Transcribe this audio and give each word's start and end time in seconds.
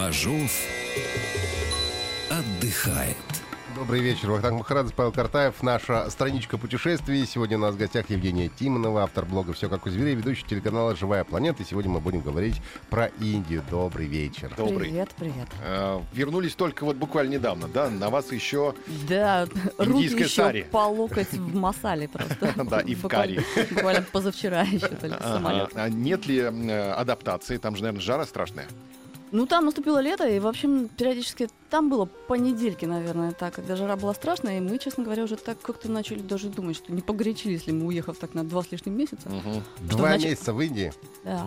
Бажов 0.00 0.50
отдыхает. 2.30 3.16
Добрый 3.76 4.00
вечер, 4.00 4.30
Вахтанг 4.30 4.60
Махарадзе, 4.60 4.94
Павел 4.94 5.12
Картаев. 5.12 5.62
Наша 5.62 6.08
страничка 6.08 6.56
путешествий. 6.56 7.26
Сегодня 7.26 7.58
у 7.58 7.60
нас 7.60 7.74
в 7.74 7.78
гостях 7.78 8.08
Евгения 8.08 8.48
Тимонова, 8.48 9.02
автор 9.02 9.26
блога 9.26 9.52
«Все 9.52 9.68
как 9.68 9.84
у 9.84 9.90
зверей», 9.90 10.14
ведущий 10.14 10.46
телеканала 10.46 10.96
«Живая 10.96 11.24
планета». 11.24 11.62
И 11.62 11.66
сегодня 11.66 11.90
мы 11.90 12.00
будем 12.00 12.22
говорить 12.22 12.62
про 12.88 13.08
Индию. 13.20 13.62
Добрый 13.70 14.06
вечер. 14.06 14.50
Добрый. 14.56 14.88
Привет, 14.88 15.10
привет. 15.18 15.48
Э, 15.62 16.00
вернулись 16.14 16.54
только 16.54 16.84
вот 16.84 16.96
буквально 16.96 17.34
недавно, 17.34 17.68
да? 17.68 17.90
На 17.90 18.08
вас 18.08 18.32
еще... 18.32 18.74
Да, 19.06 19.46
руки 19.76 19.92
Индийская 19.92 20.24
еще 20.24 20.42
сари. 20.42 20.62
по 20.62 20.86
локоть 20.88 21.32
в 21.32 21.54
масале 21.54 22.08
просто. 22.08 22.54
Да, 22.70 22.80
и 22.80 22.94
в 22.94 23.02
Буквально- 23.02 23.42
Буквально 23.70 24.02
позавчера 24.10 24.62
еще 24.62 24.88
только 24.88 25.22
самолет. 25.22 25.72
А 25.74 25.90
нет 25.90 26.26
ли 26.26 26.38
э, 26.38 26.92
адаптации? 26.92 27.58
Там 27.58 27.76
же, 27.76 27.82
наверное, 27.82 28.00
жара 28.02 28.24
страшная. 28.24 28.66
Ну, 29.32 29.46
там 29.46 29.64
наступило 29.64 30.00
лето, 30.00 30.28
и, 30.28 30.40
в 30.40 30.46
общем, 30.48 30.88
периодически 30.88 31.48
там 31.70 31.88
было 31.88 32.06
по 32.06 32.34
недельке, 32.34 32.86
наверное, 32.88 33.30
так, 33.30 33.54
когда 33.54 33.76
жара 33.76 33.94
была 33.96 34.12
страшная, 34.12 34.58
и 34.58 34.60
мы, 34.60 34.76
честно 34.78 35.04
говоря, 35.04 35.22
уже 35.22 35.36
так 35.36 35.60
как-то 35.60 35.88
начали 35.90 36.18
даже 36.20 36.48
думать, 36.48 36.76
что 36.76 36.92
не 36.92 37.00
погорячились 37.00 37.66
ли 37.68 37.72
мы, 37.72 37.86
уехав 37.86 38.16
так 38.18 38.34
на 38.34 38.42
два 38.42 38.62
с 38.64 38.72
лишним 38.72 38.96
месяца. 38.98 39.28
Мгм. 39.28 39.62
Два 39.88 40.08
значит- 40.08 40.30
месяца 40.30 40.52
в 40.52 40.60
Индии. 40.60 40.92
Да. 41.24 41.46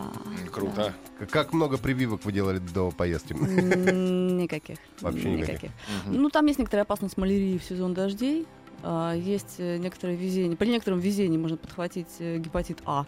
Круто. 0.52 0.94
К- 1.20 1.26
Как 1.28 1.52
много 1.52 1.78
прививок 1.78 2.24
вы 2.24 2.32
делали 2.32 2.60
до 2.60 2.92
поездки? 2.92 3.34
Никаких. 3.34 4.78
Вообще 5.02 5.32
никаких. 5.32 5.72
Мгм. 6.06 6.22
Ну, 6.22 6.30
там 6.30 6.46
есть 6.46 6.60
некоторая 6.60 6.84
опасность 6.84 7.18
малярии 7.18 7.58
в 7.58 7.64
сезон 7.64 7.94
дождей. 7.94 8.46
А, 8.86 9.14
Есть 9.14 9.56
э, 9.60 9.78
некоторое 9.78 10.16
везение. 10.16 10.58
При 10.58 10.68
некотором 10.68 11.00
везении 11.00 11.38
можно 11.38 11.56
подхватить 11.58 12.08
э, 12.20 12.38
гепатит 12.38 12.80
А. 12.86 13.06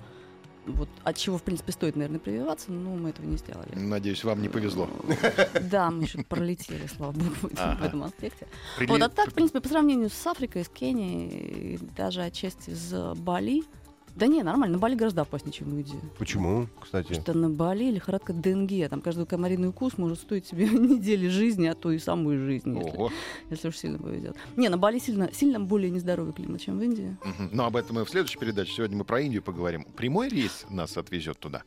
Вот 0.66 0.90
от 1.04 1.18
чего, 1.18 1.38
в 1.38 1.44
принципе, 1.44 1.72
стоит, 1.72 1.96
наверное, 1.96 2.20
прививаться, 2.20 2.72
но 2.72 2.96
мы 2.96 3.10
этого 3.12 3.26
не 3.26 3.38
сделали. 3.38 3.70
Надеюсь, 3.76 4.24
вам 4.24 4.42
не 4.42 4.50
повезло. 4.50 4.90
Да, 5.62 5.92
мы 5.92 6.04
еще 6.04 6.24
пролетели, 6.24 6.88
слава 6.88 7.12
богу, 7.12 7.36
в 7.42 7.84
этом- 7.84 8.04
аспекте. 8.04 8.48
Вот, 8.88 9.02
а 9.02 9.10
так, 9.10 9.30
в 9.30 9.34
принципе, 9.34 9.62
по 9.62 9.70
сравнению 9.70 10.10
с 10.10 10.28
Африкой, 10.28 10.64
с 10.66 10.70
Кенией, 10.70 11.80
даже 11.96 12.22
отчасти 12.24 12.72
с 12.72 13.14
Бали, 13.16 13.64
да 14.16 14.28
не, 14.28 14.44
нормально, 14.44 14.78
на 14.78 14.80
Бали 14.80 14.96
гораздо 14.96 15.24
опаснее, 15.24 15.52
чем 15.52 15.70
в 15.70 15.74
Индии. 15.74 16.00
Почему, 16.18 16.68
кстати? 16.82 17.14
Что 17.14 17.34
на 17.34 17.50
Бали 17.50 17.92
лихорадка 17.92 18.32
Денге, 18.32 18.88
там 18.88 19.02
каждый 19.02 19.26
комариный 19.26 19.70
укус 19.70 19.98
может 19.98 20.20
стоить 20.20 20.46
себе 20.48 20.70
недели 20.70 21.28
жизни, 21.28 21.68
а 21.68 21.76
то 21.76 21.92
и 21.92 22.00
самой 22.00 22.38
жизни, 22.38 22.78
если, 22.78 22.98
Ого. 22.98 23.12
если 23.50 23.68
уж 23.68 23.78
сильно 23.78 24.00
повезет. 24.00 24.38
Не, 24.56 24.70
на 24.70 24.78
Бали 24.78 25.00
сильно, 25.00 25.30
сильно 25.34 25.60
более 25.60 25.92
нездоровый 25.92 26.34
климат, 26.34 26.62
чем 26.62 26.80
в 26.80 26.82
Индии. 26.82 27.18
Мгм. 27.26 27.50
Но 27.52 27.66
об 27.66 27.76
этом 27.76 27.98
мы 27.98 28.06
в 28.06 28.10
следующей 28.10 28.40
передаче. 28.40 28.72
Сегодня 28.72 28.98
мы 28.98 29.04
про 29.04 29.20
Индию 29.20 29.44
поговорим. 29.44 29.84
Прямой 29.84 30.30
рейс 30.30 30.66
нас 30.70 30.96
отвезет 30.96 31.38
туда. 31.38 31.64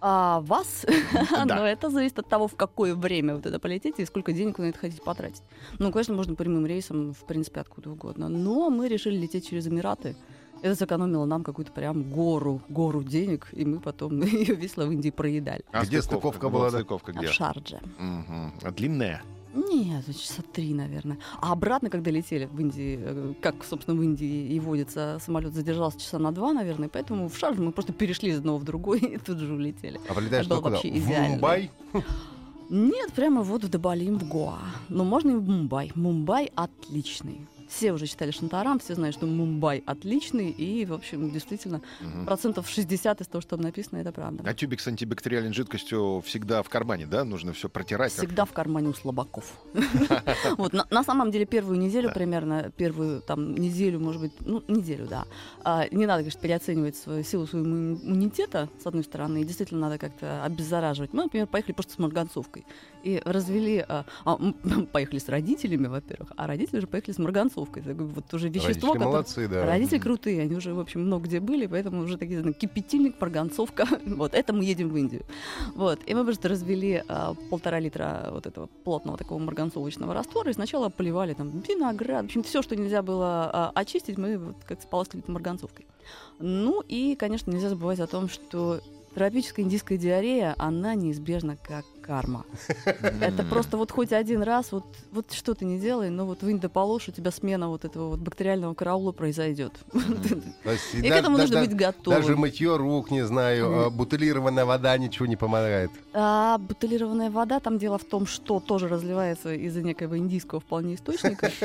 А 0.00 0.40
вас? 0.40 0.86
Да. 1.30 1.56
Но 1.56 1.66
это 1.66 1.90
зависит 1.90 2.18
от 2.18 2.28
того, 2.28 2.46
в 2.46 2.54
какое 2.54 2.94
время 2.94 3.34
вы 3.34 3.42
туда 3.42 3.58
полетите 3.58 4.02
и 4.02 4.06
сколько 4.06 4.32
денег 4.32 4.58
вы 4.58 4.66
на 4.66 4.68
это 4.68 4.78
хотите 4.78 5.02
потратить. 5.02 5.42
Ну, 5.78 5.90
конечно, 5.90 6.14
можно 6.14 6.34
прямым 6.34 6.66
рейсом, 6.66 7.12
в 7.12 7.26
принципе, 7.26 7.60
откуда 7.60 7.90
угодно. 7.90 8.28
Но 8.28 8.70
мы 8.70 8.88
решили 8.88 9.16
лететь 9.16 9.48
через 9.48 9.66
Эмираты. 9.66 10.16
Это 10.62 10.74
сэкономило 10.76 11.24
нам 11.24 11.42
какую-то 11.42 11.72
прям 11.72 12.02
гору, 12.02 12.60
гору 12.68 13.02
денег, 13.02 13.48
и 13.52 13.64
мы 13.64 13.80
потом 13.80 14.20
ее 14.22 14.54
весело 14.54 14.84
в 14.86 14.92
Индии 14.92 15.10
проедали. 15.10 15.64
А 15.72 15.84
Где 15.84 16.02
стыковка 16.02 16.48
была? 16.48 16.70
Стыковка 16.70 17.12
А 17.12 17.18
где? 17.18 17.28
в 17.28 17.32
Шардже. 17.32 17.80
А 17.98 18.70
Длинная. 18.70 19.22
Нет, 19.52 20.04
часа 20.06 20.42
три, 20.52 20.72
наверное. 20.74 21.18
А 21.40 21.50
обратно, 21.52 21.90
когда 21.90 22.12
летели 22.12 22.44
в 22.46 22.60
Индии, 22.60 22.98
э, 23.02 23.34
как, 23.40 23.64
собственно, 23.64 23.98
в 23.98 24.02
Индии 24.04 24.46
и 24.46 24.60
водится, 24.60 25.18
самолет 25.20 25.54
задержался 25.54 25.98
часа 25.98 26.20
на 26.20 26.30
два, 26.30 26.52
наверное, 26.52 26.88
поэтому 26.88 27.28
в 27.28 27.36
Шардж 27.36 27.58
мы 27.58 27.72
просто 27.72 27.92
перешли 27.92 28.30
из 28.30 28.38
одного 28.38 28.58
в 28.58 28.64
другой 28.64 28.98
и 29.00 29.16
тут 29.18 29.38
же 29.38 29.52
улетели. 29.52 30.00
А 30.08 30.14
полетаешь 30.14 30.46
Это 30.46 30.54
было 30.54 30.62
куда? 30.62 30.74
вообще 30.76 30.92
В 30.92 30.96
идеально. 30.98 31.28
Мумбай? 31.30 31.70
Нет, 32.68 33.12
прямо 33.12 33.42
вот 33.42 33.64
в 33.64 33.68
Дабалим, 33.68 34.18
в 34.20 34.28
Гоа. 34.28 34.58
Но 34.88 35.04
можно 35.04 35.30
и 35.32 35.34
в 35.34 35.48
Мумбай. 35.48 35.90
Мумбай 35.96 36.52
отличный. 36.54 37.48
Все 37.70 37.92
уже 37.92 38.06
читали 38.08 38.32
Шантарам, 38.32 38.80
все 38.80 38.96
знают, 38.96 39.14
что 39.14 39.26
Мумбай 39.26 39.84
отличный, 39.86 40.50
и, 40.50 40.84
в 40.84 40.92
общем, 40.92 41.30
действительно, 41.30 41.80
Мгм. 42.00 42.26
процентов 42.26 42.68
60 42.68 43.20
из 43.20 43.28
того, 43.28 43.40
что 43.42 43.50
там 43.56 43.60
написано, 43.60 43.98
это 43.98 44.10
правда. 44.10 44.42
А 44.44 44.54
тюбик 44.54 44.80
с 44.80 44.88
антибактериальной 44.88 45.52
жидкостью 45.52 46.20
всегда 46.26 46.64
в 46.64 46.68
кармане, 46.68 47.06
да? 47.06 47.24
Нужно 47.24 47.52
все 47.52 47.68
протирать. 47.68 48.12
как- 48.12 48.24
Всегда 48.26 48.44
в 48.44 48.52
кармане 48.52 48.88
у 48.88 48.92
слабаков. 48.92 49.44
Вот, 50.58 50.72
на, 50.90 51.04
самом 51.04 51.30
деле, 51.30 51.46
первую 51.46 51.78
неделю 51.78 52.10
примерно, 52.12 52.72
первую 52.76 53.20
там 53.22 53.54
неделю, 53.54 54.00
может 54.00 54.20
быть, 54.20 54.32
ну, 54.40 54.62
неделю, 54.66 55.06
да. 55.06 55.24
А, 55.62 55.86
не 55.92 56.06
надо, 56.06 56.22
конечно, 56.22 56.40
переоценивать 56.40 56.96
свою 56.96 57.22
силу 57.22 57.46
своего 57.46 57.68
имму- 57.68 58.00
иммунитета, 58.02 58.68
с 58.82 58.86
одной 58.86 59.04
стороны, 59.04 59.42
и 59.42 59.44
действительно 59.44 59.80
надо 59.82 59.98
как-то 59.98 60.44
обеззараживать. 60.44 61.12
Мы, 61.12 61.22
например, 61.24 61.46
поехали 61.46 61.72
просто 61.72 61.92
с 61.92 61.98
марганцовкой 61.98 62.66
и 63.04 63.22
развели, 63.24 63.84
а, 63.88 64.04
а, 64.24 64.36
поехали 64.92 65.20
с 65.20 65.28
родителями, 65.28 65.86
во-первых, 65.86 66.32
а 66.36 66.46
родители 66.48 66.78
уже 66.78 66.86
поехали 66.88 67.14
с 67.14 67.18
марганцовкой. 67.18 67.59
Это 67.68 67.88
как 67.88 67.96
бы 67.96 68.06
вот 68.06 68.34
уже 68.34 68.48
вещество, 68.48 68.68
Родители 68.68 68.86
которое... 68.92 69.04
молодцы, 69.06 69.48
да. 69.48 69.66
Родители 69.66 69.98
крутые, 69.98 70.42
они 70.42 70.56
уже, 70.56 70.74
в 70.74 70.80
общем, 70.80 71.02
много 71.02 71.26
где 71.26 71.40
были, 71.40 71.66
поэтому 71.66 72.02
уже 72.02 72.16
такие, 72.16 72.40
знаете, 72.40 72.58
кипятильник, 72.58 73.20
марганцовка. 73.20 73.86
Вот, 74.20 74.34
это 74.34 74.52
мы 74.52 74.64
едем 74.64 74.88
в 74.90 74.96
Индию. 74.96 75.22
Вот, 75.74 76.00
и 76.06 76.14
мы 76.14 76.24
просто 76.24 76.48
развели 76.48 77.02
а, 77.08 77.34
полтора 77.48 77.78
литра 77.80 78.28
вот 78.32 78.46
этого 78.46 78.66
плотного 78.84 79.16
такого 79.16 79.38
марганцовочного 79.38 80.14
раствора, 80.14 80.50
и 80.50 80.54
сначала 80.54 80.88
поливали 80.88 81.34
там 81.34 81.50
виноград, 81.60 82.22
в 82.22 82.24
общем, 82.26 82.42
все, 82.42 82.62
что 82.62 82.76
нельзя 82.76 83.02
было 83.02 83.50
а, 83.52 83.72
очистить, 83.74 84.18
мы 84.18 84.38
вот 84.38 84.56
как 84.66 84.82
сполоскали 84.82 85.22
марганцовкой. 85.26 85.86
Ну 86.38 86.82
и, 86.86 87.14
конечно, 87.14 87.50
нельзя 87.50 87.68
забывать 87.68 88.00
о 88.00 88.06
том, 88.06 88.28
что 88.28 88.80
тропическая 89.14 89.64
индийская 89.64 89.96
диарея, 89.96 90.54
она 90.58 90.94
неизбежна 90.94 91.56
как 91.56 91.84
карма. 92.00 92.44
Это 93.20 93.44
просто 93.44 93.76
вот 93.76 93.90
хоть 93.90 94.12
один 94.12 94.42
раз, 94.42 94.72
вот, 94.72 94.84
вот 95.12 95.32
что 95.32 95.54
ты 95.54 95.64
не 95.64 95.78
делай, 95.78 96.10
но 96.10 96.26
вот 96.26 96.42
вынь 96.42 96.58
да 96.58 96.68
положь, 96.68 97.08
у 97.08 97.12
тебя 97.12 97.30
смена 97.30 97.68
вот 97.68 97.84
этого 97.84 98.10
вот 98.10 98.20
бактериального 98.20 98.74
караула 98.74 99.12
произойдет. 99.12 99.72
И 100.94 101.02
к 101.02 101.12
этому 101.12 101.38
нужно 101.38 101.60
быть 101.60 101.74
готовым. 101.74 102.20
Даже 102.20 102.36
мытье 102.36 102.76
рук, 102.76 103.10
не 103.10 103.24
знаю, 103.24 103.86
а, 103.86 103.90
бутылированная 103.90 104.64
вода 104.64 104.96
ничего 104.98 105.26
не 105.26 105.36
помогает. 105.36 105.90
А 106.12 106.58
бутылированная 106.58 107.30
вода, 107.30 107.60
там 107.60 107.78
дело 107.78 107.98
в 107.98 108.04
том, 108.04 108.26
что 108.26 108.60
тоже 108.60 108.88
разливается 108.88 109.54
из-за 109.54 109.82
некоего 109.82 110.16
индийского 110.16 110.60
вполне 110.60 110.94
источника. 110.94 111.50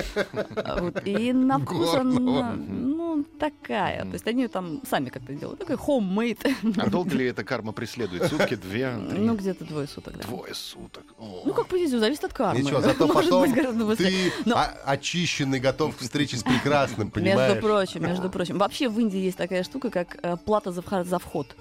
А 0.56 0.92
И 1.06 1.34
на 1.34 1.60
вкус 1.60 1.94
она, 1.96 2.54
ну, 2.54 3.24
такая. 3.40 4.04
То 4.04 4.14
есть 4.14 4.28
они 4.28 4.48
там 4.48 4.82
сами 4.90 5.10
как-то 5.10 5.34
делают. 5.34 5.60
Такой 5.60 5.76
homemade. 5.76 6.54
А 6.78 6.90
долго 6.90 7.16
ли 7.16 7.26
эта 7.26 7.44
карма 7.44 7.72
преследует? 7.72 8.26
Сутки, 8.26 8.56
две? 8.56 8.92
Ну, 8.92 9.36
где-то 9.36 9.66
двое 9.66 9.88
суток, 9.88 10.16
да. 10.18 10.25
Двое 10.28 10.54
суток. 10.54 11.04
О. 11.18 11.44
Ну, 11.46 11.54
как 11.54 11.68
повезет, 11.68 12.00
зависит 12.00 12.24
от 12.24 12.34
кармы. 12.34 12.62
Ничего, 12.62 12.82
зато 12.82 13.08
Может 13.14 13.24
потом 13.30 13.42
быть, 13.42 13.54
гораздо 13.56 13.86
быстрее. 13.86 14.32
ты 14.44 14.50
Но- 14.50 14.60
очищенный, 14.86 15.60
готов 15.60 15.96
к 15.96 16.00
встрече 16.02 16.38
с 16.38 16.44
прекрасным, 16.44 17.12
понимаешь? 17.12 17.54
Между 17.54 17.68
прочим, 17.68 18.04
между 18.04 18.30
прочим. 18.30 18.58
Вообще 18.58 18.90
в 18.90 19.00
Индии 19.00 19.20
есть 19.20 19.38
такая 19.38 19.64
штука, 19.64 19.90
как 19.90 20.18
э, 20.22 20.38
плата 20.38 20.72
за 20.72 20.82
вход. 20.82 21.08
За 21.08 21.20
вход. 21.20 21.56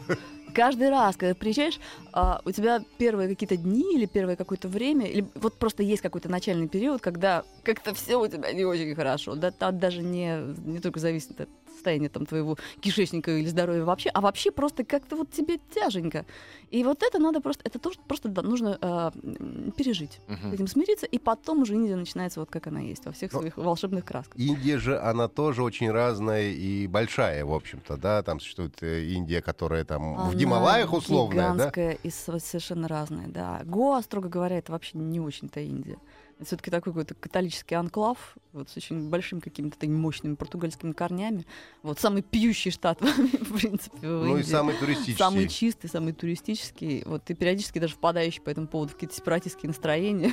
Каждый 0.55 0.89
раз, 0.89 1.17
когда 1.17 1.35
приезжаешь, 1.35 1.81
а, 2.13 2.41
у 2.45 2.53
тебя 2.53 2.81
первые 2.97 3.29
какие-то 3.29 3.57
дни 3.57 3.97
или 3.97 4.07
первое 4.07 4.37
какое-то 4.37 4.69
время, 4.69 5.07
или 5.07 5.27
вот 5.35 5.55
просто 5.55 5.83
есть 5.83 6.01
какой-то 6.01 6.29
начальный 6.29 6.69
период, 6.69 7.01
когда 7.01 7.43
как-то 7.65 7.93
все 7.93 8.17
у 8.21 8.29
тебя 8.29 8.53
не 8.53 8.65
очень 8.65 8.95
хорошо. 8.95 9.35
Да, 9.35 9.51
там 9.51 9.81
даже 9.81 10.01
не, 10.01 10.39
не 10.65 10.79
только 10.79 11.01
зависит 11.01 11.41
от 11.41 11.49
состояния 11.85 12.09
там, 12.09 12.25
твоего 12.25 12.57
кишечника 12.81 13.31
или 13.31 13.47
здоровья 13.49 13.85
вообще, 13.85 14.09
а 14.15 14.21
вообще 14.23 14.51
просто 14.51 14.85
как-то 14.85 15.17
вот 15.17 15.31
тебе 15.31 15.59
тяженько. 15.75 16.25
И 16.71 16.83
вот 16.83 17.03
это 17.03 17.19
надо 17.19 17.41
просто, 17.43 17.63
это 17.67 17.79
тоже 17.79 17.99
просто 18.09 18.29
да, 18.29 18.41
нужно 18.43 18.79
м, 19.23 19.73
пережить, 19.77 20.19
Мгм. 20.29 20.51
с 20.51 20.55
этим 20.55 20.67
смириться, 20.67 21.07
и 21.07 21.19
потом 21.19 21.63
уже 21.63 21.75
Индия 21.75 21.97
начинается 21.97 22.41
вот 22.41 22.51
как 22.51 22.67
она 22.69 22.81
есть, 22.81 23.05
во 23.05 23.13
всех 23.13 23.33
Ну, 23.35 23.41
своих 23.41 23.57
волшебных 23.59 24.05
красках. 24.05 24.35
Индия 24.41 24.79
же, 24.79 24.99
она 24.99 25.29
тоже 25.29 25.63
очень 25.63 25.91
разная 25.91 26.53
и 26.53 26.87
большая, 26.87 27.45
в 27.45 27.53
общем-то, 27.53 27.97
да, 27.99 28.23
там 28.23 28.41
существует 28.41 28.83
э, 28.83 29.05
Индия, 29.05 29.43
которая 29.43 29.85
там 29.85 30.15
в 30.15 30.19
Она 30.29 30.35
Гималаях 30.35 30.93
условная, 30.95 31.55
да? 31.55 31.71
и 32.03 32.11
со- 32.11 32.39
совершенно 32.39 32.89
разная, 32.89 33.29
да. 33.29 33.61
Гоа, 33.65 34.01
строго 34.03 34.29
говоря, 34.31 34.57
это 34.57 34.73
вообще 34.73 34.97
не 34.99 35.21
очень-то 35.21 35.61
Индия. 35.61 35.99
Это 36.37 36.47
все-таки 36.47 36.71
такой 36.71 36.93
какой-то 36.93 37.15
католический 37.15 37.77
анклав, 37.77 38.37
вот 38.55 38.71
с 38.71 38.77
очень 38.77 39.09
большими 39.09 39.41
какими-то 39.41 39.77
такими 39.77 39.97
мощными 39.97 40.37
португальскими 40.37 40.93
корнями. 40.93 41.45
Вот 41.83 41.99
самый 41.99 42.23
пьющий 42.23 42.71
штат, 42.71 43.01
в 43.03 43.59
принципе, 43.59 43.99
в 43.99 44.25
Ну 44.25 44.37
и 44.37 44.45
самый 44.45 44.77
туристический. 44.77 45.17
Самый 45.17 45.49
чистый, 45.49 45.89
самый 45.89 46.13
туристический. 46.13 47.03
Вот 47.05 47.29
и 47.31 47.35
периодически 47.35 47.81
даже 47.81 47.95
впадающий 47.95 48.41
по 48.41 48.51
этому 48.51 48.69
поводу 48.69 48.93
в 48.93 48.95
какие-то 48.95 49.17
сепаратистские 49.17 49.69
настроения. 49.69 50.33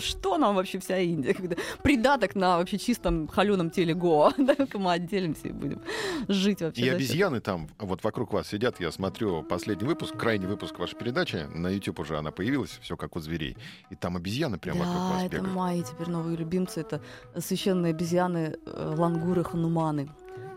Что 0.00 0.38
нам 0.38 0.54
вообще 0.54 0.78
вся 0.78 0.98
Индия? 0.98 1.34
Когда 1.34 1.56
придаток 1.82 2.36
на 2.36 2.58
вообще 2.58 2.78
чистом 2.78 3.26
холеном 3.26 3.70
теле 3.70 3.94
Гоа. 3.94 4.32
Давай-ка 4.38 4.78
мы 4.78 4.92
отделимся 4.92 5.48
и 5.48 5.52
будем 5.52 5.82
жить 6.28 6.62
вообще. 6.62 6.82
И 6.82 6.88
обезьяны 6.88 7.40
там 7.40 7.68
вот 7.78 8.04
вокруг 8.04 8.32
вас 8.32 8.48
сидят. 8.48 8.78
Я 8.78 8.92
смотрю 8.92 9.42
последний 9.42 9.88
выпуск, 9.88 10.16
крайний 10.16 10.46
выпуск 10.46 10.78
вашей 10.78 10.96
передачи. 10.96 11.48
На 11.52 11.68
YouTube 11.68 11.98
уже 11.98 12.16
она 12.16 12.30
появилась, 12.30 12.78
все 12.80 12.96
как 12.96 13.16
у 13.16 13.20
зверей. 13.20 13.56
И 13.90 13.96
там 13.96 14.16
обезьяны 14.16 14.56
прямо 14.58 14.84
вокруг 14.84 15.02
вас 15.10 15.30
бегают. 15.38 15.56
мои 15.56 15.82
теперь 15.82 16.08
новые 16.08 16.36
любимцы. 16.36 16.80
Это 16.80 17.00
священные 17.36 17.90
обезьяны 17.90 18.56
э, 18.66 18.94
лангуры 18.96 19.44
хануманы. 19.44 20.08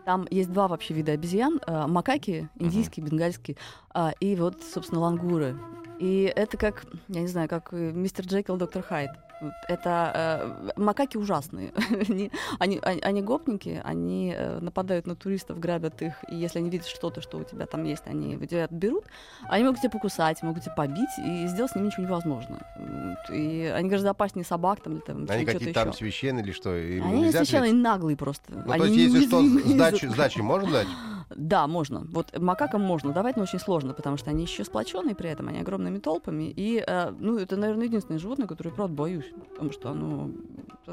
Там 0.05 0.27
есть 0.31 0.51
два 0.51 0.67
вообще 0.67 0.93
вида 0.93 1.11
обезьян. 1.11 1.59
э, 1.67 1.87
Макаки, 1.87 2.49
индийские, 2.55 3.05
бенгальские, 3.05 3.57
а, 3.93 4.11
и 4.19 4.35
вот, 4.35 4.63
собственно, 4.63 5.01
лангуры. 5.01 5.55
И 5.99 6.31
это 6.35 6.57
как, 6.57 6.85
я 7.09 7.21
не 7.21 7.27
знаю, 7.27 7.49
как 7.49 7.73
э, 7.73 7.91
мистер 7.91 8.25
Джекил, 8.25 8.57
доктор 8.57 8.81
Хайд. 8.81 9.11
Это 9.67 10.69
э, 10.75 10.79
макаки 10.79 11.17
ужасные. 11.17 11.71
они, 12.09 12.31
они, 12.59 12.79
они, 13.01 13.21
гопники, 13.21 13.81
они 13.83 14.33
э, 14.35 14.59
нападают 14.59 15.07
на 15.07 15.15
туристов, 15.15 15.59
грабят 15.59 16.01
их, 16.01 16.13
и 16.29 16.35
если 16.35 16.59
они 16.59 16.69
видят 16.69 16.87
что-то, 16.87 17.21
что 17.21 17.37
у 17.37 17.43
тебя 17.43 17.65
там 17.65 17.83
есть, 17.83 18.03
они 18.05 18.35
у 18.37 18.45
тебя 18.45 18.65
отберут. 18.65 19.05
Они 19.47 19.63
могут 19.63 19.79
тебя 19.79 19.91
покусать, 19.91 20.41
могут 20.43 20.63
тебя 20.63 20.75
побить, 20.75 21.09
и 21.23 21.47
сделать 21.47 21.71
с 21.71 21.75
ними 21.75 21.87
ничего 21.87 22.03
невозможно. 22.03 22.59
И 23.29 23.71
они 23.75 23.89
гораздо 23.89 24.11
опаснее 24.11 24.45
собак 24.45 24.81
там, 24.81 24.93
или 24.93 25.01
там 25.01 25.25
Они 25.29 25.45
какие-то 25.45 25.73
там 25.73 25.89
еще. 25.89 25.97
священные 25.97 26.43
или 26.43 26.51
что? 26.51 26.75
Им 26.75 27.05
Они 27.05 27.31
священные 27.31 27.73
наглые 27.73 28.17
просто. 28.17 28.43
Ну, 28.49 28.71
они 28.71 28.79
то 28.79 28.85
есть, 28.87 28.97
если 29.13 29.27
что, 29.27 29.41
из-за- 29.41 30.09
сдачи 30.09 30.39
можно 30.39 30.71
дать? 30.71 30.87
Да, 31.35 31.67
можно. 31.67 32.07
Вот 32.11 32.37
макакам 32.37 32.81
можно 32.81 33.11
давать, 33.13 33.37
но 33.37 33.43
очень 33.43 33.59
сложно, 33.59 33.93
потому 33.93 34.17
что 34.17 34.31
они 34.31 34.43
еще 34.43 34.63
сплоченные 34.63 35.15
при 35.15 35.29
этом, 35.29 35.47
они 35.49 35.59
огромными 35.59 35.99
толпами. 35.99 36.51
И, 36.55 36.83
э, 36.85 37.11
ну, 37.11 37.37
это, 37.37 37.55
наверное, 37.55 37.85
единственное 37.85 38.19
животное, 38.19 38.47
которое, 38.47 38.71
правда, 38.71 38.95
боюсь, 38.95 39.31
потому 39.51 39.71
что 39.71 39.89
оно, 39.89 40.31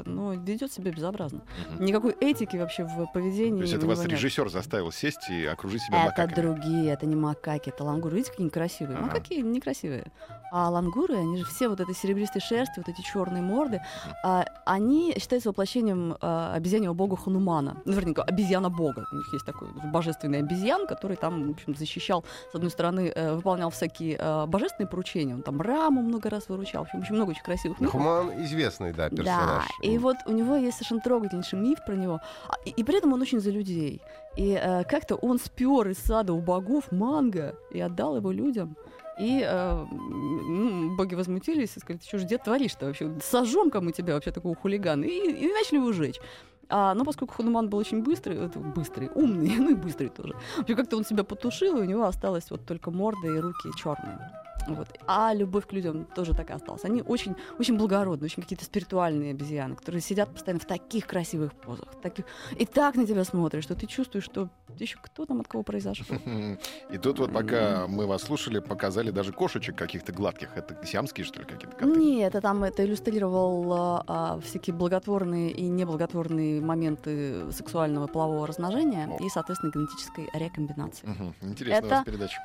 оно 0.05 0.33
ведет 0.33 0.71
себя 0.71 0.91
безобразно. 0.91 1.41
Никакой 1.79 2.15
этики 2.19 2.57
вообще 2.57 2.83
в 2.83 3.07
поведении. 3.13 3.57
То 3.57 3.63
есть 3.63 3.73
это 3.73 3.87
вас 3.87 3.99
нет. 3.99 4.09
режиссер 4.09 4.49
заставил 4.49 4.91
сесть 4.91 5.29
и 5.29 5.45
окружить 5.45 5.81
себя 5.83 6.05
Это 6.05 6.21
макаками. 6.21 6.35
другие, 6.35 6.91
это 6.91 7.05
не 7.05 7.15
макаки, 7.15 7.69
это 7.69 7.83
лангуры. 7.83 8.15
Видите, 8.15 8.31
какие 8.31 8.43
они 8.45 8.49
красивые? 8.51 8.97
Ага. 8.97 9.07
Макаки 9.07 9.41
некрасивые. 9.41 10.11
А 10.51 10.69
лангуры, 10.69 11.15
они 11.15 11.37
же 11.37 11.45
все 11.45 11.67
вот 11.67 11.79
этой 11.81 11.93
серебристой 11.93 12.41
шерсти, 12.41 12.77
вот 12.77 12.87
эти 12.87 13.01
черные 13.01 13.41
морды, 13.41 13.81
а, 14.23 14.45
они 14.65 15.13
считаются 15.19 15.49
воплощением 15.49 16.15
а, 16.21 16.53
обезьяньего 16.53 16.93
бога 16.93 17.17
Ханумана. 17.17 17.77
Ну, 17.83 17.93
вернее, 17.93 18.15
обезьяна 18.15 18.69
бога. 18.69 19.05
У 19.11 19.15
них 19.17 19.33
есть 19.33 19.45
такой 19.45 19.67
божественный 19.91 20.39
обезьян, 20.39 20.87
который 20.87 21.17
там, 21.17 21.47
в 21.47 21.51
общем, 21.51 21.75
защищал, 21.75 22.23
с 22.51 22.55
одной 22.55 22.71
стороны, 22.71 23.11
э, 23.13 23.35
выполнял 23.35 23.69
всякие 23.71 24.17
э, 24.17 24.45
божественные 24.45 24.89
поручения. 24.89 25.33
Он 25.33 25.41
там 25.41 25.61
Раму 25.61 26.01
много 26.01 26.29
раз 26.29 26.47
выручал. 26.47 26.85
В 26.85 26.87
общем, 26.87 26.99
очень 27.01 27.15
много 27.15 27.31
очень 27.31 27.43
красивых. 27.43 27.77
Хуман 27.91 28.43
известный, 28.45 28.93
да, 28.93 29.09
Да, 29.09 29.15
персонаж. 29.15 29.65
И 29.87 29.97
вот 29.97 30.17
у 30.25 30.31
него 30.31 30.55
есть 30.55 30.77
совершенно 30.77 31.01
трогательнейший 31.01 31.59
миф 31.59 31.79
про 31.85 31.95
него, 31.95 32.19
А, 32.47 32.55
и, 32.65 32.71
и 32.71 32.83
при 32.83 32.97
этом 32.97 33.13
он 33.13 33.21
очень 33.21 33.39
за 33.39 33.51
людей. 33.51 34.01
И 34.35 34.59
э, 34.61 34.83
как-то 34.83 35.15
он 35.15 35.39
спер 35.39 35.87
из 35.87 35.97
сада 35.97 36.33
у 36.33 36.41
богов 36.41 36.91
манго 36.91 37.55
и 37.71 37.79
отдал 37.79 38.17
его 38.17 38.31
людям. 38.31 38.75
И 39.19 39.41
э, 39.43 39.85
ну, 39.89 40.95
боги 40.95 41.15
возмутились 41.15 41.75
и 41.75 41.79
сказали, 41.79 41.99
ты 41.99 42.07
что 42.07 42.19
же, 42.19 42.27
дед, 42.27 42.43
творишь-то 42.43 42.85
вообще? 42.85 43.11
Сожжем-ка 43.23 43.81
мы 43.81 43.91
тебя 43.91 44.13
вообще 44.13 44.31
такого 44.31 44.55
хулигана. 44.55 45.05
И, 45.05 45.31
и 45.31 45.51
начали 45.51 45.77
его 45.77 45.91
жечь. 45.91 46.19
А, 46.69 46.93
но 46.93 47.05
поскольку 47.05 47.33
Хануман 47.33 47.69
был 47.69 47.79
очень 47.79 48.03
быстрый, 48.03 48.37
это, 48.37 48.59
быстрый, 48.59 49.09
умный, 49.15 49.55
ну 49.57 49.71
и 49.71 49.75
быстрый 49.75 50.09
тоже, 50.09 50.35
вообще 50.57 50.75
как-то 50.75 50.97
он 50.97 51.05
себя 51.05 51.23
потушил, 51.23 51.77
и 51.77 51.81
у 51.81 51.85
него 51.85 52.03
осталось 52.03 52.51
вот 52.51 52.65
только 52.65 52.91
морда 52.91 53.27
и 53.27 53.39
руки 53.39 53.69
черные. 53.77 54.19
Вот. 54.67 54.87
А 55.07 55.33
любовь 55.33 55.67
к 55.67 55.73
людям 55.73 56.05
тоже 56.15 56.33
такая 56.33 56.57
осталась. 56.57 56.83
Они 56.85 57.01
очень, 57.01 57.35
очень 57.59 57.77
благородные, 57.77 58.25
очень 58.27 58.43
какие-то 58.43 58.65
спиритуальные 58.65 59.31
обезьяны, 59.31 59.75
которые 59.75 60.01
сидят 60.01 60.29
постоянно 60.29 60.59
в 60.59 60.65
таких 60.65 61.07
красивых 61.07 61.53
позах. 61.53 61.87
Таких... 62.01 62.25
И 62.57 62.65
так 62.65 62.95
на 62.95 63.05
тебя 63.05 63.23
смотрят, 63.23 63.63
что 63.63 63.75
ты 63.75 63.87
чувствуешь, 63.87 64.25
что 64.25 64.49
еще 64.79 64.97
кто 65.01 65.25
там 65.25 65.41
от 65.41 65.47
кого 65.47 65.63
произошел. 65.63 66.05
И 66.91 66.97
тут 66.97 67.19
вот 67.19 67.33
пока 67.33 67.87
мы 67.87 68.05
вас 68.05 68.23
слушали, 68.23 68.59
показали 68.59 69.11
даже 69.11 69.31
кошечек 69.31 69.75
каких-то 69.75 70.11
гладких. 70.11 70.49
Это 70.55 70.77
сиамские, 70.85 71.25
что 71.25 71.39
ли, 71.39 71.45
какие-то 71.45 71.75
коты? 71.75 71.97
Нет, 71.97 72.29
это 72.35 72.41
там 72.41 72.63
это 72.63 72.85
иллюстрировал 72.85 73.73
а, 73.73 74.03
а, 74.07 74.39
всякие 74.39 74.75
благотворные 74.75 75.51
и 75.51 75.67
неблаготворные 75.67 76.61
моменты 76.61 77.51
сексуального 77.51 78.07
полового 78.07 78.45
размножения 78.47 79.07
О. 79.07 79.23
и, 79.23 79.29
соответственно, 79.29 79.71
генетической 79.71 80.29
рекомбинации. 80.33 81.07
Интересная 81.41 81.87
у 81.87 81.89
вас 81.89 82.05
передача. 82.05 82.39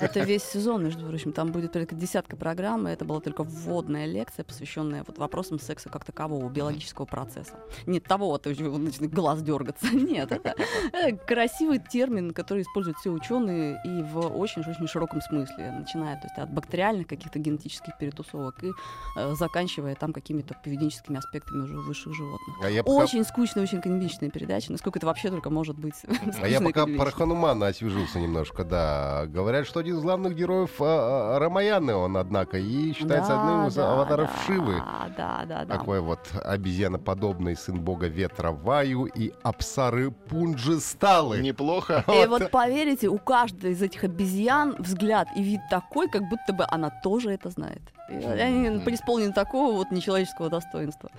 Это 0.00 0.20
весь 0.24 0.52
сезон, 0.56 0.84
между 0.84 1.06
прочим. 1.06 1.32
Там 1.32 1.52
будет 1.52 1.72
порядка 1.72 1.94
десятка 1.94 2.36
программ, 2.36 2.88
и 2.88 2.90
это 2.90 3.04
была 3.04 3.20
только 3.20 3.42
вводная 3.44 4.06
лекция, 4.06 4.44
посвященная 4.44 5.04
вот 5.06 5.18
вопросам 5.18 5.58
секса 5.58 5.88
как 5.88 6.04
такового, 6.04 6.48
биологического 6.48 7.04
процесса. 7.04 7.54
Нет 7.86 8.04
того, 8.04 8.28
вот 8.28 8.46
его 8.46 8.78
начинает 8.78 9.12
глаз 9.12 9.42
дергаться. 9.42 9.86
Нет, 9.92 10.32
это 10.92 11.16
красивый 11.26 11.78
термин, 11.78 12.32
который 12.32 12.62
используют 12.62 12.98
все 12.98 13.10
ученые 13.10 13.80
и 13.84 14.02
в 14.02 14.18
очень-очень 14.38 14.86
широком 14.88 15.20
смысле, 15.20 15.72
начиная 15.78 16.16
то 16.16 16.26
есть, 16.26 16.38
от 16.38 16.50
бактериальных 16.52 17.06
каких-то 17.06 17.38
генетических 17.38 17.98
перетусовок 17.98 18.62
и 18.64 18.70
э, 19.16 19.34
заканчивая 19.34 19.94
там 19.94 20.12
какими-то 20.12 20.54
поведенческими 20.62 21.18
аспектами 21.18 21.64
уже 21.64 21.78
высших 21.78 22.14
животных. 22.14 22.56
А 22.62 22.70
я 22.70 22.82
пока, 22.82 22.96
Очень 22.96 23.24
скучная, 23.24 23.62
очень 23.64 23.80
каноничная 23.80 24.30
передача. 24.30 24.72
Насколько 24.72 24.98
это 24.98 25.06
вообще 25.06 25.30
только 25.30 25.50
может 25.50 25.78
быть. 25.78 25.94
а 26.42 26.48
я 26.48 26.60
пока 26.60 26.86
про 26.86 27.10
Ханумана 27.10 27.66
освежился 27.68 28.20
немножко, 28.20 28.64
да. 28.64 29.26
Говорят, 29.26 29.66
что 29.66 29.80
один 29.80 29.96
из 29.96 30.02
главных 30.02 30.34
героев 30.34 30.45
а, 30.50 31.36
а, 31.36 31.38
Рамаяны 31.38 31.94
он, 31.94 32.16
однако, 32.16 32.58
и 32.58 32.92
считается 32.92 33.32
Да, 33.32 33.42
одним 33.42 33.66
из 33.68 33.74
да, 33.74 33.92
аватаров 33.92 34.30
да, 34.30 34.42
Шивы. 34.46 34.74
Да, 35.16 35.44
да, 35.46 35.64
да. 35.64 35.78
Такой 35.78 36.00
вот 36.00 36.20
обезьяноподобный 36.44 37.56
сын 37.56 37.80
бога 37.80 38.06
ветра 38.06 38.50
Ваю 38.50 39.04
и 39.04 39.32
Апсары 39.42 40.10
Пунджисталы. 40.10 41.40
Неплохо. 41.40 42.04
И 42.22 42.26
вот 42.26 42.50
поверите, 42.50 43.08
у 43.08 43.18
каждой 43.18 43.72
из 43.72 43.82
этих 43.82 44.04
обезьян 44.04 44.74
взгляд 44.78 45.28
и 45.36 45.42
вид 45.42 45.60
такой, 45.70 46.08
как 46.08 46.22
будто 46.28 46.52
бы 46.52 46.64
она 46.68 46.90
тоже 47.02 47.30
это 47.30 47.50
знает. 47.50 47.82
Они 48.08 48.78
преисполнены 48.80 49.32
такого 49.32 49.72
вот 49.72 49.90
нечеловеческого 49.90 50.48
достоинства. 50.48 51.10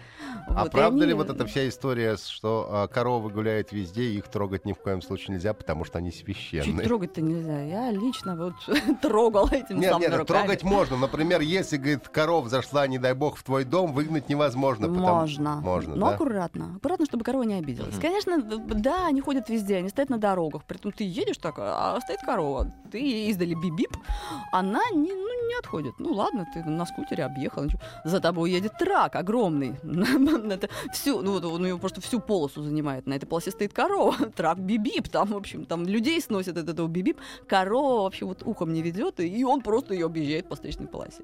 А 0.48 0.64
Вот, 0.64 0.72
правда 0.72 0.98
они- 1.04 1.08
ли 1.08 1.14
вот 1.14 1.30
эта 1.30 1.46
вся 1.46 1.68
история, 1.68 2.16
что 2.18 2.68
а, 2.70 2.88
коровы 2.88 3.30
гуляют 3.30 3.72
везде, 3.72 4.04
и 4.04 4.18
их 4.18 4.28
трогать 4.30 4.66
ни 4.66 4.74
в 4.74 4.78
коем 4.80 5.02
случае 5.02 5.36
нельзя, 5.36 5.54
потому 5.54 5.84
что 5.86 5.98
они 5.98 6.12
Чуть 6.12 6.22
священные? 6.22 6.86
трогать-то 6.88 7.22
нельзя. 7.22 7.62
Я 7.64 7.92
лично 7.92 8.36
вот 8.36 8.54
трогал 9.02 9.48
этим 9.50 9.80
Нет, 9.80 9.92
самыми 9.92 10.10
нет, 10.10 10.18
руками. 10.20 10.40
трогать 10.40 10.64
можно. 10.64 10.98
Например, 10.98 11.42
если, 11.42 11.78
говорит, 11.78 12.08
корова 12.10 12.48
зашла, 12.50 12.88
не 12.88 12.98
дай 13.00 13.14
бог, 13.14 13.38
в 13.38 13.44
твой 13.44 13.64
дом, 13.66 13.94
выгнать 13.94 14.30
невозможно. 14.30 14.88
потому- 14.88 15.08
Можно. 15.08 15.56
Можно, 15.62 15.96
Но 15.96 16.08
да? 16.08 16.16
аккуратно. 16.16 16.76
Аккуратно, 16.78 17.06
чтобы 17.06 17.24
корова 17.24 17.44
не 17.44 17.56
обиделась. 17.56 17.94
Мгм. 17.94 18.02
Конечно, 18.02 18.42
да, 18.42 19.08
они 19.08 19.22
ходят 19.22 19.50
везде, 19.50 19.78
они 19.78 19.90
стоят 19.90 20.10
на 20.10 20.18
дорогах. 20.18 20.64
Притом 20.66 20.92
ты 20.92 21.04
едешь 21.04 21.38
так, 21.38 21.56
а 21.58 22.00
стоит 22.02 22.20
корова. 22.22 22.72
Ты 22.92 23.28
издали 23.30 23.54
бип-бип, 23.54 23.94
она 24.52 24.82
не, 24.94 25.12
ну, 25.14 25.48
не 25.48 25.60
отходит. 25.60 25.94
Ну 26.00 26.14
ладно, 26.14 26.46
ты 26.54 26.64
на 26.78 26.86
скутере 26.86 27.26
объехал. 27.26 27.66
За 28.04 28.20
тобой 28.20 28.52
едет 28.52 28.74
трак 28.78 29.16
огромный. 29.16 29.76
Это 30.52 30.70
всю, 30.94 31.22
ну, 31.22 31.36
он 31.36 31.66
ее 31.66 31.78
просто 31.78 32.02
всю 32.02 32.20
полосу 32.20 32.64
занимает. 32.64 33.08
На 33.08 33.16
этой 33.16 33.26
полосе 33.26 33.52
стоит 33.52 33.74
корова. 33.74 34.16
Трак 34.36 34.60
бип-бип. 34.60 35.10
Там, 35.10 35.30
в 35.30 35.38
общем, 35.38 35.66
там 35.66 35.86
людей 35.86 36.22
сносят 36.22 36.58
от 36.58 36.70
этого 36.70 36.88
бип-бип. 36.88 37.18
Корова 37.48 38.04
вообще 38.04 38.26
вот 38.26 38.44
ухом 38.44 38.74
не 38.74 38.82
ведет, 38.82 39.20
и 39.20 39.44
он 39.44 39.62
просто 39.62 39.94
ее 39.94 40.06
объезжает 40.06 40.48
по 40.48 40.56
встречной 40.56 40.88
полосе. 40.88 41.24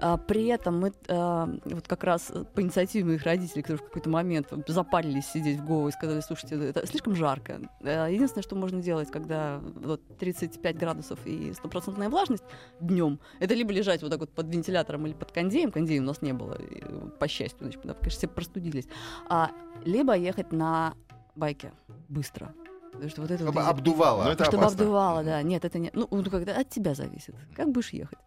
А, 0.00 0.16
при 0.16 0.46
этом 0.46 0.80
мы 0.80 0.92
а, 1.08 1.48
вот 1.64 1.86
как 1.86 2.04
раз 2.04 2.32
по 2.54 2.62
инициативе 2.62 3.04
моих 3.04 3.22
родителей, 3.24 3.62
которые 3.62 3.78
в 3.78 3.84
какой-то 3.84 4.08
момент 4.08 4.48
запарились 4.66 5.26
сидеть 5.26 5.58
в 5.58 5.66
Гоу 5.66 5.88
и 5.88 5.92
сказали, 5.92 6.20
слушайте, 6.20 6.56
это 6.56 6.86
слишком 6.86 7.14
жарко. 7.14 7.60
А, 7.82 8.06
Единственное, 8.08 8.42
что 8.42 8.56
можно 8.56 8.80
делать, 8.80 9.10
когда 9.10 9.60
вот 9.76 10.00
35 10.18 10.78
градусов 10.78 11.18
и 11.26 11.52
стопроцентная 11.52 12.08
влажность 12.08 12.44
днем, 12.80 13.20
это 13.40 13.54
либо 13.54 13.72
лежать 13.72 14.02
вот 14.02 14.10
так 14.10 14.20
вот 14.20 14.30
под 14.30 14.48
вентилятором 14.48 14.69
или 15.06 15.14
под 15.14 15.32
кондеем, 15.32 15.70
кондея 15.72 16.00
у 16.00 16.04
нас 16.04 16.22
не 16.22 16.32
было, 16.32 16.54
и, 16.54 16.82
по 17.18 17.28
счастью, 17.28 17.58
значит, 17.60 17.80
да, 17.84 17.94
конечно, 17.94 18.18
все 18.18 18.28
простудились, 18.28 18.88
а, 19.28 19.50
либо 19.84 20.14
ехать 20.16 20.52
на 20.52 20.94
байке 21.34 21.72
быстро. 22.08 22.54
Потому 22.92 23.08
что 23.10 23.22
вот 23.22 23.30
это 23.30 23.44
вот 23.44 23.52
Чтобы 23.52 23.60
эти- 23.66 23.70
обдувало. 23.70 24.24
Ну, 24.24 24.30
это 24.30 24.44
чтобы 24.44 24.62
опасно. 24.64 24.82
обдувало, 24.82 25.22
да. 25.24 25.42
Нет, 25.42 25.64
это 25.64 25.78
не... 25.78 25.90
Ну, 25.94 26.06
ну, 26.10 26.22
когда 26.24 26.56
от 26.58 26.68
тебя 26.68 26.94
зависит. 26.94 27.34
Как 27.56 27.70
будешь 27.70 27.90
ехать? 27.92 28.18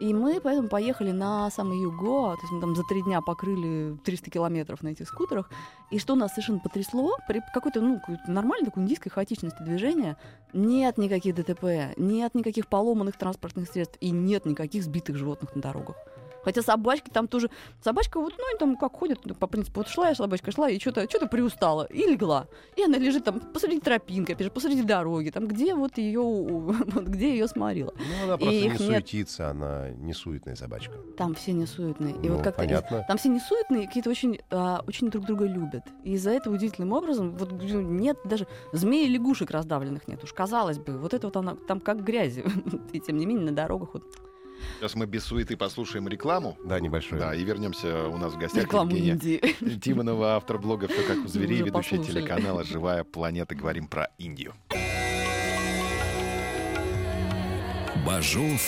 И 0.00 0.12
мы 0.12 0.40
поэтому 0.40 0.68
поехали 0.68 1.12
на 1.12 1.48
самый 1.50 1.80
юг 1.80 1.94
Гоа. 1.96 2.34
То 2.34 2.42
есть 2.42 2.52
мы 2.52 2.60
там 2.60 2.74
за 2.74 2.82
три 2.88 3.02
дня 3.02 3.20
покрыли 3.20 3.96
300 4.04 4.30
километров 4.30 4.82
на 4.82 4.88
этих 4.88 5.06
скутерах. 5.08 5.48
И 5.90 5.98
что 5.98 6.14
нас 6.16 6.32
совершенно 6.32 6.58
потрясло, 6.58 7.16
при 7.28 7.40
какой-то, 7.54 7.80
ну, 7.80 8.00
какой-то 8.00 8.30
нормальной 8.30 8.66
такой 8.66 8.82
индийской 8.82 9.12
хаотичности 9.12 9.62
движения, 9.62 10.16
нет 10.52 10.98
никаких 10.98 11.34
ДТП, 11.36 11.94
нет 11.96 12.34
никаких 12.34 12.66
поломанных 12.66 13.16
транспортных 13.16 13.68
средств 13.68 13.96
и 14.00 14.10
нет 14.10 14.46
никаких 14.46 14.82
сбитых 14.82 15.16
животных 15.16 15.54
на 15.54 15.62
дорогах. 15.62 15.96
Хотя 16.44 16.62
собачки 16.62 17.10
там 17.10 17.28
тоже... 17.28 17.50
Собачка 17.82 18.20
вот, 18.20 18.34
ну, 18.38 18.44
они 18.48 18.58
там 18.58 18.76
как 18.76 18.92
ходят, 18.96 19.20
ну, 19.24 19.34
по 19.34 19.46
принципу, 19.46 19.80
вот 19.80 19.88
шла 19.88 20.08
я, 20.08 20.14
собачка 20.14 20.50
шла, 20.52 20.68
и 20.70 20.78
что-то 20.78 21.08
что 21.08 21.26
приустала, 21.26 21.84
и 21.84 22.06
легла. 22.06 22.46
И 22.76 22.82
она 22.82 22.98
лежит 22.98 23.24
там 23.24 23.40
посреди 23.40 23.80
тропинки, 23.80 24.32
опять 24.32 24.46
же, 24.46 24.50
посреди 24.50 24.82
дороги, 24.82 25.30
там, 25.30 25.46
где 25.46 25.74
вот 25.74 25.98
ее, 25.98 26.20
вот 26.22 27.04
где 27.04 27.30
ее 27.30 27.48
сморила. 27.48 27.92
Ну, 27.96 28.24
она 28.24 28.34
И 28.34 28.38
просто 28.38 28.50
не 28.50 28.66
их 28.66 28.80
нет. 28.80 28.80
суетится, 28.80 29.50
она 29.50 29.90
не 29.90 30.12
суетная 30.12 30.56
собачка. 30.56 30.94
Там 31.16 31.34
все 31.34 31.52
не 31.52 31.66
суетные. 31.66 32.14
И 32.22 32.28
Ну, 32.28 32.34
вот 32.36 32.44
как-то 32.44 32.64
из- 32.64 33.06
там 33.06 33.16
все 33.18 33.28
не 33.28 33.40
суетные, 33.40 33.86
какие-то 33.86 34.10
очень, 34.10 34.40
а, 34.50 34.82
очень 34.86 35.10
друг 35.10 35.24
друга 35.26 35.46
любят. 35.46 35.84
И 36.04 36.12
из-за 36.12 36.30
этого 36.30 36.54
удивительным 36.54 36.92
образом 36.92 37.32
вот 37.36 37.52
ну, 37.52 37.80
нет 37.80 38.18
даже 38.24 38.46
змей 38.72 39.06
и 39.06 39.08
лягушек 39.08 39.50
раздавленных 39.50 40.08
нет. 40.08 40.22
Уж 40.24 40.32
казалось 40.32 40.78
бы, 40.78 40.98
вот 40.98 41.14
это 41.14 41.26
вот 41.26 41.36
она, 41.36 41.54
там 41.68 41.80
как 41.80 42.02
грязи. 42.04 42.44
И 42.92 43.00
тем 43.00 43.16
не 43.16 43.26
менее 43.26 43.46
на 43.46 43.52
дорогах 43.56 43.94
вот 43.94 44.04
Сейчас 44.78 44.94
мы 44.94 45.06
без 45.06 45.24
суеты 45.24 45.56
послушаем 45.56 46.08
рекламу. 46.08 46.56
Да, 46.64 46.80
небольшой. 46.80 47.18
Да, 47.18 47.34
и 47.34 47.44
вернемся 47.44 48.08
у 48.08 48.16
нас 48.16 48.32
в 48.32 48.38
гостях 48.38 48.64
рекламу 48.64 48.92
Евгения 48.96 49.38
Индии. 49.38 49.78
Тимонова, 49.78 50.36
автор 50.36 50.58
блога 50.58 50.88
«Все 50.88 51.02
как 51.02 51.24
у 51.24 51.28
зверей», 51.28 51.62
ведущая 51.62 51.98
послушали. 51.98 52.20
телеканала 52.20 52.64
«Живая 52.64 53.04
планета». 53.04 53.54
Говорим 53.54 53.86
про 53.86 54.08
Индию. 54.18 54.54
Бажов 58.04 58.60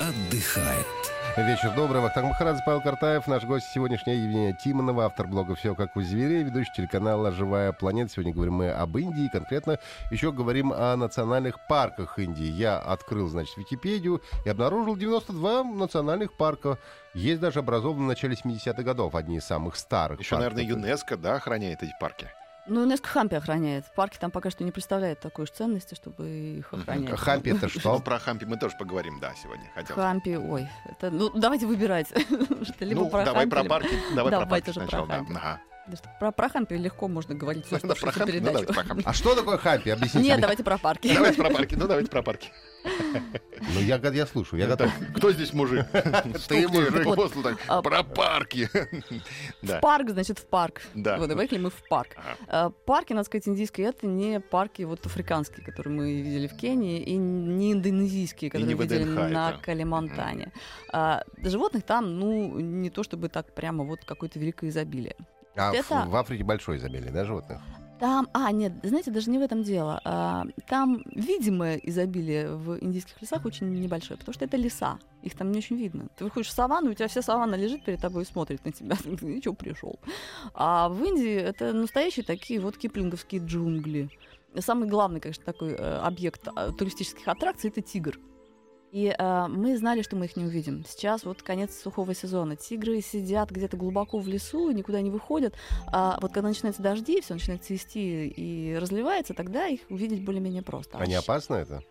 отдыхает. 0.00 1.01
Вечер 1.34 1.74
добрый. 1.74 2.02
Вахтанг 2.02 2.28
Махарадзе, 2.28 2.62
Павел 2.66 2.82
Картаев. 2.82 3.26
Наш 3.26 3.44
гость 3.44 3.66
сегодняшняя 3.72 4.16
Евгения 4.16 4.52
Тимонова, 4.52 5.06
автор 5.06 5.26
блога 5.26 5.54
«Все 5.54 5.74
как 5.74 5.96
у 5.96 6.02
зверей», 6.02 6.42
ведущий 6.42 6.70
телеканала 6.76 7.32
«Живая 7.32 7.72
планета». 7.72 8.12
Сегодня 8.12 8.34
говорим 8.34 8.52
мы 8.54 8.70
об 8.70 8.98
Индии, 8.98 9.30
конкретно 9.32 9.78
еще 10.10 10.30
говорим 10.30 10.74
о 10.74 10.94
национальных 10.94 11.56
парках 11.68 12.18
Индии. 12.18 12.44
Я 12.44 12.78
открыл, 12.78 13.28
значит, 13.28 13.56
Википедию 13.56 14.20
и 14.44 14.50
обнаружил 14.50 14.94
92 14.94 15.64
национальных 15.64 16.34
парка. 16.34 16.76
Есть 17.14 17.40
даже 17.40 17.60
образованные 17.60 18.04
в 18.04 18.08
начале 18.08 18.34
70-х 18.34 18.82
годов, 18.82 19.14
одни 19.14 19.38
из 19.38 19.44
самых 19.44 19.76
старых 19.76 20.20
Еще, 20.20 20.36
парков. 20.36 20.52
наверное, 20.54 20.70
ЮНЕСКо, 20.70 21.16
да, 21.16 21.36
охраняет 21.36 21.82
эти 21.82 21.92
парки. 21.98 22.28
Ну, 22.66 22.82
ЮНЕСКО 22.82 23.08
Хампи 23.08 23.36
охраняет. 23.36 23.84
Парки 23.96 24.18
там 24.18 24.30
пока 24.30 24.50
что 24.50 24.62
не 24.62 24.70
представляют 24.70 25.20
такой 25.20 25.44
уж 25.44 25.50
ценности, 25.50 25.94
чтобы 25.94 26.28
их 26.28 26.72
охранять. 26.72 27.18
Хампи 27.18 27.50
это 27.50 27.68
что? 27.80 27.98
про 27.98 28.18
Хампи 28.18 28.46
мы 28.46 28.56
тоже 28.56 28.76
поговорим, 28.78 29.18
да, 29.20 29.32
сегодня. 29.34 29.68
Хотел. 29.74 29.96
Хампи, 29.96 30.36
ой, 30.36 30.68
это, 30.84 31.10
ну, 31.10 31.30
давайте 31.30 31.66
выбирать. 31.66 32.08
Что 32.08 32.84
либо 32.84 33.00
Ну, 33.00 33.10
давай 33.10 33.46
про 33.46 33.64
парки. 33.64 33.96
Давай 34.14 34.32
про 34.32 34.46
парки 34.46 34.70
сначала. 34.70 35.26
Да. 35.86 35.96
Что, 35.96 36.08
Про, 36.18 36.32
про 36.32 36.48
Хампи 36.48 36.76
легко 36.76 37.08
можно 37.08 37.34
говорить 37.34 37.66
Да, 37.70 37.94
про 37.94 38.12
Хампи. 38.12 38.40
Ну, 38.40 38.46
давайте 38.46 38.72
про 38.72 38.84
Хампи. 38.84 39.02
А 39.04 39.12
что 39.12 39.34
такое 39.34 39.58
Хампи? 39.58 39.90
Объясните. 39.90 40.18
Нет, 40.18 40.34
мне. 40.36 40.42
давайте 40.42 40.62
про 40.64 40.78
парки. 40.78 41.12
Давайте 41.12 41.38
про 41.38 41.50
парки. 41.50 41.74
Ну, 41.74 41.86
давайте 41.88 42.10
про 42.10 42.22
парки. 42.22 42.50
Ну, 43.74 43.80
я, 43.80 43.96
я 43.96 44.26
слушаю, 44.26 44.60
я 44.60 44.66
готов. 44.66 44.90
Кто 45.14 45.32
здесь 45.32 45.52
мужик? 45.52 45.86
Стукни 46.38 46.66
мужик. 46.66 47.56
А- 47.68 47.82
Про 47.82 48.02
парки. 48.02 48.68
В 49.62 49.80
парк, 49.80 50.10
значит, 50.10 50.38
в 50.38 50.46
парк. 50.46 50.82
Да. 50.94 51.18
Вот, 51.18 51.32
поехали 51.32 51.58
мы 51.58 51.70
в 51.70 51.88
парк. 51.88 52.16
А, 52.48 52.70
Парки, 52.70 53.12
надо 53.12 53.26
сказать, 53.26 53.46
индийские, 53.48 53.88
это 53.88 54.06
не 54.06 54.40
парки 54.40 54.82
вот 54.82 55.06
африканские, 55.06 55.64
которые 55.64 55.94
мы 55.94 56.22
видели 56.22 56.48
в 56.48 56.56
Кении, 56.56 57.00
и 57.00 57.16
не 57.16 57.72
индонезийские, 57.72 58.50
которые 58.50 58.76
видели 58.76 59.04
на. 59.04 59.52
Калимантане. 59.62 60.52
А, 60.92 61.22
животных 61.38 61.84
там, 61.84 62.18
ну, 62.18 62.58
не 62.58 62.90
то 62.90 63.02
чтобы 63.02 63.28
так 63.28 63.54
прямо 63.54 63.84
вот 63.84 64.04
какое-то 64.04 64.38
великое 64.38 64.70
изобилие. 64.70 65.16
А 65.56 65.70
в- 65.72 65.74
Это- 65.74 66.04
в 66.08 66.16
Африке 66.16 66.44
большое 66.44 66.78
изобилие, 66.78 67.10
да, 67.10 67.24
животных? 67.24 67.60
Там, 68.00 68.28
а, 68.32 68.50
нет, 68.50 68.72
знаете, 68.82 69.12
даже 69.12 69.30
не 69.30 69.38
в 69.38 69.42
этом 69.42 69.62
дело. 69.62 70.00
А, 70.04 70.44
там 70.66 71.04
видимое 71.14 71.76
изобилие 71.76 72.50
в 72.56 72.82
индийских 72.82 73.22
лесах 73.22 73.44
очень 73.44 73.68
небольшое, 73.80 74.18
потому 74.18 74.34
что 74.34 74.44
это 74.44 74.56
леса. 74.56 74.98
Их 75.22 75.36
там 75.36 75.52
не 75.52 75.58
очень 75.58 75.76
видно. 75.76 76.08
Ты 76.16 76.24
выходишь 76.24 76.48
в 76.48 76.52
саванну, 76.52 76.90
у 76.90 76.94
тебя 76.94 77.06
вся 77.06 77.22
саванна 77.22 77.54
лежит 77.54 77.84
перед 77.84 78.00
тобой 78.00 78.24
и 78.24 78.26
смотрит 78.26 78.64
на 78.64 78.72
тебя. 78.72 78.96
Ты 79.20 79.40
чего 79.40 79.54
пришел? 79.54 80.00
А 80.52 80.88
в 80.88 81.00
Индии 81.04 81.32
это 81.32 81.72
настоящие 81.72 82.24
такие 82.24 82.58
вот 82.58 82.76
киплинговские 82.76 83.40
джунгли. 83.44 84.10
Самый 84.58 84.88
главный, 84.88 85.20
конечно, 85.20 85.44
такой 85.44 85.70
э, 85.72 85.98
объект 85.98 86.48
э, 86.56 86.72
туристических 86.76 87.28
аттракций 87.28 87.70
это 87.70 87.82
тигр. 87.82 88.18
И 88.92 89.06
э, 89.18 89.46
мы 89.48 89.76
знали, 89.78 90.02
что 90.02 90.16
мы 90.16 90.26
их 90.26 90.36
не 90.36 90.44
увидим. 90.44 90.84
Сейчас 90.86 91.24
вот 91.24 91.42
конец 91.42 91.80
сухого 91.80 92.14
сезона. 92.14 92.56
Тигры 92.56 93.00
сидят 93.00 93.50
где-то 93.50 93.78
глубоко 93.78 94.18
в 94.18 94.28
лесу 94.28 94.70
никуда 94.70 95.00
не 95.00 95.10
выходят. 95.10 95.54
А 95.86 96.18
вот 96.20 96.32
когда 96.32 96.48
начинаются 96.50 96.82
дожди, 96.82 97.22
все 97.22 97.32
начинает 97.32 97.64
цвести 97.64 98.28
и 98.28 98.76
разливается, 98.76 99.32
тогда 99.32 99.66
их 99.66 99.80
увидеть 99.88 100.22
более-менее 100.22 100.62
просто. 100.62 100.98
А 100.98 101.06
не 101.06 101.14
щ- 101.14 101.18
опасно 101.20 101.54
это? 101.54 101.82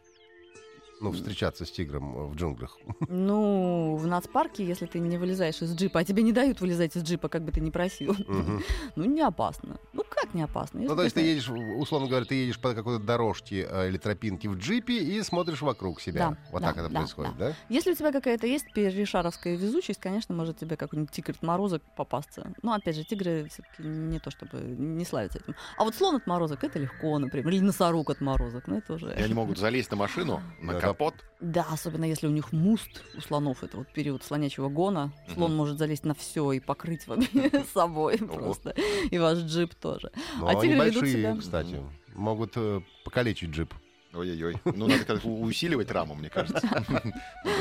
Ну, 1.01 1.12
встречаться 1.12 1.65
с 1.65 1.72
тигром 1.72 2.15
э, 2.15 2.27
в 2.27 2.36
джунглях. 2.36 2.77
Ну, 3.08 3.96
в 3.96 4.08
нацпарке, 4.08 4.65
если 4.65 4.86
ты 4.86 5.00
не 5.00 5.17
вылезаешь 5.17 5.62
из 5.62 5.75
джипа, 5.75 6.00
а 6.00 6.03
тебе 6.03 6.24
не 6.24 6.31
дают 6.31 6.62
вылезать 6.62 6.96
из 6.96 7.03
джипа, 7.03 7.29
как 7.29 7.43
бы 7.43 7.51
ты 7.51 7.60
ни 7.60 7.70
просил, 7.70 8.15
Мгм. 8.27 8.63
ну, 8.96 9.05
не 9.05 9.22
опасно. 9.22 9.79
Ну, 9.93 10.03
как 10.10 10.34
не 10.34 10.43
опасно? 10.43 10.79
Ну, 10.79 10.84
Если 10.84 10.96
то 10.96 11.03
есть 11.03 11.15
ты 11.15 11.22
ты 11.22 11.27
едешь, 11.27 11.50
условно 11.50 12.08
говоря, 12.08 12.25
ты 12.25 12.36
едешь 12.36 12.60
по 12.60 12.74
какой-то 12.74 13.03
дорожке 13.03 13.67
э, 13.70 13.89
или 13.89 13.98
тропинке 13.98 14.50
в 14.50 14.58
джипе 14.58 14.98
и 14.98 15.22
смотришь 15.24 15.62
вокруг 15.62 16.01
себя. 16.01 16.29
Да, 16.29 16.38
вот 16.51 16.62
да, 16.62 16.67
так 16.70 16.77
это 16.77 16.89
да, 16.89 17.00
происходит, 17.00 17.38
да? 17.38 17.53
Если 17.70 17.91
у 17.91 17.96
тебя 17.96 18.12
какая-то 18.12 18.48
есть 18.48 18.72
перешаровская 18.74 19.55
везучесть, 19.55 20.00
конечно, 20.00 20.36
может 20.36 20.58
тебе 20.58 20.77
какой-нибудь 20.77 21.12
тигр 21.12 21.31
отморозок 21.31 21.81
попасться. 21.96 22.53
Но, 22.62 22.74
опять 22.74 22.96
же, 22.96 23.03
тигры 23.03 23.48
все-таки 23.50 23.84
не 23.84 24.20
то 24.20 24.31
чтобы 24.31 24.60
не 24.60 25.05
славятся 25.05 25.39
этим. 25.39 25.55
А 25.77 25.84
вот 25.84 25.96
слон 25.96 26.15
отморозок 26.15 26.63
это 26.63 26.79
легко, 26.79 27.17
например. 27.20 27.48
Или 27.50 27.60
носорог 27.60 28.10
отморозок, 28.10 28.67
ну 28.67 28.77
это 28.77 28.93
уже... 28.93 29.13
И 29.13 29.22
они 29.22 29.34
могут 29.34 29.58
залезть 29.58 29.91
на 29.91 29.98
машину, 29.98 30.41
на 30.62 30.74
Да, 30.74 30.79
да. 30.79 30.90
Капот. 30.93 31.13
Да, 31.39 31.65
особенно 31.71 32.05
если 32.05 32.27
у 32.27 32.31
них 32.31 32.51
муст 32.51 33.03
у 33.17 33.21
слонов, 33.21 33.63
это 33.63 33.77
вот 33.77 33.88
период 33.93 34.24
слонячего 34.24 34.69
гона. 34.69 35.12
Слон 35.33 35.50
Мгм. 35.51 35.57
может 35.57 35.77
залезть 35.77 36.05
на 36.05 36.13
все 36.13 36.51
и 36.51 36.60
покрыть 36.60 37.01
собой 37.74 38.17
просто. 38.17 38.75
И 39.10 39.17
ваш 39.17 39.39
джип 39.39 39.74
тоже. 39.75 40.12
Ну, 40.39 40.48
А 40.48 40.51
они 40.51 40.62
тигры 40.62 40.86
ведут 40.89 41.07
себя- 41.07 41.36
кстати. 41.38 41.81
Могут 42.13 42.53
э, 42.57 42.81
покалечить 43.05 43.50
джип. 43.51 43.74
Ой-ой-ой. 44.13 44.58
Ну, 44.65 44.88
надо 44.88 45.06
как-то 45.06 45.27
усиливать 45.27 45.89
раму, 45.91 46.15
мне 46.15 46.30
кажется. 46.30 46.62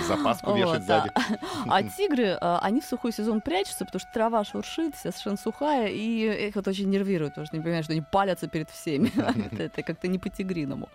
Запаску 0.09 0.54
вешать 0.57 0.85
да. 0.87 1.00
сзади. 1.02 1.40
А 1.69 1.83
тигры, 1.97 2.37
а, 2.40 2.59
они 2.61 2.80
в 2.80 2.85
сухой 2.85 3.12
сезон 3.12 3.40
прячутся, 3.40 3.85
потому 3.85 4.00
что 4.00 4.09
трава 4.12 4.45
шуршит, 4.45 4.95
вся 4.97 5.12
совершенно 5.12 5.37
сухая, 5.37 5.88
и 5.88 6.49
их 6.49 6.57
вот 6.57 6.66
очень 6.66 6.90
нервирует, 6.90 7.33
потому 7.33 7.47
что 7.47 7.57
они 7.57 7.62
понимают, 7.62 7.85
что 7.85 7.92
они 7.92 8.02
палятся 8.02 8.49
перед 8.49 8.69
всеми. 8.71 9.12
Это- 9.52 9.62
Это 9.62 9.83
как-то 9.83 10.09
не 10.09 10.19
по-тигриному. 10.19 10.88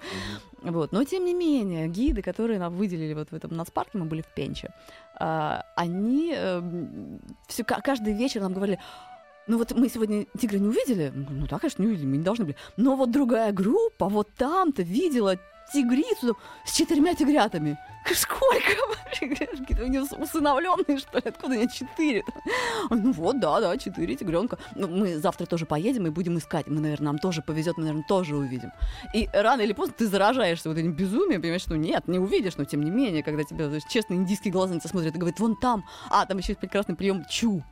Вот. 0.61 0.91
Но, 0.91 1.03
тем 1.05 1.23
не 1.25 1.33
менее, 1.33 1.87
гиды, 1.87 2.21
которые 2.21 2.59
нам 2.59 2.73
выделили 2.73 3.13
вот 3.13 3.31
в 3.31 3.33
этом 3.33 3.55
нацпарке, 3.55 3.97
мы 3.97 4.05
были 4.05 4.21
в 4.21 4.27
Пенче, 4.27 4.71
а, 5.17 5.63
они 5.75 6.35
все, 7.47 7.63
каждый 7.63 8.13
вечер 8.13 8.41
нам 8.41 8.53
говорили, 8.53 8.79
ну 9.47 9.57
вот 9.57 9.71
мы 9.71 9.89
сегодня 9.89 10.25
тигра 10.39 10.57
не 10.57 10.67
увидели, 10.67 11.11
ну 11.15 11.47
да, 11.47 11.59
конечно, 11.59 11.81
не 11.81 11.89
увидели, 11.89 12.07
мы 12.07 12.17
не 12.17 12.23
должны 12.23 12.45
были. 12.45 12.57
Но 12.77 12.95
вот 12.95 13.11
другая 13.11 13.51
группа 13.51 14.09
вот 14.09 14.29
там-то 14.35 14.81
видела 14.81 15.37
тигрицу 15.73 16.37
с 16.65 16.75
четырьмя 16.75 17.15
тигрятами. 17.15 17.77
Сколько? 18.13 18.75
Какие-то 19.19 19.83
у 19.83 19.87
него 19.87 20.05
усыновленные, 20.17 20.99
что 20.99 21.17
ли? 21.17 21.23
Откуда 21.25 21.53
они 21.53 21.69
четыре? 21.69 22.23
Ой, 22.89 22.99
Ну 23.05 23.11
вот, 23.11 23.39
да, 23.39 23.59
да, 23.59 23.77
четыре 23.77 24.15
тигренка. 24.15 24.57
Ну, 24.75 24.87
мы 24.87 25.17
завтра 25.17 25.45
тоже 25.45 25.65
поедем 25.65 26.05
и 26.07 26.09
будем 26.09 26.37
искать. 26.37 26.67
Мы, 26.67 26.81
наверное, 26.81 27.07
нам 27.07 27.19
тоже 27.19 27.41
повезет, 27.41 27.77
мы, 27.77 27.83
наверное, 27.83 28.05
тоже 28.07 28.35
увидим. 28.35 28.71
И 29.13 29.29
рано 29.33 29.61
или 29.61 29.73
поздно 29.73 29.95
ты 29.97 30.07
заражаешься 30.07 30.69
вот 30.69 30.77
этим 30.77 30.93
безумием, 30.93 31.41
понимаешь, 31.41 31.61
что 31.61 31.77
нет, 31.77 32.07
не 32.07 32.19
увидишь, 32.19 32.57
но 32.57 32.65
тем 32.65 32.83
не 32.83 32.91
менее, 32.91 33.23
когда 33.23 33.43
тебя 33.43 33.69
честно 33.89 34.15
индийские 34.15 34.51
глаза 34.51 34.73
на 34.73 34.79
тебя 34.79 34.89
смотрят 34.89 35.15
и 35.15 35.17
говорят, 35.17 35.39
вон 35.39 35.55
там, 35.55 35.85
а, 36.09 36.25
там 36.25 36.37
еще 36.37 36.51
есть 36.51 36.59
прекрасный 36.59 36.95
прием 36.95 37.25
чу. 37.29 37.63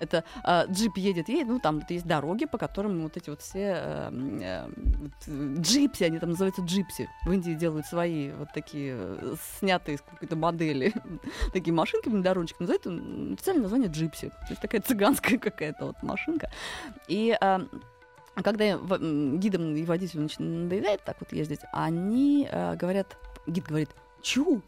Это 0.00 0.24
а, 0.44 0.66
джип 0.66 0.96
едет, 0.96 1.28
едет, 1.28 1.48
ну 1.48 1.58
там 1.60 1.80
вот 1.80 1.90
есть 1.90 2.06
дороги, 2.06 2.46
по 2.46 2.58
которым 2.58 3.02
вот 3.02 3.16
эти 3.16 3.30
вот 3.30 3.40
все 3.40 3.74
э, 3.76 4.10
э, 4.42 4.66
вот, 4.66 5.12
э, 5.26 5.54
джипси, 5.58 6.04
они 6.04 6.18
там 6.18 6.30
называются 6.30 6.62
джипси. 6.62 7.08
В 7.24 7.32
Индии 7.32 7.52
делают 7.52 7.86
свои 7.86 8.30
вот 8.30 8.48
такие 8.52 8.94
э, 8.96 9.34
снятые 9.58 9.96
из 9.96 10.02
какой-то 10.02 10.36
модели 10.36 10.92
такие 11.52 11.72
машинки 11.72 12.08
на 12.08 12.22
дорожечке. 12.22 12.56
Называют 12.60 12.86
официальное 13.32 13.62
название 13.62 13.90
джипси. 13.90 14.28
То 14.28 14.46
есть 14.50 14.60
такая 14.60 14.80
цыганская 14.86 15.38
какая-то 15.38 15.86
вот 15.86 16.02
машинка. 16.02 16.50
И 17.08 17.36
а, 17.40 17.66
когда 18.42 18.76
гидам 18.76 19.74
и 19.74 19.84
водителю 19.84 20.28
надоедает 20.38 21.02
так 21.04 21.16
вот 21.20 21.32
ездить, 21.32 21.60
они 21.72 22.48
э, 22.50 22.76
говорят, 22.76 23.16
гид 23.46 23.64
говорит, 23.64 23.90
чу, 24.22 24.62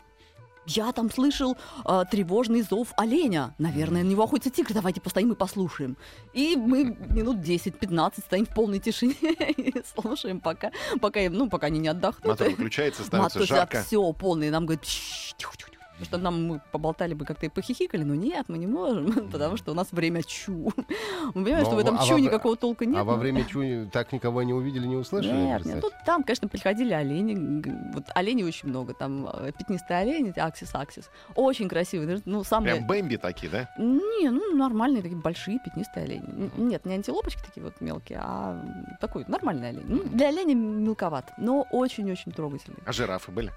я 0.67 0.93
там 0.93 1.11
слышал 1.11 1.57
э, 1.85 2.05
тревожный 2.11 2.62
зов 2.62 2.93
оленя. 2.97 3.55
Наверное, 3.59 4.02
на 4.02 4.09
него 4.09 4.25
охотится 4.25 4.50
тигр. 4.50 4.75
Давайте 4.75 5.00
постоим 5.00 5.33
и 5.33 5.35
послушаем. 5.35 5.97
И 6.33 6.57
мы 6.57 6.97
минут 7.09 7.38
10-15 7.38 8.21
стоим 8.25 8.47
в 8.47 8.55
полной 8.55 8.79
тишине 8.79 9.14
и 9.57 9.83
слушаем, 9.95 10.40
пока, 10.40 10.71
пока, 11.00 11.21
ну, 11.31 11.49
пока 11.49 11.67
они 11.67 11.79
не 11.79 11.88
отдохнут. 11.88 12.26
Мотор 12.26 12.50
выключается, 12.50 13.05
становится 13.05 13.40
Мотор 13.40 13.57
жарко. 13.57 13.83
все 13.83 14.12
полный. 14.12 14.50
Нам 14.50 14.67
говорят, 14.67 14.85
«Тш, 14.85 15.35
тихо, 15.37 15.57
тихо, 15.57 15.71
тихо». 15.71 15.79
Потому 16.00 16.07
что 16.07 16.19
нам 16.19 16.47
мы 16.47 16.61
поболтали 16.73 17.12
бы 17.12 17.26
как-то 17.26 17.47
и 17.47 17.49
похихикали, 17.50 18.02
но 18.04 18.14
нет, 18.14 18.47
мы 18.49 18.57
не 18.57 18.66
можем, 18.66 19.28
потому 19.33 19.57
что 19.57 19.73
у 19.73 19.75
нас 19.75 19.92
время 19.92 20.23
чу. 20.23 20.73
Мы 21.35 21.45
понимаем, 21.45 21.66
что 21.66 21.76
в 21.76 21.78
этом 21.78 21.99
а 22.00 22.07
чу 22.07 22.19
никакого 22.19 22.57
толка 22.57 22.87
нет. 22.87 22.99
А 22.99 23.04
во 23.04 23.16
время 23.16 23.45
чуни 23.49 23.88
так 23.90 24.12
никого 24.12 24.42
не 24.42 24.54
увидели, 24.54 24.87
не 24.87 24.97
услышали? 24.97 25.33
Нет, 25.33 25.64
нет, 25.64 25.80
тут 25.80 25.92
там, 26.07 26.23
конечно, 26.23 26.49
приходили 26.49 26.92
олени. 26.92 27.62
Вот 27.92 28.04
оленей 28.14 28.45
очень 28.45 28.69
много. 28.69 28.95
Там 28.95 29.28
э, 29.33 29.52
пятнистые 29.52 30.00
олени, 30.00 30.33
аксис, 30.38 30.71
аксис. 30.75 31.11
Очень 31.35 31.69
красивые. 31.69 32.23
Ну, 32.25 32.45
самые... 32.45 32.76
Прям 32.76 32.87
Бэмби 32.87 33.16
такие, 33.16 33.50
да? 33.50 33.69
Не, 33.78 34.30
ну, 34.30 34.57
нормальные 34.57 35.02
такие 35.02 35.21
большие 35.21 35.59
пятнистые 35.59 36.04
олени. 36.04 36.50
Нет, 36.57 36.87
не 36.87 36.95
антилопочки 36.95 37.40
такие 37.45 37.62
вот 37.62 37.80
мелкие, 37.80 38.21
а 38.23 38.64
такой 39.00 39.25
нормальный 39.28 39.69
олень. 39.69 39.85
Ну, 39.87 40.04
для 40.04 40.28
оленя 40.28 40.54
мелковат, 40.54 41.33
но 41.37 41.66
очень-очень 41.71 42.33
трогательный. 42.33 42.78
А 42.87 42.92
жирафы 42.92 43.30
были? 43.30 43.52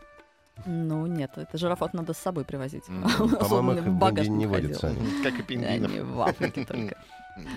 Ну, 0.66 1.08
нет, 1.08 1.38
это 1.38 1.58
жирафов 1.58 1.94
надо 1.94 2.14
с 2.14 2.18
собой 2.18 2.46
привозить. 2.46 2.86
По-моему, 3.40 3.72
в 3.72 3.78
их 3.78 3.86
в 3.86 4.30
не 4.30 4.46
водятся. 4.46 4.96
Как 5.24 5.40
и 5.40 5.44
пингвинов. 5.44 5.92
Они 5.92 6.00
в 6.00 6.22
Африке 6.22 6.66
только. 6.66 6.98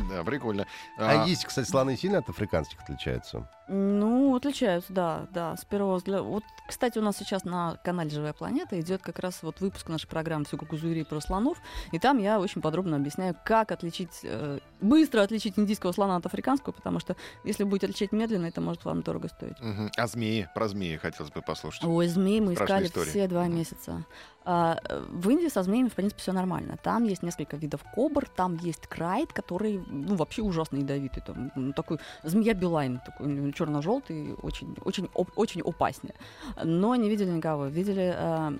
Да, 0.08 0.24
прикольно. 0.24 0.64
А 0.98 1.22
А, 1.22 1.26
есть, 1.26 1.44
кстати, 1.44 1.68
слоны 1.68 1.98
сильно 1.98 2.18
от 2.18 2.28
африканских 2.30 2.80
отличаются? 2.80 3.46
Ну, 3.68 4.36
отличаются, 4.36 4.92
да, 4.92 5.26
да, 5.32 5.56
с 5.56 5.64
первого 5.64 5.96
взгляда. 5.96 6.22
Вот, 6.22 6.44
кстати, 6.68 6.98
у 6.98 7.02
нас 7.02 7.16
сейчас 7.16 7.44
на 7.44 7.78
канале 7.84 8.10
«Живая 8.10 8.32
планета» 8.32 8.80
идет 8.80 9.02
как 9.02 9.18
раз 9.18 9.42
вот 9.42 9.60
выпуск 9.60 9.88
нашей 9.88 10.06
программы 10.08 10.44
«Все 10.44 10.56
зверей 10.72 11.04
про 11.04 11.20
слонов», 11.20 11.58
и 11.90 11.98
там 11.98 12.18
я 12.18 12.38
очень 12.38 12.60
подробно 12.60 12.96
объясняю, 12.96 13.34
как 13.44 13.72
отличить, 13.72 14.20
э, 14.22 14.60
быстро 14.80 15.22
отличить 15.22 15.58
индийского 15.58 15.92
слона 15.92 16.16
от 16.16 16.26
африканского, 16.26 16.72
потому 16.72 17.00
что 17.00 17.16
если 17.44 17.64
будете 17.64 17.86
отличать 17.86 18.12
медленно, 18.12 18.46
это 18.46 18.60
может 18.60 18.84
вам 18.84 19.02
дорого 19.02 19.28
стоить. 19.28 19.58
мгм. 19.60 19.90
А 19.96 20.06
змеи? 20.06 20.48
Про 20.54 20.68
змеи 20.68 20.96
хотелось 20.96 21.32
бы 21.32 21.42
послушать. 21.42 21.84
Ой, 21.84 22.06
змей 22.06 22.40
мы 22.40 22.54
Страшная 22.54 22.84
искали 22.84 22.86
история. 22.86 23.10
все 23.10 23.28
два 23.28 23.46
месяца. 23.48 24.04
А, 24.48 24.78
э, 24.88 25.04
в 25.10 25.28
Индии 25.28 25.48
со 25.48 25.64
змеями, 25.64 25.88
в 25.88 25.94
принципе, 25.94 26.22
все 26.22 26.32
нормально. 26.32 26.78
Там 26.80 27.02
есть 27.02 27.24
несколько 27.24 27.56
видов 27.56 27.82
кобр, 27.94 28.28
там 28.28 28.54
есть 28.58 28.86
крайт, 28.86 29.32
который, 29.32 29.82
ну, 29.88 30.14
вообще 30.14 30.42
ужасно 30.42 30.76
ядовитый. 30.76 31.20
Там, 31.26 31.72
такой 31.72 31.98
змея 32.22 32.54
Билайн, 32.54 33.00
такой 33.04 33.26
черно-желтый, 33.56 34.34
очень, 34.42 34.76
очень, 34.84 35.08
очень 35.34 35.62
опаснее. 35.62 36.14
Но 36.62 36.94
не 36.94 37.08
видели 37.08 37.30
никого. 37.30 37.66
Видели... 37.66 38.14
э, 38.16 38.52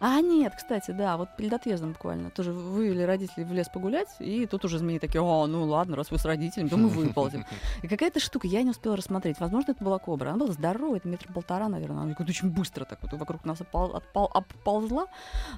а, 0.00 0.20
нет, 0.20 0.54
кстати, 0.56 0.90
да, 0.90 1.16
вот 1.16 1.28
перед 1.36 1.52
отъездом 1.52 1.92
буквально. 1.92 2.30
Тоже 2.30 2.52
вывели 2.52 3.02
родителей 3.02 3.44
в 3.44 3.52
лес 3.52 3.68
погулять, 3.68 4.08
и 4.18 4.46
тут 4.46 4.64
уже 4.64 4.78
змеи 4.78 4.98
такие, 4.98 5.22
о, 5.22 5.46
ну 5.46 5.64
ладно, 5.64 5.96
раз 5.96 6.10
вы 6.10 6.18
с 6.18 6.24
родителями, 6.24 6.68
то 6.68 6.76
мы 6.76 6.88
выползем. 6.88 7.46
И 7.82 7.88
какая-то 7.88 8.20
штука, 8.20 8.46
я 8.46 8.62
не 8.62 8.70
успела 8.70 8.96
рассмотреть. 8.96 9.40
Возможно, 9.40 9.72
это 9.72 9.82
была 9.84 9.98
кобра. 9.98 10.30
Она 10.30 10.38
была 10.38 10.52
здоровая, 10.52 10.98
это 10.98 11.08
метра 11.08 11.32
полтора, 11.32 11.68
наверное. 11.68 12.02
Она 12.02 12.14
как-то 12.14 12.30
очень 12.30 12.50
быстро 12.50 12.84
так 12.84 12.98
вот 13.02 13.12
вокруг 13.12 13.44
нас 13.44 13.60
опол- 13.60 13.94
отпол- 13.94 14.30
оползла. 14.32 15.06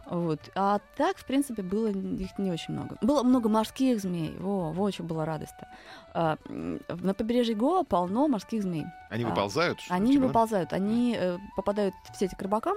Вот. 0.09 0.41
А 0.55 0.81
так, 0.97 1.17
в 1.19 1.25
принципе, 1.25 1.63
было 1.63 1.89
их 1.89 2.39
не 2.39 2.51
очень 2.51 2.75
много. 2.75 2.99
Было 3.03 3.23
много 3.23 3.49
морских 3.49 4.01
змей. 4.01 4.37
Во, 4.39 4.73
во, 4.73 4.93
что 4.93 5.03
была 5.03 5.25
радость-то. 5.25 5.67
А, 6.15 6.37
на 6.49 7.15
побережье 7.15 7.55
Гоа 7.55 7.83
полно 7.85 8.29
морских 8.29 8.63
змей. 8.63 8.87
Они 9.11 9.25
А, 9.25 9.29
выползают? 9.29 9.79
Они 9.89 10.09
не 10.11 10.13
типа, 10.15 10.27
выползают, 10.29 10.73
они 10.73 11.17
э, 11.19 11.39
попадают 11.57 11.95
в 12.13 12.17
сети 12.19 12.35
к 12.35 12.43
рыбакам, 12.43 12.77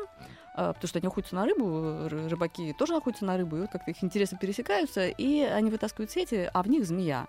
потому 0.54 0.88
что 0.88 1.00
они 1.00 1.08
охотятся 1.08 1.36
на 1.36 1.46
рыбу, 1.46 1.66
ры- 1.66 2.28
рыбаки 2.30 2.74
тоже 2.74 2.96
охотятся 2.96 3.26
на 3.26 3.38
рыбу, 3.38 3.58
и 3.58 3.62
вот 3.62 3.70
как-то 3.72 3.92
их 3.92 4.04
интересы 4.04 4.38
пересекаются, 4.38 5.08
и 5.08 5.42
они 5.42 5.70
вытаскивают 5.70 6.12
сети, 6.12 6.50
а 6.54 6.64
в 6.64 6.68
них 6.70 6.86
змея. 6.86 7.28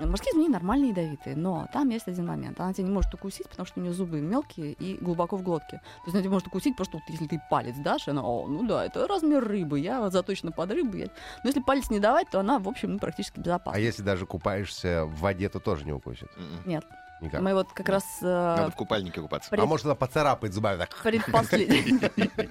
Морские 0.00 0.32
змеи 0.32 0.46
нормальные 0.46 0.90
ядовитые, 0.90 1.34
но 1.34 1.66
там 1.72 1.88
есть 1.88 2.06
один 2.06 2.26
момент. 2.26 2.60
Она 2.60 2.72
тебя 2.72 2.86
не 2.86 2.92
может 2.92 3.12
укусить, 3.14 3.48
потому 3.48 3.66
что 3.66 3.80
у 3.80 3.82
нее 3.82 3.92
зубы 3.92 4.20
мелкие 4.20 4.72
и 4.74 4.96
глубоко 4.96 5.36
в 5.36 5.42
глотке. 5.42 5.78
То 5.78 6.02
есть 6.04 6.14
она 6.14 6.20
тебя 6.20 6.30
может 6.30 6.46
укусить 6.46 6.76
просто 6.76 6.98
вот 6.98 7.02
если 7.08 7.26
ты 7.26 7.42
палец 7.50 7.74
дашь, 7.78 8.06
она, 8.06 8.22
о, 8.22 8.46
ну 8.46 8.64
да, 8.64 8.86
это 8.86 9.08
размер 9.08 9.42
рыбы, 9.44 9.80
я 9.80 10.08
заточена 10.10 10.52
под 10.52 10.70
рыбу. 10.70 10.96
я-». 10.96 11.08
Но 11.42 11.48
если 11.48 11.60
палец 11.60 11.90
не 11.90 11.98
давать, 11.98 12.30
то 12.30 12.38
она, 12.38 12.60
в 12.60 12.68
общем, 12.68 12.92
ну, 12.92 12.98
практически 13.00 13.40
безопасна. 13.40 13.76
А 13.76 13.80
если 13.80 14.02
даже 14.04 14.24
купаешься 14.24 15.04
в 15.04 15.18
воде, 15.18 15.48
то 15.48 15.58
тоже 15.58 15.84
не 15.84 15.92
укусит? 15.92 16.28
Мгм. 16.36 16.68
Нет, 16.70 16.84
Никак. 17.20 17.40
мы 17.40 17.54
вот 17.54 17.68
как 17.72 17.88
раз... 17.88 18.04
э, 18.22 18.26
Надо 18.56 18.70
в 18.70 18.76
купальнике 18.76 19.20
купаться. 19.20 19.50
При- 19.50 19.60
А 19.60 19.66
может, 19.66 19.86
она 19.86 19.94
поцарапает 19.94 20.52
зубами 20.54 20.78
так? 20.78 20.96
Предпоследний. 21.02 22.00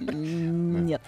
Нет. 0.00 1.02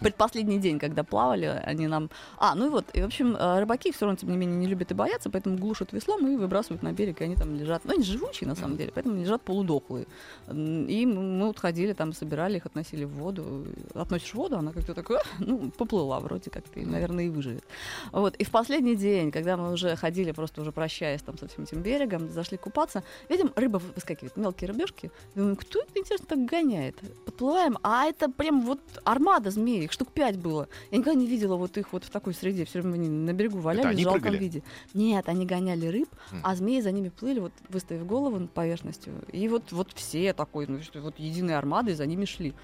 Предпоследний 0.00 0.58
день, 0.58 0.78
когда 0.78 1.04
плавали, 1.04 1.46
они 1.64 1.86
нам... 1.86 2.10
А, 2.38 2.54
ну 2.54 2.66
и 2.66 2.70
вот, 2.70 2.86
и, 2.92 3.00
в 3.02 3.04
общем, 3.06 3.36
э, 3.36 3.60
рыбаки 3.60 3.92
все 3.92 4.06
равно, 4.06 4.16
тем 4.16 4.30
не 4.30 4.36
менее, 4.36 4.56
не 4.56 4.66
любят 4.66 4.90
и 4.90 4.94
боятся, 4.94 5.30
поэтому 5.30 5.56
глушат 5.56 5.92
веслом 5.92 6.26
и 6.26 6.36
выбрасывают 6.36 6.82
на 6.82 6.92
берег, 6.92 7.20
и 7.20 7.24
они 7.24 7.36
там 7.36 7.54
лежат. 7.54 7.84
Ну, 7.84 7.94
они 7.94 8.02
живучие, 8.02 8.48
на 8.48 8.54
самом 8.56 8.76
деле, 8.76 8.90
поэтому 8.94 9.16
лежат 9.16 9.42
полудохлые. 9.42 10.06
И 10.48 11.06
мы 11.06 11.46
вот 11.46 11.58
ходили, 11.58 11.92
там, 11.92 12.12
собирали 12.12 12.56
их, 12.56 12.66
относили 12.66 13.04
в 13.04 13.10
воду. 13.10 13.66
Относишь 13.94 14.30
в 14.30 14.34
воду, 14.34 14.58
она 14.58 14.72
как-то 14.72 14.94
такая, 14.94 15.22
ну, 15.38 15.70
поплыла 15.70 16.20
вроде 16.20 16.50
как-то, 16.50 16.80
и, 16.80 16.84
наверное, 16.84 17.24
и 17.26 17.28
выживет. 17.28 17.64
Вот, 18.12 18.34
и 18.36 18.44
в 18.44 18.50
последний 18.50 18.96
день, 18.96 19.30
когда 19.30 19.56
мы 19.56 19.72
уже 19.72 19.94
ходили, 19.96 20.32
просто 20.32 20.60
уже 20.62 20.72
прощаясь 20.72 21.22
там 21.22 21.38
со 21.38 21.46
всем 21.48 21.64
этим 21.64 21.82
берегом, 21.82 22.30
зашли 22.30 22.58
купаться, 22.58 23.03
видим, 23.28 23.52
рыба 23.56 23.80
выскакивает, 23.94 24.36
мелкие 24.36 24.68
рыбешки. 24.68 25.10
Думаем, 25.34 25.56
кто 25.56 25.80
это, 25.80 25.98
интересно, 25.98 26.26
так 26.28 26.44
гоняет? 26.44 26.96
Подплываем, 27.24 27.78
а 27.82 28.04
это 28.06 28.28
прям 28.30 28.62
вот 28.62 28.80
армада 29.04 29.50
змей, 29.50 29.84
их 29.84 29.92
штук 29.92 30.10
пять 30.12 30.36
было. 30.38 30.68
Я 30.90 30.98
никогда 30.98 31.18
не 31.18 31.26
видела 31.26 31.56
вот 31.56 31.76
их 31.78 31.92
вот 31.92 32.04
в 32.04 32.10
такой 32.10 32.34
среде, 32.34 32.64
все 32.64 32.80
время 32.80 32.94
они 32.94 33.08
на 33.08 33.32
берегу 33.32 33.58
валялись 33.58 33.98
в 33.98 34.02
жалком 34.02 34.22
прыгали? 34.22 34.38
виде. 34.38 34.62
Нет, 34.94 35.28
они 35.28 35.46
гоняли 35.46 35.86
рыб, 35.86 36.08
М. 36.32 36.40
а 36.42 36.54
змеи 36.54 36.80
за 36.80 36.90
ними 36.92 37.08
плыли, 37.08 37.40
вот 37.40 37.52
выставив 37.68 38.06
голову 38.06 38.38
над 38.38 38.50
поверхностью. 38.50 39.14
И 39.32 39.48
вот, 39.48 39.72
вот 39.72 39.92
все 39.94 40.32
такой, 40.32 40.66
ну, 40.66 40.78
вот 40.94 41.18
единой 41.18 41.56
армадой 41.56 41.94
за 41.94 42.06
ними 42.06 42.24
шли. 42.24 42.54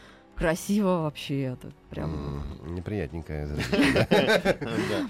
Красиво 0.41 1.03
вообще, 1.03 1.43
это 1.43 1.71
прям... 1.91 2.43
М, 2.65 2.75
Неприятненькое. 2.75 3.47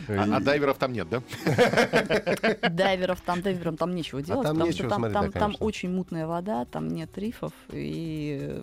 А 0.09 0.37
а 0.37 0.41
дайверов 0.41 0.77
там 0.79 0.93
нет, 0.93 1.09
да? 1.09 1.23
Дайверов 2.71 3.21
там, 3.21 3.41
дайверам 3.43 3.77
там 3.77 3.95
нечего 3.95 4.23
делать, 4.23 4.45
А 4.45 4.49
там 4.49 4.57
потому 4.57 4.71
нечего 4.71 4.89
что 4.89 4.89
там, 4.89 4.99
смотреть, 5.01 5.15
там, 5.15 5.27
да, 5.27 5.33
там 5.33 5.43
конечно. 5.51 5.67
очень 5.67 5.91
мутная 5.91 6.27
вода, 6.27 6.65
там 6.65 6.89
нет 6.89 7.17
рифов. 7.17 7.53
И... 7.71 8.61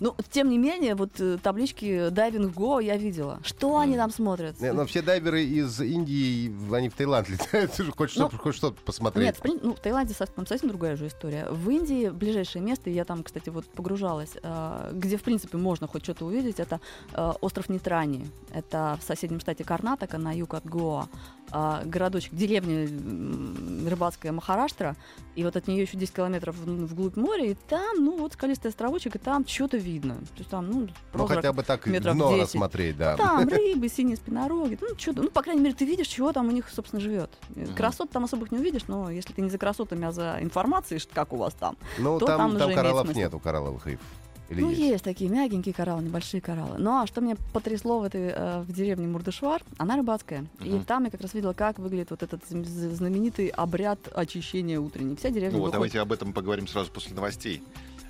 Ну, 0.00 0.14
тем 0.30 0.50
не 0.50 0.58
менее, 0.58 0.94
вот 0.94 1.18
э, 1.20 1.38
таблички 1.42 2.10
дайвинг 2.10 2.52
го 2.52 2.80
я 2.80 2.96
видела. 2.98 3.40
Что 3.44 3.78
они 3.78 3.96
там 3.96 4.10
смотрят? 4.10 4.60
Не, 4.60 4.72
Но 4.72 4.84
все 4.84 5.00
дайверы 5.00 5.42
из 5.44 5.80
Индии, 5.80 6.52
они 6.74 6.90
в 6.90 6.94
Таиланд 6.94 7.30
летают, 7.30 7.72
что- 7.72 8.30
Ну, 8.44 8.52
что-то 8.52 8.76
посмотреть. 8.84 9.24
Нет, 9.26 9.36
в, 9.36 9.42
прин- 9.42 9.60
ну, 9.62 9.74
в 9.74 9.80
Таиланде 9.80 10.12
со- 10.12 10.26
там 10.26 10.46
совсем 10.46 10.68
другая 10.68 10.96
же 10.96 11.06
история. 11.06 11.46
В 11.50 11.70
Индии 11.70 12.10
ближайшее 12.10 12.62
место, 12.62 12.90
я 12.90 13.04
там, 13.06 13.22
кстати, 13.22 13.48
вот 13.48 13.64
погружалась, 13.66 14.32
э, 14.42 14.90
где, 14.92 15.16
в 15.16 15.22
принципе, 15.22 15.56
можно 15.56 15.86
хоть 15.86 16.02
что-то 16.10 16.26
увидеть, 16.26 16.58
это 16.58 16.80
э, 17.12 17.32
остров 17.40 17.68
Нитрани. 17.68 18.26
Это 18.52 18.98
в 19.00 19.04
соседнем 19.06 19.38
штате 19.40 19.62
Карнатака, 19.64 20.18
на 20.18 20.32
юг 20.36 20.54
от 20.54 20.66
Гоа. 20.66 21.06
А, 21.52 21.82
городочек, 21.84 22.32
деревня 22.32 22.86
рыбацкая 23.88 24.30
Махараштра, 24.30 24.94
и 25.34 25.42
вот 25.44 25.56
от 25.56 25.66
нее 25.66 25.82
еще 25.82 25.96
10 25.96 26.14
километров 26.14 26.54
в- 26.56 26.86
вглубь 26.86 27.16
моря, 27.16 27.44
и 27.44 27.54
там, 27.54 28.04
ну, 28.04 28.18
вот 28.18 28.34
скалистый 28.34 28.68
островочек, 28.70 29.16
и 29.16 29.18
там 29.18 29.44
что-то 29.46 29.76
видно. 29.76 30.14
То 30.14 30.38
есть 30.38 30.50
там, 30.50 30.70
ну, 30.70 30.88
Ну, 31.12 31.26
хотя 31.26 31.52
бы 31.52 31.64
так 31.64 31.86
метров 31.86 32.14
дно 32.14 32.30
10. 32.30 32.42
рассмотреть, 32.42 32.96
да. 32.96 33.16
там 33.16 33.48
рыбы, 33.48 33.88
синие 33.88 34.16
спинороги, 34.16 34.78
ну, 34.80 34.88
что-то, 34.96 35.22
ну, 35.22 35.30
по 35.30 35.42
крайней 35.42 35.62
мере, 35.62 35.74
ты 35.74 35.84
видишь, 35.84 36.06
чего 36.06 36.32
там 36.32 36.46
у 36.48 36.52
них, 36.52 36.68
собственно, 36.70 37.00
живет. 37.00 37.30
Красот 37.76 38.10
там 38.10 38.24
особых 38.24 38.52
не 38.52 38.58
увидишь, 38.58 38.82
но 38.86 39.10
если 39.10 39.32
ты 39.32 39.42
не 39.42 39.50
за 39.50 39.58
красотами, 39.58 40.06
а 40.06 40.12
за 40.12 40.38
информацией, 40.40 41.00
как 41.12 41.32
у 41.32 41.36
вас 41.36 41.54
там. 41.54 41.76
Ну, 41.98 42.18
то 42.20 42.26
там, 42.26 42.50
там 42.50 42.58
там 42.58 42.74
кораллов 42.74 43.14
нету, 43.16 43.40
коралловых 43.40 43.86
рифов. 43.88 44.06
Или 44.50 44.60
ну, 44.62 44.70
есть? 44.70 44.80
есть? 44.80 45.04
такие 45.04 45.30
мягенькие 45.30 45.72
кораллы, 45.72 46.02
небольшие 46.02 46.40
кораллы. 46.40 46.76
Ну, 46.78 47.00
а 47.00 47.06
что 47.06 47.20
меня 47.20 47.36
потрясло 47.52 48.00
в 48.00 48.02
этой 48.04 48.32
э, 48.34 48.60
в 48.62 48.72
деревне 48.72 49.06
Мурдышвар, 49.06 49.62
она 49.78 49.96
рыбацкая. 49.96 50.44
И 50.60 50.70
Мгм. 50.70 50.84
там 50.84 51.04
я 51.04 51.10
как 51.10 51.20
раз 51.20 51.34
видела, 51.34 51.52
как 51.52 51.78
выглядит 51.78 52.10
вот 52.10 52.22
этот 52.24 52.42
знаменитый 52.48 53.46
обряд 53.48 54.00
очищения 54.12 54.80
утренней. 54.80 55.14
Вся 55.16 55.30
деревня 55.30 55.52
Ну 55.52 55.58
вот, 55.58 55.66
выходит- 55.66 55.72
давайте 55.74 56.00
об 56.00 56.12
этом 56.12 56.32
поговорим 56.32 56.66
сразу 56.66 56.90
после 56.90 57.14
новостей. 57.14 57.62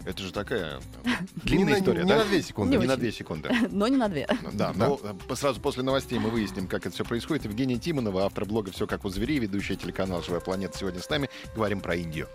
Это 0.07 0.23
же 0.23 0.33
такая 0.33 0.81
Не 1.05 1.43
длинная 1.45 1.75
на- 1.75 1.79
история, 1.79 2.03
не 2.05 2.09
да? 2.09 2.17
на 2.21 2.25
две 2.25 2.41
секунды. 2.41 2.75
Не 2.75 2.81
Не 2.81 2.89
на 2.89 2.97
две 2.97 3.13
секунды. 3.13 3.51
но 3.71 3.87
не 3.87 3.99
на 3.99 4.09
две. 4.09 4.27
Ну, 4.43 4.49
Да, 4.55 4.73
Да. 4.75 4.89
но 4.89 5.01
э, 5.29 5.35
сразу 5.35 5.61
после 5.61 5.83
новостей 5.83 6.19
мы 6.19 6.31
выясним, 6.31 6.69
как 6.69 6.87
это 6.87 6.95
все 6.95 7.05
происходит. 7.05 7.45
Евгения 7.45 7.77
Тимонова, 7.77 8.25
автор 8.25 8.47
блога 8.47 8.71
«Все 8.73 8.87
как 8.87 9.05
у 9.05 9.11
зверей», 9.11 9.39
ведущая 9.41 9.77
телеканал 9.77 10.23
«Живая 10.23 10.41
планета» 10.41 10.79
сегодня 10.79 11.03
с 11.03 11.11
нами. 11.11 11.29
Говорим 11.55 11.81
про 11.83 11.97
Индию. 11.97 12.29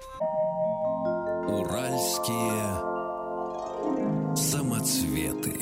Уральские 1.47 2.94
самоцветы. 5.15 5.55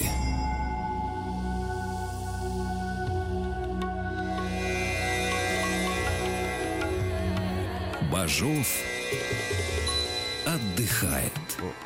Бажов 8.11 8.67
отдыхает. 10.45 11.31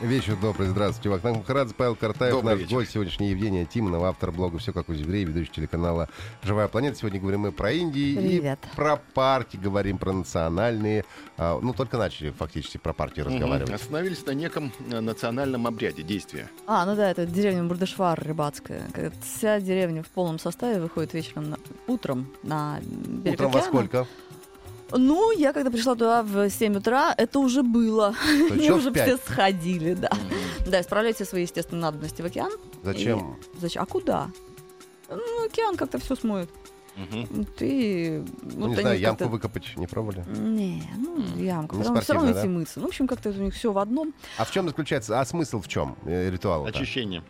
Вечер 0.02 0.36
добрый, 0.42 0.68
здравствуйте. 0.70 1.10
Вахтанг 1.10 1.38
Махарадзе, 1.38 1.76
Павел 1.76 1.96
Картаев, 1.96 2.34
Добрый 2.36 2.54
наш 2.56 2.62
вечер. 2.64 2.76
гость 2.76 2.92
сегодняшний 2.92 3.30
Евгения 3.30 3.66
Тимонова, 3.66 4.10
автор 4.10 4.32
блога 4.32 4.58
«Все 4.58 4.74
как 4.74 4.90
у 4.90 4.94
зверей», 4.96 5.26
ведущий 5.26 5.52
телеканала 5.52 6.10
«Живая 6.44 6.68
планета». 6.68 6.98
Сегодня 6.98 7.20
говорим 7.20 7.42
мы 7.42 7.52
про 7.52 7.72
Индию 7.72 8.18
Привет. 8.18 8.60
и 8.74 8.76
про 8.76 8.98
партии, 9.14 9.58
говорим 9.58 9.98
про 10.00 10.12
национальные. 10.12 11.06
а, 11.38 11.60
Ну, 11.62 11.74
только 11.74 11.98
начали 11.98 12.32
фактически 12.32 12.78
про 12.78 12.94
партии 12.94 13.22
Мгм. 13.22 13.34
разговаривать. 13.34 13.74
Остановились 13.74 14.26
на 14.26 14.32
неком 14.32 14.72
э, 14.92 15.00
национальном 15.02 15.68
обряде 15.68 16.02
действия. 16.02 16.50
А, 16.66 16.84
ну 16.86 16.96
да, 16.96 17.12
это 17.12 17.26
деревня 17.28 17.64
Бурдышвар 17.64 18.20
рыбацкая. 18.24 18.82
Вся 19.24 19.60
деревня 19.60 20.02
в 20.02 20.08
полном 20.08 20.40
составе 20.40 20.82
выходит 20.82 21.14
вечером, 21.14 21.52
на- 21.52 21.58
утром 21.86 22.28
на 22.42 22.80
берег 22.82 23.36
Утром 23.36 23.52
во 23.52 23.60
океана. 23.60 23.72
сколько? 23.78 24.08
Ну, 24.92 25.32
я 25.32 25.54
когда 25.54 25.70
пришла 25.70 25.94
туда 25.94 26.24
в 26.24 26.50
7 26.50 26.78
утра, 26.78 27.14
это 27.18 27.40
уже 27.40 27.64
было. 27.64 28.14
В 28.50 28.72
уже 28.72 28.92
все 28.94 29.18
сходили, 29.18 29.94
да. 29.94 30.12
Да, 30.66 30.82
исправлять 30.82 31.16
все 31.16 31.26
свои 31.26 31.44
естественные 31.44 31.82
надобности 31.84 32.22
в 32.22 32.26
океан. 32.26 32.52
Зачем? 32.84 33.38
Зачем? 33.60 33.84
А 33.84 33.86
куда? 33.86 34.30
Ну, 35.10 35.46
океан 35.46 35.76
как-то 35.78 36.00
все 36.00 36.16
смоет. 36.16 36.50
Мгм. 36.98 37.46
Ты... 37.58 38.26
Ну, 38.42 38.68
не 38.68 38.74
вот 38.74 38.80
знаю, 38.82 38.96
они 38.96 39.02
ямку 39.02 39.20
как-то- 39.20 39.32
выкопать 39.32 39.78
не 39.78 39.86
пробовали? 39.86 40.26
Не, 40.30 40.84
ну. 40.98 41.18
Не 41.36 41.52
Потом 41.68 42.02
все 42.02 42.14
равно 42.14 42.30
спортивно, 42.30 42.32
идти 42.32 42.48
да? 42.48 42.54
мыться. 42.54 42.80
Ну, 42.80 42.86
в 42.86 42.88
общем, 42.88 43.08
как-то 43.08 43.30
у 43.30 43.34
них 43.34 43.54
все 43.54 43.72
в 43.72 43.78
одном. 43.78 44.14
А 44.38 44.46
в 44.46 44.52
чем 44.52 44.68
заключается, 44.68 45.20
а 45.20 45.26
смысл 45.26 45.62
в 45.62 45.68
чем 45.68 45.96
э, 46.06 46.32
ритуала? 46.32 46.68
Очищение. 46.68 47.24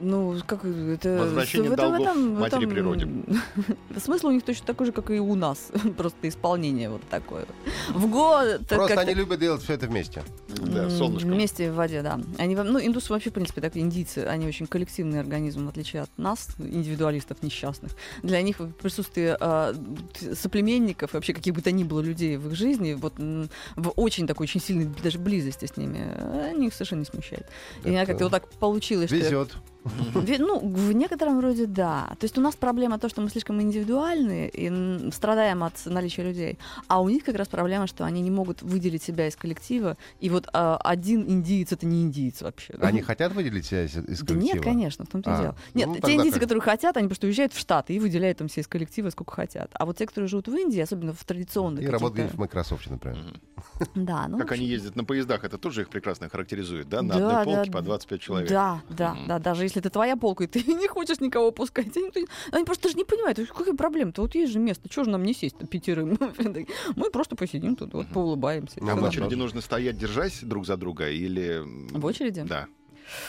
Ну, 0.00 0.34
как 0.46 0.64
это... 0.64 1.18
Возвращение 1.18 1.70
в 1.70 1.72
этом- 1.74 1.88
в 1.92 1.96
долгов 1.98 2.08
этом- 2.16 2.34
в 2.34 2.40
матери 2.40 2.58
этом- 2.60 2.70
природе. 2.70 3.08
Смысл 4.02 4.28
у 4.28 4.30
них 4.32 4.42
точно 4.42 4.66
такой 4.66 4.86
же, 4.86 4.92
как 4.92 5.10
и 5.10 5.18
у 5.20 5.34
нас. 5.34 5.70
Просто 5.96 6.28
исполнение 6.28 6.88
вот 6.88 7.02
такое. 7.10 7.44
В 7.90 8.08
год... 8.10 8.66
Просто 8.68 9.00
они 9.00 9.14
любят 9.14 9.38
делать 9.40 9.62
все 9.62 9.74
это 9.74 9.86
вместе. 9.86 10.22
Да, 10.48 10.88
солнышко. 10.90 11.26
Вместе 11.28 11.70
в 11.70 11.74
воде, 11.74 12.02
да. 12.02 12.20
Они, 12.38 12.54
ну, 12.56 12.80
индусы 12.80 13.12
вообще, 13.12 13.30
в 13.30 13.34
принципе, 13.34 13.60
так 13.60 13.76
индийцы, 13.76 14.18
они 14.20 14.46
очень 14.46 14.66
коллективный 14.66 15.20
организм, 15.20 15.66
в 15.66 15.68
отличие 15.68 16.02
от 16.02 16.10
нас, 16.18 16.48
индивидуалистов 16.58 17.42
несчастных. 17.42 17.92
Для 18.22 18.40
них 18.42 18.56
присутствие 18.80 19.36
а, 19.38 19.74
т- 20.18 20.34
соплеменников, 20.34 21.12
и 21.12 21.16
вообще 21.16 21.32
каких 21.34 21.54
бы 21.54 21.60
то 21.62 21.70
ни 21.72 21.84
было 21.84 22.00
людей 22.00 22.36
в 22.36 22.48
их 22.48 22.54
жизни, 22.54 22.94
вот 22.94 23.14
в 23.18 23.90
очень 23.96 24.26
такой, 24.26 24.44
очень 24.44 24.60
сильной 24.60 24.88
даже 25.02 25.18
близости 25.18 25.66
с 25.66 25.76
ними, 25.76 25.98
э, 26.00 26.50
они 26.54 26.68
их 26.68 26.74
совершенно 26.74 27.00
не 27.00 27.06
смущает. 27.06 27.46
И 27.84 27.90
Это 27.90 28.06
как-то 28.06 28.24
вот 28.24 28.30
так 28.32 28.48
получилось, 28.52 29.08
что... 29.08 29.16
Везет. 29.16 29.50
Ве- 29.50 29.56
Ну, 29.84 30.58
в 30.60 30.92
некотором 30.92 31.40
роде 31.40 31.66
да. 31.66 32.08
То 32.18 32.24
есть 32.24 32.36
у 32.36 32.40
нас 32.40 32.54
проблема 32.54 32.98
то, 32.98 33.08
что 33.08 33.22
мы 33.22 33.30
слишком 33.30 33.60
индивидуальны 33.62 34.50
и 34.52 35.10
страдаем 35.10 35.64
от 35.64 35.74
наличия 35.86 36.22
людей. 36.22 36.58
А 36.88 37.00
у 37.00 37.08
них 37.08 37.24
как 37.24 37.36
раз 37.36 37.48
проблема, 37.48 37.86
что 37.86 38.04
они 38.04 38.20
не 38.20 38.30
могут 38.30 38.62
выделить 38.62 39.02
себя 39.02 39.26
из 39.26 39.36
коллектива. 39.36 39.96
И 40.20 40.28
вот 40.28 40.48
а, 40.52 40.76
один 40.76 41.22
индиец 41.22 41.72
это 41.72 41.86
не 41.86 42.02
индиец 42.02 42.42
вообще. 42.42 42.74
Они 42.80 43.00
хотят 43.00 43.32
выделить 43.32 43.66
себя 43.66 43.84
из, 43.84 43.96
из 43.96 44.20
Да 44.20 44.26
коллектива? 44.26 44.54
нет, 44.54 44.62
конечно, 44.62 45.04
в 45.06 45.08
том-то 45.08 45.30
и 45.30 45.32
А, 45.32 45.40
дело. 45.40 45.56
Нет, 45.74 45.88
ну, 45.88 45.94
те 45.94 46.14
индийцы, 46.14 46.38
как? 46.38 46.42
которые 46.42 46.62
хотят, 46.62 46.96
они 46.96 47.08
просто 47.08 47.26
уезжают 47.26 47.52
в 47.54 47.58
Штаты 47.58 47.94
и 47.94 48.00
выделяют 48.00 48.38
там 48.38 48.48
все 48.48 48.60
из 48.60 48.66
коллектива 48.66 49.10
сколько 49.10 49.34
хотят. 49.34 49.70
А 49.72 49.86
вот 49.86 49.96
те, 49.96 50.06
которые 50.06 50.28
живут 50.28 50.48
в 50.48 50.54
Индии, 50.54 50.80
особенно 50.80 51.14
в 51.14 51.24
традиционных 51.24 51.82
И 51.82 51.88
работают 51.88 52.34
в 52.34 52.38
Microsoft, 52.38 52.90
например. 52.90 53.18
Да, 53.94 54.26
ну, 54.28 54.38
Как 54.38 54.52
они 54.52 54.66
ездят 54.66 54.96
на 54.96 55.04
поездах, 55.04 55.44
это 55.44 55.58
тоже 55.58 55.82
их 55.82 55.88
прекрасно 55.88 56.28
характеризует, 56.28 56.88
да? 56.88 57.02
На 57.02 57.14
одной 57.14 57.44
полке 57.44 57.70
по 57.70 57.82
25 57.82 58.20
человек. 58.20 58.48
Да, 58.48 58.82
да, 58.88 59.16
да. 59.26 59.38
Даже 59.38 59.69
если 59.70 59.80
это 59.80 59.90
твоя 59.90 60.16
полка, 60.16 60.44
и 60.44 60.46
ты 60.46 60.62
не 60.72 60.88
хочешь 60.88 61.20
никого 61.20 61.50
пускать. 61.52 61.96
Они, 61.96 62.10
они 62.52 62.64
просто 62.64 62.84
даже 62.84 62.96
не 62.96 63.04
понимают, 63.04 63.38
какая 63.38 63.74
проблема-то. 63.74 64.22
Вот 64.22 64.34
есть 64.34 64.52
же 64.52 64.58
место, 64.58 64.88
чего 64.88 65.04
же 65.04 65.10
нам 65.10 65.22
не 65.22 65.34
сесть 65.34 65.56
пятерым? 65.68 66.18
Мы 66.96 67.10
просто 67.10 67.36
посидим 67.36 67.76
тут, 67.76 67.94
вот 67.94 68.08
поулыбаемся. 68.08 68.80
А 68.80 68.96
в 68.96 69.02
очереди 69.02 69.34
нужно 69.34 69.60
стоять, 69.60 69.98
держась 69.98 70.40
друг 70.42 70.66
за 70.66 70.76
друга, 70.76 71.08
или... 71.10 71.62
В 71.90 72.04
очереди? 72.04 72.42
Да. 72.42 72.66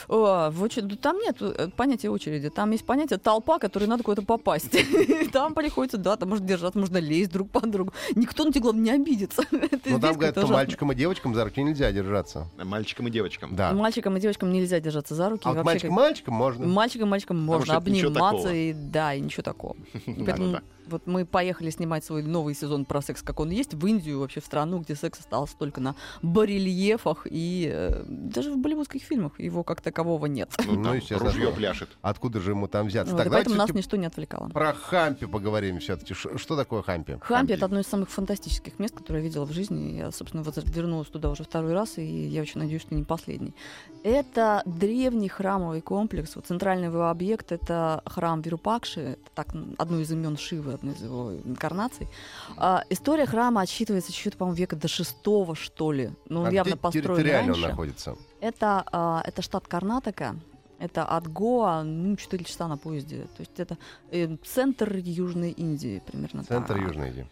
О, 0.08 0.50
в 0.50 0.62
очереди. 0.62 0.96
Там 0.96 1.18
нет 1.18 1.36
э, 1.40 1.68
понятия 1.76 2.10
очереди. 2.10 2.50
Там 2.50 2.70
есть 2.70 2.84
понятие 2.84 3.18
толпа, 3.18 3.58
которой 3.58 3.86
надо 3.86 4.02
куда-то 4.02 4.26
попасть. 4.26 4.70
Там 5.32 5.54
приходится, 5.54 5.98
да, 5.98 6.16
там 6.16 6.28
можно 6.28 6.46
держаться, 6.46 6.78
можно 6.78 6.98
лезть 6.98 7.32
друг 7.32 7.50
по 7.50 7.60
другу. 7.66 7.92
Никто 8.14 8.44
на 8.44 8.52
тебя, 8.52 8.62
главное, 8.62 8.82
не 8.82 8.90
обидится. 8.90 9.42
Ну, 9.84 10.00
там 10.00 10.14
говорят, 10.14 10.36
что 10.36 10.46
мальчикам 10.46 10.92
и 10.92 10.94
девочкам 10.94 11.34
за 11.34 11.44
руки 11.44 11.62
нельзя 11.62 11.90
держаться. 11.92 12.46
Мальчикам 12.56 13.08
и 13.08 13.10
девочкам. 13.10 13.54
Да. 13.54 13.72
Мальчикам 13.72 14.16
и 14.16 14.20
девочкам 14.20 14.52
нельзя 14.52 14.80
держаться 14.80 15.14
за 15.14 15.28
руки. 15.28 15.42
А 15.44 15.52
вот 15.52 15.64
мальчикам-мальчикам 15.64 16.34
можно. 16.34 16.66
Мальчикам, 16.66 17.08
мальчикам 17.08 17.38
можно 17.40 17.76
обниматься, 17.76 18.52
и 18.52 18.72
да, 18.72 19.14
и 19.14 19.20
ничего 19.20 19.42
такого. 19.42 19.76
Поэтому. 20.06 20.60
Вот 20.86 21.06
мы 21.06 21.24
поехали 21.24 21.70
снимать 21.70 22.04
свой 22.04 22.22
новый 22.22 22.54
сезон 22.54 22.84
про 22.84 23.02
секс, 23.02 23.22
как 23.22 23.40
он 23.40 23.50
есть, 23.50 23.74
в 23.74 23.86
Индию, 23.86 24.20
вообще 24.20 24.40
в 24.40 24.44
страну, 24.44 24.78
где 24.78 24.94
секс 24.94 25.20
остался 25.20 25.56
только 25.56 25.80
на 25.80 25.94
барельефах 26.22 27.26
и 27.30 27.70
э, 27.72 28.04
даже 28.06 28.52
в 28.52 28.58
болливудских 28.58 29.02
фильмах 29.02 29.38
его 29.38 29.62
как 29.64 29.80
такового 29.80 30.26
нет. 30.26 30.50
Ну, 30.66 30.74
Ну, 30.74 30.84
там 30.84 30.94
естественно. 30.96 31.30
ружье 31.30 31.52
пляшет. 31.52 31.88
Откуда 32.02 32.40
же 32.40 32.50
ему 32.50 32.68
там 32.68 32.86
взяться? 32.88 33.14
Вот, 33.14 33.22
Так, 33.22 33.32
поэтому 33.32 33.56
нас 33.56 33.72
ничто 33.72 33.96
не 33.96 34.06
отвлекало. 34.06 34.48
про 34.48 34.72
Хампи 34.72 35.26
поговорим 35.26 35.78
все-таки. 35.80 36.14
Что 36.14 36.56
такое 36.56 36.82
Хампи? 36.82 37.18
Хампи— 37.20 37.52
это 37.54 37.66
одно 37.66 37.80
из 37.80 37.86
самых 37.86 38.10
фантастических 38.10 38.78
мест, 38.78 38.94
которые 38.94 39.22
я 39.22 39.28
видела 39.28 39.44
в 39.44 39.52
жизни. 39.52 39.96
Я, 39.98 40.10
собственно, 40.10 40.42
вот 40.42 40.56
вернулась 40.56 41.08
туда 41.08 41.30
уже 41.30 41.44
второй 41.44 41.72
раз, 41.72 41.98
и 41.98 42.04
я 42.04 42.42
очень 42.42 42.60
надеюсь, 42.60 42.82
что 42.82 42.94
не 42.94 43.04
последний. 43.04 43.54
Это 44.04 44.62
древний 44.66 45.28
храмовый 45.28 45.80
комплекс. 45.80 46.34
Вот 46.36 46.46
центральный 46.46 46.86
его 46.88 47.08
объект— 47.08 47.50
это 47.52 48.02
храм 48.06 48.40
Вирупакши, 48.42 49.00
это 49.00 49.30
так, 49.34 49.48
одно 49.78 50.00
из 50.00 50.10
имен 50.10 50.36
Шивы, 50.36 50.71
одно 50.74 50.92
из 50.92 51.02
его 51.02 51.32
инкарнаций. 51.44 52.08
А, 52.56 52.84
история 52.90 53.26
храма 53.26 53.60
отсчитывается 53.62 54.12
чуть-то, 54.12 54.38
по-моему, 54.38 54.56
века 54.56 54.76
до 54.76 54.88
шестого, 54.88 55.54
что 55.54 55.92
ли. 55.92 56.10
Ну, 56.28 56.40
он 56.40 56.46
А 56.46 56.52
явно 56.52 56.70
где 56.70 56.78
построен 56.78 57.04
территориально 57.06 57.52
раньше. 57.52 57.64
он 57.64 57.70
находится? 57.70 58.16
Это, 58.40 58.84
а, 58.92 59.22
это 59.24 59.42
штат 59.42 59.66
Карнатака. 59.68 60.36
Это 60.78 61.04
от 61.04 61.28
Гоа, 61.28 61.82
ну, 61.84 62.16
4 62.16 62.44
часа 62.44 62.66
на 62.66 62.76
поезде. 62.76 63.22
То 63.36 63.40
есть 63.40 63.52
это 63.60 63.78
э, 64.10 64.36
центр 64.44 64.96
Южной 64.96 65.52
Индии, 65.52 66.02
примерно 66.04 66.42
Центр 66.42 66.74
так. 66.74 66.82
Южной 66.82 67.10
Индии. 67.10 67.26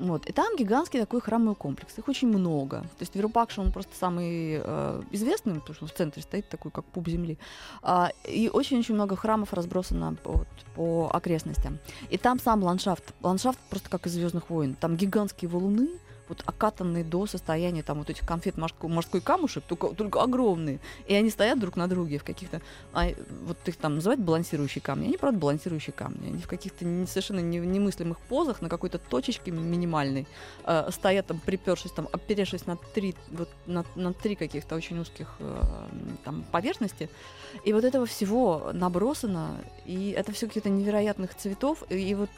Вот. 0.00 0.26
И 0.26 0.32
там 0.32 0.56
гигантский 0.56 0.98
такой 0.98 1.20
храмовый 1.20 1.54
комплекс. 1.54 1.96
Их 1.98 2.08
очень 2.08 2.28
много. 2.28 2.80
То 2.80 3.00
есть 3.00 3.14
Вирупакша, 3.14 3.60
он 3.60 3.70
просто 3.70 3.94
самый 3.96 4.60
э, 4.62 5.02
известный, 5.10 5.60
потому 5.60 5.74
что 5.74 5.86
в 5.86 5.92
центре 5.92 6.22
стоит 6.22 6.48
такой, 6.48 6.70
как 6.70 6.86
пуп 6.86 7.06
земли. 7.06 7.38
А, 7.82 8.10
и 8.24 8.48
очень-очень 8.48 8.94
много 8.94 9.14
храмов 9.14 9.52
разбросано 9.52 10.14
по, 10.14 10.46
по 10.74 11.10
окрестностям. 11.12 11.78
И 12.08 12.16
там 12.16 12.40
сам 12.40 12.62
ландшафт. 12.62 13.04
Ландшафт 13.22 13.58
просто 13.68 13.90
как 13.90 14.06
из 14.06 14.12
Звездных 14.12 14.48
войн. 14.48 14.74
Там 14.74 14.96
гигантские 14.96 15.50
валуны, 15.50 15.90
вот 16.30 16.42
окатанные 16.46 17.04
до 17.04 17.26
состояния 17.26 17.82
там 17.82 17.98
вот 17.98 18.08
этих 18.08 18.24
конфет 18.24 18.56
морской, 18.56 18.88
морской 18.88 19.20
камушек, 19.20 19.64
только, 19.66 19.88
только 19.88 20.22
огромные. 20.22 20.78
И 21.08 21.14
они 21.14 21.28
стоят 21.28 21.58
друг 21.58 21.76
на 21.76 21.88
друге 21.88 22.18
в 22.18 22.24
каких-то... 22.24 22.62
а, 22.92 23.08
вот 23.46 23.58
их 23.66 23.76
там 23.76 23.96
называют 23.96 24.20
балансирующие 24.20 24.80
камни. 24.80 25.06
Они, 25.06 25.16
правда, 25.16 25.40
балансирующие 25.40 25.92
камни. 25.92 26.28
Они 26.28 26.42
в 26.42 26.46
каких-то 26.46 26.84
совершенно 27.06 27.40
не- 27.40 27.58
немыслимых 27.58 28.18
позах, 28.20 28.62
на 28.62 28.68
какой-то 28.68 28.98
точечке 28.98 29.50
минимальной, 29.50 30.28
э, 30.64 30.88
стоят 30.92 31.26
там, 31.26 31.40
припершись, 31.40 31.90
там, 31.90 32.08
оперевшись 32.12 32.66
на 32.66 32.76
три, 32.76 33.16
вот, 33.30 33.48
на, 33.66 33.84
на 33.96 34.12
три 34.12 34.36
каких-то 34.36 34.76
очень 34.76 35.00
узких 35.00 35.34
э, 35.40 35.62
там, 36.24 36.44
поверхности. 36.52 37.10
И 37.64 37.72
вот 37.72 37.82
этого 37.82 38.06
всего 38.06 38.70
набросано, 38.72 39.56
и 39.84 40.10
это 40.16 40.30
все 40.30 40.46
каких-то 40.46 40.68
невероятных 40.68 41.34
цветов, 41.34 41.82
и, 41.90 41.96
и 41.96 42.14
вот 42.14 42.30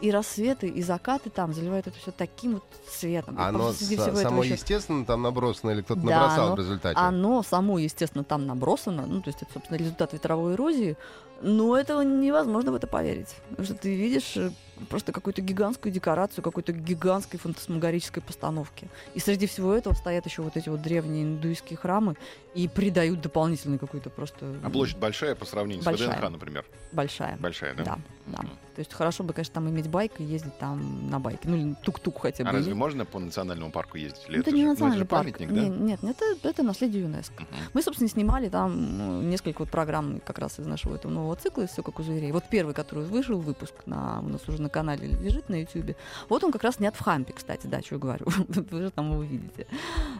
и 0.00 0.10
рассветы, 0.10 0.68
и 0.68 0.82
закаты 0.82 1.30
там 1.30 1.52
заливают 1.54 1.86
это 1.86 1.96
все 1.98 2.10
таким 2.10 2.54
вот 2.54 2.64
цветом. 2.88 3.36
Оно 3.38 3.70
этого 3.70 4.14
само 4.16 4.42
естественно 4.44 5.04
там 5.04 5.22
набросано 5.22 5.70
или 5.70 5.82
кто-то 5.82 6.00
Да, 6.00 6.06
набросал 6.20 6.46
оно- 6.46 6.54
в 6.56 6.58
результате? 6.58 6.98
оно 6.98 7.42
само, 7.42 7.78
естественно, 7.78 8.24
там 8.24 8.46
набросано, 8.46 9.06
ну, 9.06 9.20
то 9.22 9.28
есть 9.28 9.42
это, 9.42 9.52
собственно, 9.54 9.76
результат 9.76 10.12
ветровой 10.12 10.54
эрозии, 10.54 10.96
но 11.42 11.76
этого 11.76 12.02
невозможно 12.02 12.72
в 12.72 12.74
это 12.74 12.86
поверить. 12.86 13.34
Потому 13.50 13.64
что 13.66 13.74
ты 13.74 13.94
видишь 13.94 14.36
э, 14.36 14.50
просто 14.86 15.12
какую-то 15.12 15.42
гигантскую 15.42 15.92
декорацию, 15.92 16.42
какой-то 16.42 16.72
гигантской 16.72 17.38
фантасмагорической 17.38 18.22
постановки. 18.22 18.88
И 19.14 19.20
среди 19.20 19.46
всего 19.46 19.74
этого 19.74 19.94
стоят 19.94 20.26
еще 20.26 20.42
вот 20.42 20.56
эти 20.56 20.68
вот 20.68 20.82
древние 20.82 21.24
индуистские 21.24 21.76
храмы 21.76 22.16
и 22.54 22.68
придают 22.68 23.20
дополнительный 23.20 23.78
какой-то 23.78 24.10
просто... 24.10 24.56
А 24.62 24.70
площадь 24.70 24.98
большая 24.98 25.34
по 25.34 25.44
сравнению 25.44 25.84
Большая. 25.84 26.08
с 26.08 26.16
ВДНХ, 26.16 26.30
например. 26.30 26.64
Большая. 26.92 27.36
Большая, 27.38 27.74
да? 27.74 27.84
Да, 27.84 27.98
да. 28.26 28.38
Мгм. 28.42 28.50
То 28.74 28.80
есть 28.80 28.92
хорошо 28.92 29.24
бы, 29.24 29.32
конечно, 29.32 29.54
там 29.54 29.68
иметь 29.68 29.88
байк 29.88 30.12
и 30.18 30.24
ездить 30.24 30.56
там 30.58 31.10
на 31.10 31.18
байке. 31.18 31.48
Ну, 31.48 31.56
или 31.56 31.74
тук-тук 31.82 32.20
хотя 32.22 32.44
бы. 32.44 32.50
А 32.50 32.52
разве 32.52 32.74
можно 32.74 33.04
по 33.04 33.18
национальному 33.18 33.72
парку 33.72 33.96
ездить? 33.96 34.24
Или 34.28 34.40
это 34.40 34.50
же- 34.50 34.56
не 34.56 34.64
ну, 34.64 34.72
это 34.72 34.78
же 34.78 34.84
национальный 34.84 35.06
парк. 35.06 35.22
памятник, 35.24 35.48
да? 35.48 35.60
Не- 35.60 35.68
нет, 35.68 36.02
нет, 36.02 36.16
это, 36.20 36.48
это 36.48 36.62
наследие 36.62 37.02
ЮНЕСКО. 37.02 37.42
Мгм. 37.42 37.48
Мы, 37.74 37.82
собственно, 37.82 38.08
снимали 38.08 38.48
там 38.48 38.98
ну, 38.98 39.22
несколько 39.22 39.60
вот 39.62 39.70
программ 39.70 40.20
как 40.24 40.38
раз 40.38 40.60
из 40.60 40.66
нашего 40.66 40.94
этого 40.94 41.10
нового 41.10 41.34
цикла, 41.36 41.62
из 41.62 41.70
«Все 41.70 41.82
как 41.82 41.98
у 41.98 42.02
зверей». 42.02 42.30
Вот 42.30 42.44
первый, 42.48 42.74
который 42.74 43.04
вышел, 43.04 43.38
выпуск 43.40 43.74
на, 43.86 44.20
у 44.20 44.28
нас 44.28 44.48
уже 44.48 44.62
на 44.62 44.67
канале 44.68 45.08
лежит 45.08 45.48
на 45.48 45.60
YouTube. 45.60 45.96
Вот 46.28 46.44
он 46.44 46.52
как 46.52 46.62
раз 46.62 46.76
снят 46.76 46.94
в 46.94 47.00
Хампе, 47.00 47.32
кстати, 47.32 47.66
да, 47.66 47.80
что 47.80 47.96
я 47.96 47.98
говорю. 48.00 48.26
Вы 48.48 48.82
же 48.82 48.90
там 48.90 49.10
его 49.10 49.20
увидите. 49.20 49.66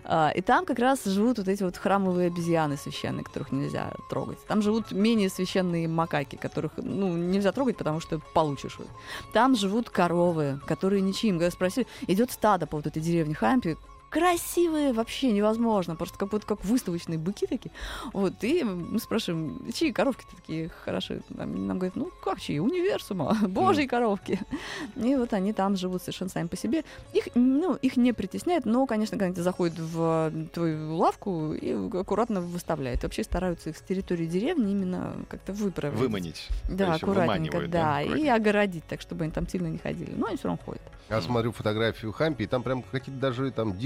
А, 0.05 0.31
И 0.35 0.41
там 0.41 0.65
как 0.65 0.79
раз 0.79 1.05
живут 1.05 1.39
вот 1.39 1.49
эти 1.49 1.63
вот 1.63 1.77
храмовые 1.77 2.29
обезьяны 2.29 2.77
священные, 2.77 3.25
которых 3.25 3.53
нельзя 3.53 3.93
трогать. 4.11 4.39
Там 4.47 4.63
живут 4.63 4.93
менее 4.93 5.29
священные 5.29 5.89
макаки, 5.89 6.37
которых, 6.37 6.73
ну, 6.77 7.17
нельзя 7.17 7.53
трогать, 7.53 7.77
потому 7.77 8.01
что 8.01 8.21
получишь. 8.35 8.79
Там 9.33 9.57
живут 9.57 9.91
коровы, 9.91 10.61
которые 10.67 11.03
ничьим. 11.03 11.39
Когда 11.39 11.51
спросили, 11.51 11.87
идет 12.07 12.31
стадо 12.31 12.67
по 12.67 12.77
вот 12.77 12.87
этой 12.87 13.03
деревне 13.03 13.35
Хампи, 13.35 13.77
красивые, 14.11 14.93
вообще 14.93 15.33
невозможно, 15.33 15.97
просто 15.97 16.19
как 16.19 16.31
будто 16.31 16.47
как 16.47 16.65
выставочные 16.65 17.19
быки 17.19 17.47
такие. 17.47 17.73
Вот, 18.13 18.35
и 18.43 18.65
мы 18.65 18.99
спрашиваем, 18.99 19.71
чьи 19.73 19.93
коровки 19.93 20.25
такие 20.35 20.71
хорошие? 20.85 21.23
Нам, 21.29 21.67
нам 21.67 21.79
говорят, 21.79 21.97
ну 21.97 22.11
как 22.25 22.41
чьи, 22.41 22.59
универсума, 22.59 23.37
божьи 23.49 23.87
коровки. 23.87 24.41
И 24.97 25.15
вот 25.17 25.33
они 25.33 25.53
там 25.53 25.77
живут 25.77 26.03
совершенно 26.03 26.31
сами 26.31 26.47
по 26.49 26.57
себе. 26.57 26.85
Их, 27.13 27.29
ну, 27.35 27.75
их 27.75 27.97
не 27.97 28.13
притесняют, 28.13 28.65
но, 28.65 28.87
конечно, 28.87 29.19
когда 29.19 29.27
они 29.27 29.43
заходят 29.43 29.79
в 29.79 30.33
твою 30.53 30.97
лавку 30.97 31.53
и 31.53 31.73
аккуратно 31.99 32.41
выставляют. 32.41 33.03
Вообще 33.03 33.25
стараются 33.25 33.71
их 33.71 33.77
с 33.77 33.83
территории 33.83 34.27
деревни 34.27 34.73
именно 34.73 35.17
как-то 35.29 35.53
выправить. 35.53 35.99
Выманить. 35.99 36.49
Да, 36.69 36.95
аккуратненько, 36.95 37.57
выманивают, 37.57 37.71
да, 37.71 38.03
и 38.03 38.27
огородить, 38.27 38.85
так, 38.85 39.01
чтобы 39.01 39.25
они 39.25 39.33
там 39.33 39.49
сильно 39.49 39.67
не 39.69 39.79
ходили. 39.79 40.13
Но 40.17 40.27
они 40.27 40.37
все 40.37 40.49
равно 40.49 40.63
ходят. 40.65 40.83
Я 41.09 41.23
смотрю 41.23 41.53
фотографию 41.53 42.13
Хампи, 42.13 42.45
и 42.45 42.47
там 42.47 42.63
прям 42.63 42.83
какие-то 42.83 43.19
даже 43.19 43.51
там 43.51 43.79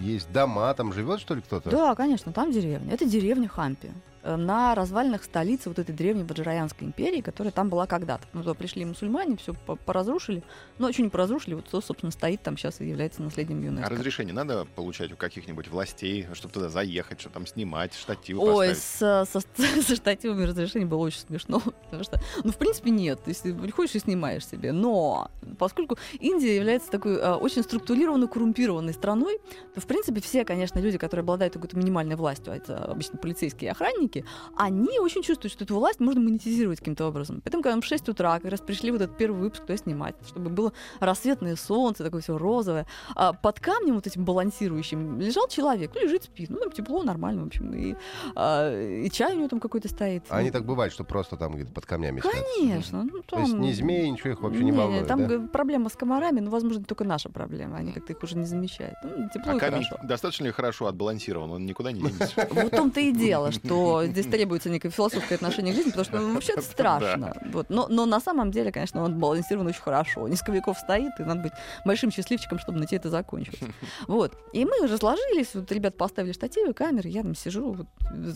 есть 0.00 0.30
дома, 0.32 0.72
там 0.74 0.92
живет 0.92 1.20
что 1.20 1.34
ли 1.34 1.42
кто-то? 1.42 1.70
Да, 1.70 1.94
конечно, 1.94 2.32
там 2.32 2.52
деревня. 2.52 2.92
Это 2.92 3.04
деревня 3.04 3.48
Хампи. 3.48 3.90
Э, 4.22 4.36
На 4.36 4.74
развалинах 4.74 5.24
столицы 5.24 5.68
вот 5.68 5.78
этой 5.78 5.94
древней 5.94 6.22
Баджараянской 6.24 6.86
империи, 6.86 7.20
которая 7.20 7.52
там 7.52 7.68
была 7.68 7.86
когда-то. 7.86 8.24
Ну, 8.32 8.42
туда 8.42 8.54
пришли 8.54 8.84
мусульмане, 8.84 9.36
все 9.36 9.54
поразрушили. 9.54 10.42
Но 10.78 10.92
что 10.92 11.02
не 11.02 11.08
поразрушили, 11.08 11.54
вот, 11.54 11.66
собственно, 11.70 12.12
стоит 12.12 12.42
там 12.42 12.56
сейчас 12.56 12.80
и 12.80 12.88
является 12.88 13.22
наследием 13.22 13.60
А 13.60 13.64
ЮНЕСКО. 13.66 13.90
разрешение 13.90 14.34
надо 14.34 14.64
получать 14.76 15.12
у 15.12 15.16
каких-нибудь 15.16 15.68
властей, 15.68 16.26
чтобы 16.34 16.54
туда 16.54 16.68
заехать, 16.68 17.20
что 17.20 17.30
там 17.30 17.46
снимать, 17.46 17.94
штативы 17.94 18.40
Ой, 18.40 18.68
поставить? 18.70 19.28
с, 19.28 19.30
со, 19.32 19.82
со 19.82 19.96
штативами 19.96 20.44
разрешений 20.44 20.86
было 20.86 20.98
очень 21.00 21.20
смешно. 21.20 21.60
Потому 21.84 22.04
что, 22.04 22.20
ну, 22.44 22.52
в 22.52 22.56
принципе, 22.56 22.90
нет. 22.90 23.20
Ты 23.24 23.54
приходишь 23.54 23.94
и 23.94 23.98
снимаешь 23.98 24.46
себе. 24.46 24.72
Но 24.72 25.30
поскольку 25.58 25.98
Индия 26.20 26.56
является 26.56 26.90
такой 26.90 27.20
а, 27.20 27.36
очень 27.36 27.62
структурированной, 27.62 28.28
коррумпированной 28.28 28.92
страной, 28.92 29.38
то, 29.74 29.80
в 29.80 29.86
принципе, 29.86 30.20
все, 30.20 30.44
конечно, 30.44 30.78
люди, 30.78 30.98
которые 30.98 31.22
обладают 31.22 31.54
какой-то 31.54 31.76
минимальной 31.76 32.16
властью, 32.16 32.52
а 32.52 32.56
это 32.56 32.84
обычно 32.84 33.18
полицейские 33.18 33.68
и 33.68 33.70
охранники, 33.70 34.11
они 34.56 34.98
очень 34.98 35.22
чувствуют, 35.22 35.52
что 35.52 35.64
эту 35.64 35.74
власть 35.76 36.00
можно 36.00 36.20
монетизировать 36.20 36.78
каким-то 36.78 37.06
образом. 37.06 37.40
Поэтому, 37.44 37.62
когда 37.62 37.76
мы 37.76 37.82
в 37.82 37.86
6 37.86 38.08
утра 38.08 38.38
как 38.38 38.50
раз 38.50 38.60
пришли 38.60 38.90
в 38.90 38.94
этот 38.96 39.16
первый 39.16 39.40
выпуск 39.40 39.62
туда 39.62 39.76
снимать, 39.76 40.14
чтобы 40.26 40.50
было 40.50 40.72
рассветное 41.00 41.56
солнце, 41.56 42.04
такое 42.04 42.20
все 42.20 42.36
розовое, 42.38 42.86
а 43.14 43.32
под 43.32 43.60
камнем 43.60 43.94
вот 43.94 44.06
этим 44.06 44.24
балансирующим 44.24 45.20
лежал 45.20 45.48
человек, 45.48 45.90
ну, 45.94 46.00
лежит, 46.02 46.24
спит, 46.24 46.50
ну, 46.50 46.58
там 46.58 46.70
тепло, 46.70 47.02
нормально, 47.02 47.44
в 47.44 47.46
общем, 47.46 47.72
и, 47.74 47.94
а, 48.34 48.70
и 49.04 49.10
чай 49.10 49.34
у 49.34 49.38
него 49.38 49.48
там 49.48 49.60
какой-то 49.60 49.88
стоит. 49.88 50.24
Они 50.28 50.48
Ну, 50.48 50.52
так 50.52 50.64
бывают, 50.64 50.92
что 50.92 51.04
просто 51.04 51.36
там 51.36 51.54
где-то 51.54 51.72
под 51.72 51.86
камнями. 51.86 52.20
Конечно. 52.20 53.04
Ну, 53.04 53.22
То 53.22 53.38
есть 53.38 53.54
ни 53.54 53.72
змеи, 53.72 54.06
ничего 54.08 54.30
их 54.30 54.40
вообще 54.40 54.64
не, 54.64 54.72
волнует, 54.72 55.06
там 55.06 55.26
да? 55.26 55.38
проблема 55.52 55.88
с 55.88 55.94
комарами, 55.96 56.40
но, 56.40 56.50
возможно, 56.50 56.84
только 56.84 57.04
наша 57.04 57.28
проблема. 57.28 57.76
Они 57.78 57.92
как-то 57.92 58.12
их 58.12 58.22
уже 58.22 58.36
не 58.36 58.44
замечают. 58.46 58.94
Ну, 59.02 59.28
тепло 59.32 59.52
А 59.54 59.58
камень 59.58 59.84
хорошо. 59.84 60.06
достаточно 60.06 60.44
ли 60.44 60.50
хорошо 60.52 60.86
отбалансирован? 60.86 61.50
Он 61.50 61.66
никуда 61.66 61.92
не 61.92 62.00
денется. 62.00 62.48
Вот 62.50 62.72
в 62.72 62.76
том-то 62.76 63.00
и 63.00 63.12
дело, 63.12 63.52
что 63.52 64.01
здесь 64.06 64.26
требуется 64.26 64.70
некое 64.70 64.90
философское 64.90 65.34
отношение 65.36 65.72
к 65.72 65.76
жизни, 65.76 65.90
потому 65.90 66.04
что 66.04 66.18
ну, 66.20 66.34
вообще 66.34 66.52
это 66.52 66.62
страшно. 66.72 67.34
Вот. 67.52 67.70
Но, 67.70 67.86
но 67.88 68.06
на 68.06 68.20
самом 68.20 68.50
деле, 68.50 68.72
конечно, 68.72 69.02
он 69.02 69.18
балансирован 69.18 69.66
очень 69.66 69.80
хорошо. 69.82 70.26
Низковиков 70.28 70.78
стоит, 70.78 71.12
и 71.18 71.22
надо 71.22 71.42
быть 71.42 71.52
большим 71.84 72.10
счастливчиком, 72.10 72.58
чтобы 72.58 72.78
на 72.78 72.86
тебе 72.86 72.98
это 72.98 73.10
закончилось. 73.10 73.60
Вот. 74.08 74.36
И 74.52 74.64
мы 74.64 74.86
разложились, 74.86 75.54
вот 75.54 75.70
ребята 75.72 75.96
поставили 75.96 76.32
штативы, 76.32 76.72
камеры, 76.74 77.08
я 77.08 77.22
там 77.22 77.34
сижу, 77.34 77.72
вот, 77.72 77.86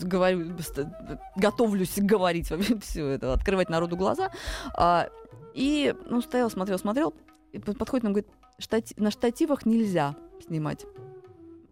говорю, 0.03 0.57
ст- 0.59 0.87
готовлюсь 1.35 1.93
говорить 1.97 2.51
все 2.81 3.07
это, 3.07 3.33
открывать 3.33 3.69
народу 3.69 3.95
глаза. 3.97 4.31
А, 4.73 5.09
и 5.53 5.93
ну, 6.05 6.21
стоял, 6.21 6.49
смотрел, 6.49 6.77
смотрел, 6.79 7.13
и 7.51 7.59
под- 7.59 7.77
подходит 7.77 8.03
нам, 8.03 8.13
говорит, 8.13 8.29
«Штати- 8.59 8.95
на 8.97 9.11
штативах 9.11 9.65
нельзя 9.65 10.15
снимать. 10.45 10.85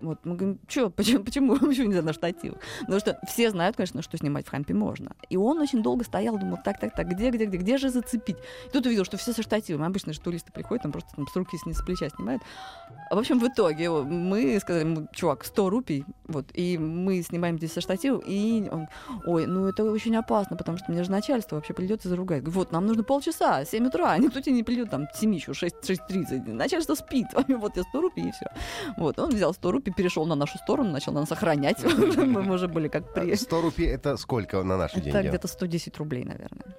Вот, 0.02 0.20
мы 0.26 0.36
говорим, 0.36 0.60
что, 0.68 0.90
почему, 0.96 1.24
почему, 1.24 1.58
почему 1.58 1.88
нельзя 1.88 2.02
на 2.02 2.14
штативах? 2.14 2.60
Потому 2.82 3.00
что 3.00 3.20
все 3.28 3.50
знают, 3.50 3.76
конечно, 3.76 4.02
что 4.02 4.18
снимать 4.18 4.46
в 4.46 4.50
хампе 4.50 4.74
можно. 4.74 5.12
И 5.30 5.38
он 5.38 5.60
очень 5.60 5.82
долго 5.82 6.04
стоял, 6.04 6.38
думал, 6.38 6.58
так, 6.64 6.80
так, 6.80 6.96
так, 6.96 7.08
где, 7.08 7.30
где, 7.30 7.46
где, 7.46 7.58
где 7.58 7.78
же 7.78 7.90
зацепить? 7.90 8.38
И 8.68 8.70
тут 8.70 8.86
увидел, 8.86 9.06
что 9.06 9.18
все 9.18 9.34
со 9.34 9.42
штативом. 9.42 9.84
Обычно 9.84 10.14
же 10.14 10.20
туристы 10.20 10.52
приходят, 10.52 10.84
там 10.84 10.92
просто 10.92 11.16
там, 11.16 11.28
с 11.28 11.36
руки, 11.36 11.58
с, 11.58 11.78
с 11.78 11.82
плеча 11.84 12.10
снимают. 12.10 12.42
А, 13.10 13.16
в 13.16 13.20
общем, 13.20 13.40
в 13.40 13.48
итоге 13.48 13.90
мы 13.90 14.60
сказали, 14.60 15.08
чувак, 15.14 15.46
100 15.46 15.70
рупий, 15.70 16.06
вот, 16.28 16.46
и 16.54 16.78
мы 16.78 17.22
снимаем 17.22 17.58
здесь 17.58 17.74
со 17.74 17.82
штативом, 17.82 18.22
и 18.26 18.68
он, 18.70 18.88
ой, 19.26 19.46
ну 19.46 19.68
это 19.68 19.84
очень 19.84 20.16
опасно, 20.16 20.56
потому 20.56 20.78
что 20.78 20.92
мне 20.92 21.04
же 21.04 21.12
начальство 21.12 21.56
вообще 21.56 21.74
придется 21.74 22.10
заругать. 22.10 22.42
Говорю, 22.42 22.60
Вот, 22.60 22.72
нам 22.72 22.86
нужно 22.86 23.04
полчаса, 23.04 23.64
7 23.64 23.88
утра, 23.88 24.18
никто 24.18 24.42
тебе 24.42 24.56
не 24.56 24.64
придет 24.64 24.90
там 24.90 25.08
7 25.14 25.36
еще, 25.36 25.54
6, 25.54 25.76
6.30, 25.84 26.54
начальство 26.54 26.96
спит, 26.96 27.28
вот 27.48 27.74
тебе 27.74 27.84
100 27.84 28.02
рупий 28.02 28.30
и 28.30 28.32
все. 28.32 28.48
Вот, 28.98 29.20
он 29.20 29.30
взял 29.30 29.54
100 29.54 29.72
рупий, 29.72 29.85
перешел 29.92 30.26
на 30.26 30.36
нашу 30.36 30.58
сторону, 30.58 30.92
начал 30.92 31.14
нас 31.14 31.32
охранять, 31.32 31.84
мы 32.18 32.54
уже 32.54 32.68
были 32.68 32.88
как 32.88 33.14
при... 33.14 33.36
100 33.36 33.62
рупий 33.62 33.86
это 33.86 34.18
сколько 34.18 34.64
на 34.64 34.78
наши 34.78 34.98
Это 34.98 35.12
деньги? 35.12 35.28
где-то 35.28 35.48
110 35.48 35.98
рублей, 35.98 36.24
наверное. 36.24 36.76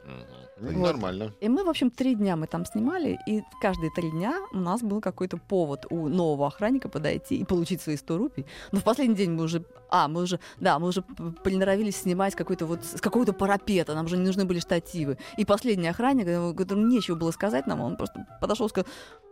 Нормально. 0.58 1.32
И 1.40 1.48
мы, 1.48 1.64
в 1.64 1.68
общем, 1.68 1.90
три 1.90 2.14
дня 2.14 2.34
мы 2.36 2.46
там 2.46 2.64
снимали, 2.64 3.18
и 3.26 3.42
каждые 3.60 3.90
три 3.90 4.10
дня 4.10 4.38
у 4.52 4.58
нас 4.58 4.82
был 4.82 5.00
какой-то 5.02 5.36
повод 5.36 5.86
у 5.90 6.08
нового 6.08 6.46
охранника 6.46 6.88
подойти 6.88 7.36
и 7.36 7.44
получить 7.44 7.82
свои 7.82 7.96
100 7.96 8.16
рупий. 8.18 8.46
Но 8.72 8.80
в 8.80 8.84
последний 8.84 9.14
день 9.16 9.32
мы 9.32 9.44
уже, 9.44 9.64
а, 9.90 10.08
мы 10.08 10.22
уже, 10.22 10.40
да, 10.58 10.78
мы 10.78 10.88
уже 10.88 11.02
приноровились 11.44 11.96
снимать 11.96 12.34
какой-то 12.34 12.64
вот 12.64 12.84
с 12.84 13.00
какого-то 13.02 13.34
парапета, 13.34 13.94
нам 13.94 14.06
уже 14.06 14.16
не 14.16 14.24
нужны 14.24 14.46
были 14.46 14.60
штативы. 14.60 15.18
И 15.36 15.44
последний 15.44 15.88
охранник, 15.88 16.56
которому 16.56 16.86
нечего 16.86 17.16
было 17.16 17.32
сказать 17.32 17.66
нам, 17.66 17.80
он 17.82 17.96
просто 17.96 18.26
подошел 18.40 18.66
и 18.66 18.70
сказал, 18.70 18.88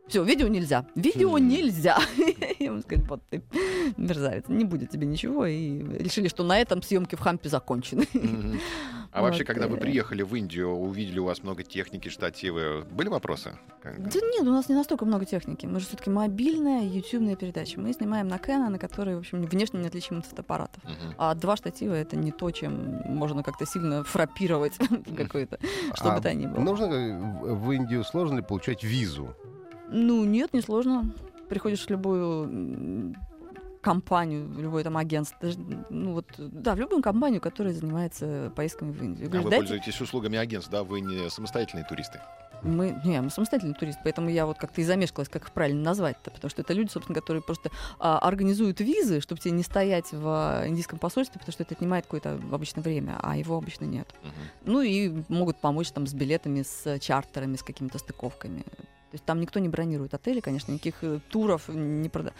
все, 0.07 0.23
видео 0.23 0.49
нельзя, 0.49 0.87
видео 0.95 1.38
нельзя. 1.38 1.99
И 2.59 2.69
мы 2.69 2.81
сказали, 2.83 3.07
вот 3.09 3.23
ты 3.31 3.43
мерзавец, 3.97 4.45
не 4.49 4.64
будет 4.64 4.90
тебе 4.90 5.07
ничего. 5.07 5.47
И 5.47 5.79
решили, 5.99 6.29
что 6.29 6.45
на 6.45 6.61
этом 6.61 6.83
съемки 6.83 7.14
в 7.14 7.21
Хампе 7.21 7.49
закончены. 7.49 8.07
А 9.12 9.21
Вот, 9.21 9.29
вообще, 9.29 9.45
когда 9.45 9.69
вы 9.69 9.77
э. 9.77 9.81
приехали 9.81 10.23
в 10.23 10.35
Индию, 10.35 10.71
увидели 10.71 11.21
у 11.21 11.25
вас 11.25 11.45
много 11.45 11.62
техники, 11.62 12.09
штативы, 12.09 12.85
были 12.90 13.09
вопросы? 13.09 13.57
Да 13.85 13.93
нет, 14.21 14.43
у 14.43 14.51
нас 14.51 14.69
не 14.69 14.75
настолько 14.75 15.05
много 15.05 15.25
техники. 15.25 15.67
Мы 15.67 15.79
же 15.79 15.87
все-таки 15.87 16.11
мобильная, 16.11 16.83
ютубная 16.83 17.37
передача. 17.37 17.79
Мы 17.79 17.93
снимаем 17.93 18.27
на 18.27 18.38
Canon, 18.38 18.71
на 18.71 18.79
который, 18.81 19.14
в 19.14 19.21
общем, 19.21 19.43
внешне 19.43 19.81
неотличим 19.81 20.19
от 20.19 20.27
фотоаппаратов. 20.27 20.83
А 21.17 21.33
два 21.37 21.57
штатива— 21.57 21.93
это 21.95 22.17
не 22.17 22.33
то, 22.33 22.51
чем 22.51 23.03
можно 23.07 23.45
как-то 23.45 23.67
сильно 23.67 24.03
фрапировать 24.03 24.77
какой-то, 25.17 25.61
что 25.95 26.11
А 26.11 26.17
бы 26.17 26.21
то 26.21 26.35
ни 26.35 26.47
было. 26.47 26.59
Нужно 26.59 26.85
э, 26.87 27.55
в 27.55 27.71
Индию 27.71 28.03
сложно 28.03 28.38
ли 28.38 28.43
получать 28.43 28.83
визу? 28.83 29.37
Ну, 29.94 30.24
нет, 30.24 30.52
не 30.52 30.61
сложно. 30.61 31.14
Приходишь 31.48 31.87
в 31.87 31.90
любую 31.90 33.14
компанию, 33.80 34.48
в 34.48 34.61
любое 34.61 34.83
там 34.83 34.96
агентство, 34.96 35.38
даже, 35.40 35.59
ну 35.90 36.14
вот, 36.14 36.26
да, 36.38 36.74
в 36.74 36.78
любую 36.80 37.02
компанию, 37.02 37.40
которая 37.40 37.74
занимается 37.74 38.50
поездками 38.57 38.90
в 38.90 39.02
Индию. 39.02 39.26
А 39.26 39.30
Говоришь, 39.30 39.44
вы 39.44 39.50
«Дайте 39.50 39.68
пользуетесь 39.68 40.00
услугами 40.00 40.38
агентств, 40.38 40.70
да? 40.72 40.83
Вы 40.83 41.00
не 41.00 41.30
самостоятельные 41.30 41.85
туристы. 41.85 42.20
Мы, 42.62 42.98
не, 43.04 43.20
мы 43.20 43.28
самостоятельный 43.28 43.74
турист, 43.74 43.98
поэтому 44.02 44.30
я 44.30 44.46
вот 44.46 44.57
как-то 44.57 44.80
и 44.80 44.85
замешкалась, 44.85 45.28
как 45.28 45.44
их 45.44 45.52
правильно 45.52 45.83
назвать-то, 45.83 46.30
потому 46.30 46.50
что 46.50 46.62
это 46.62 46.72
люди, 46.72 46.90
собственно, 46.90 47.14
которые 47.14 47.42
просто 47.42 47.70
а, 47.98 48.18
организуют 48.18 48.80
визы, 48.80 49.20
чтобы 49.20 49.38
тебе 49.40 49.50
не 49.50 49.62
стоять 49.62 50.12
в 50.12 50.26
а, 50.26 50.66
индийском 50.66 50.98
посольстве, 50.98 51.38
потому 51.38 51.52
что 51.52 51.62
это 51.62 51.74
отнимает 51.74 52.04
какое-то 52.04 52.40
обычно 52.50 52.80
время, 52.80 53.18
а 53.22 53.37
его 53.37 53.57
обычно 53.57 53.85
нет. 53.85 54.09
Мгм. 54.22 54.33
Ну 54.64 54.80
и 54.80 55.12
могут 55.28 55.59
помочь 55.59 55.90
там 55.90 56.07
с 56.07 56.14
билетами, 56.14 56.62
с 56.62 56.98
чартерами, 57.00 57.57
с 57.57 57.62
какими-то 57.62 57.98
стыковками. 57.98 58.64
То 59.14 59.16
есть 59.16 59.27
там 59.27 59.40
никто 59.40 59.61
не 59.61 59.68
бронирует 59.68 60.12
отели, 60.12 60.40
конечно, 60.40 60.72
никаких 60.72 61.05
э, 61.05 61.20
туров 61.31 61.68
не 61.68 62.09
продают. 62.09 62.35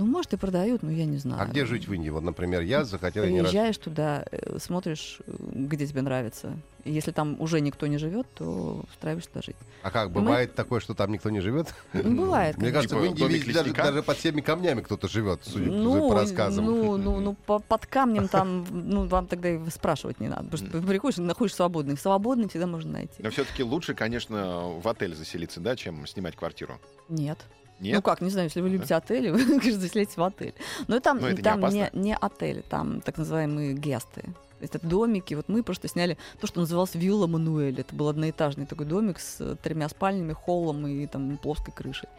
Ну, 0.00 0.06
может, 0.06 0.32
и 0.32 0.38
продают, 0.38 0.82
но 0.82 0.90
я 0.90 1.04
не 1.04 1.18
знаю. 1.18 1.42
А 1.42 1.44
где 1.44 1.66
жить 1.66 1.86
в 1.86 1.92
Индии? 1.92 2.08
Вот, 2.08 2.22
например, 2.22 2.62
я 2.62 2.84
захотел 2.84 3.22
раз... 3.22 3.30
Приезжаешь 3.30 3.76
туда, 3.76 4.24
э, 4.30 4.58
смотришь, 4.58 5.18
э, 5.26 5.32
где 5.38 5.86
тебе 5.86 6.00
нравится. 6.00 6.56
И 6.84 6.90
если 6.90 7.10
там 7.10 7.38
уже 7.38 7.60
никто 7.60 7.86
не 7.86 7.98
живет, 7.98 8.26
то 8.32 8.82
устраиваешься 8.90 9.28
туда 9.28 9.42
жить. 9.42 9.56
А 9.82 9.90
как, 9.90 10.08
Мы- 10.08 10.22
бывает 10.22 10.54
такое, 10.54 10.80
что 10.80 10.94
там 10.94 11.12
никто 11.12 11.28
не 11.28 11.40
живет? 11.40 11.74
Ну, 11.92 12.16
бывает. 12.16 12.56
Мне 12.56 12.72
кажется, 12.72 12.96
в 12.96 13.04
Индии 13.04 13.52
даже, 13.52 13.74
даже 13.74 14.02
под 14.02 14.16
всеми 14.16 14.40
камнями 14.40 14.80
кто-то 14.80 15.06
живет, 15.06 15.40
судя 15.42 15.70
ну, 15.70 16.08
по 16.08 16.14
рассказам. 16.14 16.64
Ну, 16.64 16.96
ну, 16.96 17.20
ну, 17.20 17.34
по- 17.34 17.58
под 17.58 17.84
камнем 17.84 18.28
там, 18.28 18.64
ну, 18.70 19.06
вам 19.06 19.26
тогда 19.26 19.50
и 19.50 19.58
спрашивать 19.68 20.18
не 20.18 20.28
надо. 20.28 20.44
Потому 20.44 20.66
что 20.66 20.80
ты 20.80 20.86
приходишь 20.86 21.18
находишь 21.18 21.54
свободных. 21.54 22.00
Свободных 22.00 22.48
всегда 22.48 22.66
можно 22.66 22.92
найти. 22.92 23.22
Но 23.22 23.28
все-таки 23.28 23.62
лучше, 23.62 23.92
конечно, 23.92 24.70
в 24.80 24.88
отель 24.88 25.14
заселиться, 25.14 25.60
да, 25.60 25.76
чем 25.76 26.06
снимать 26.06 26.36
квартиру. 26.36 26.80
Нет. 27.10 27.38
Нет? 27.80 27.94
Ну 27.96 28.02
как, 28.02 28.20
не 28.20 28.30
знаю, 28.30 28.46
если 28.46 28.60
вы 28.60 28.68
любите 28.68 28.94
отели, 28.94 29.30
вы, 29.30 29.44
конечно, 29.44 29.80
заселяйтесь 29.80 30.16
в 30.16 30.22
отель. 30.22 30.54
Но 30.86 31.00
там, 31.00 31.18
Но 31.18 31.30
не 31.30 31.36
там 31.38 31.60
не, 31.60 31.82
опасно. 31.82 31.90
не 31.98 32.14
отели, 32.14 32.60
там 32.68 33.00
так 33.00 33.18
называемые 33.18 33.72
гесты. 33.74 34.24
То 34.60 34.64
есть 34.64 34.74
это 34.74 34.86
домики. 34.86 35.32
Вот 35.32 35.48
мы 35.48 35.62
просто 35.62 35.88
сняли 35.88 36.18
то, 36.38 36.46
что 36.46 36.60
называлось 36.60 36.94
Вилла 36.94 37.26
Мануэль. 37.26 37.80
Это 37.80 37.94
был 37.94 38.08
одноэтажный 38.08 38.66
такой 38.66 38.84
домик 38.84 39.18
с 39.18 39.40
э, 39.40 39.56
тремя 39.62 39.88
спальнями, 39.88 40.34
холлом 40.34 40.86
и 40.86 41.06
там 41.06 41.38
плоской 41.38 41.72
крышей. 41.72 42.10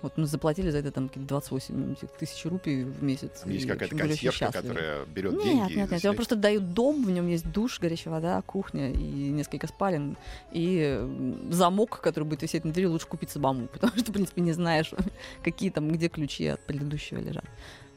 Вот 0.00 0.16
мы 0.16 0.24
заплатили 0.24 0.70
за 0.70 0.78
это 0.78 0.92
там 0.92 1.08
какие-то 1.08 1.28
28 1.28 1.96
тысяч 2.18 2.46
рупий 2.46 2.84
в 2.84 3.02
месяц. 3.02 3.42
Есть 3.44 3.66
и, 3.66 3.68
в 3.68 3.72
какая-то 3.72 3.96
консьержка, 3.96 4.50
которая 4.50 5.04
берет 5.04 5.34
Нет, 5.34 5.44
деньги. 5.44 5.60
нет, 5.60 5.76
нет. 5.76 5.90
Заселяет. 5.90 6.16
просто 6.16 6.36
дают 6.36 6.72
дом, 6.72 7.04
в 7.04 7.10
нем 7.10 7.28
есть 7.28 7.52
душ, 7.52 7.78
горячая 7.78 8.14
вода, 8.14 8.40
кухня 8.40 8.90
и 8.90 9.30
несколько 9.30 9.66
спален. 9.66 10.16
И 10.52 11.06
замок, 11.50 12.00
который 12.00 12.24
будет 12.24 12.40
висеть 12.40 12.64
на 12.64 12.72
двери, 12.72 12.86
лучше 12.86 13.08
купить 13.08 13.30
самому, 13.30 13.66
потому 13.72 13.92
что, 13.98 14.10
в 14.10 14.14
принципе, 14.14 14.40
не 14.40 14.52
знаешь, 14.52 14.90
какие 15.44 15.68
там, 15.68 15.90
где 15.90 16.08
ключи 16.08 16.46
от 16.46 16.60
предыдущего 16.60 17.18
лежат. 17.18 17.44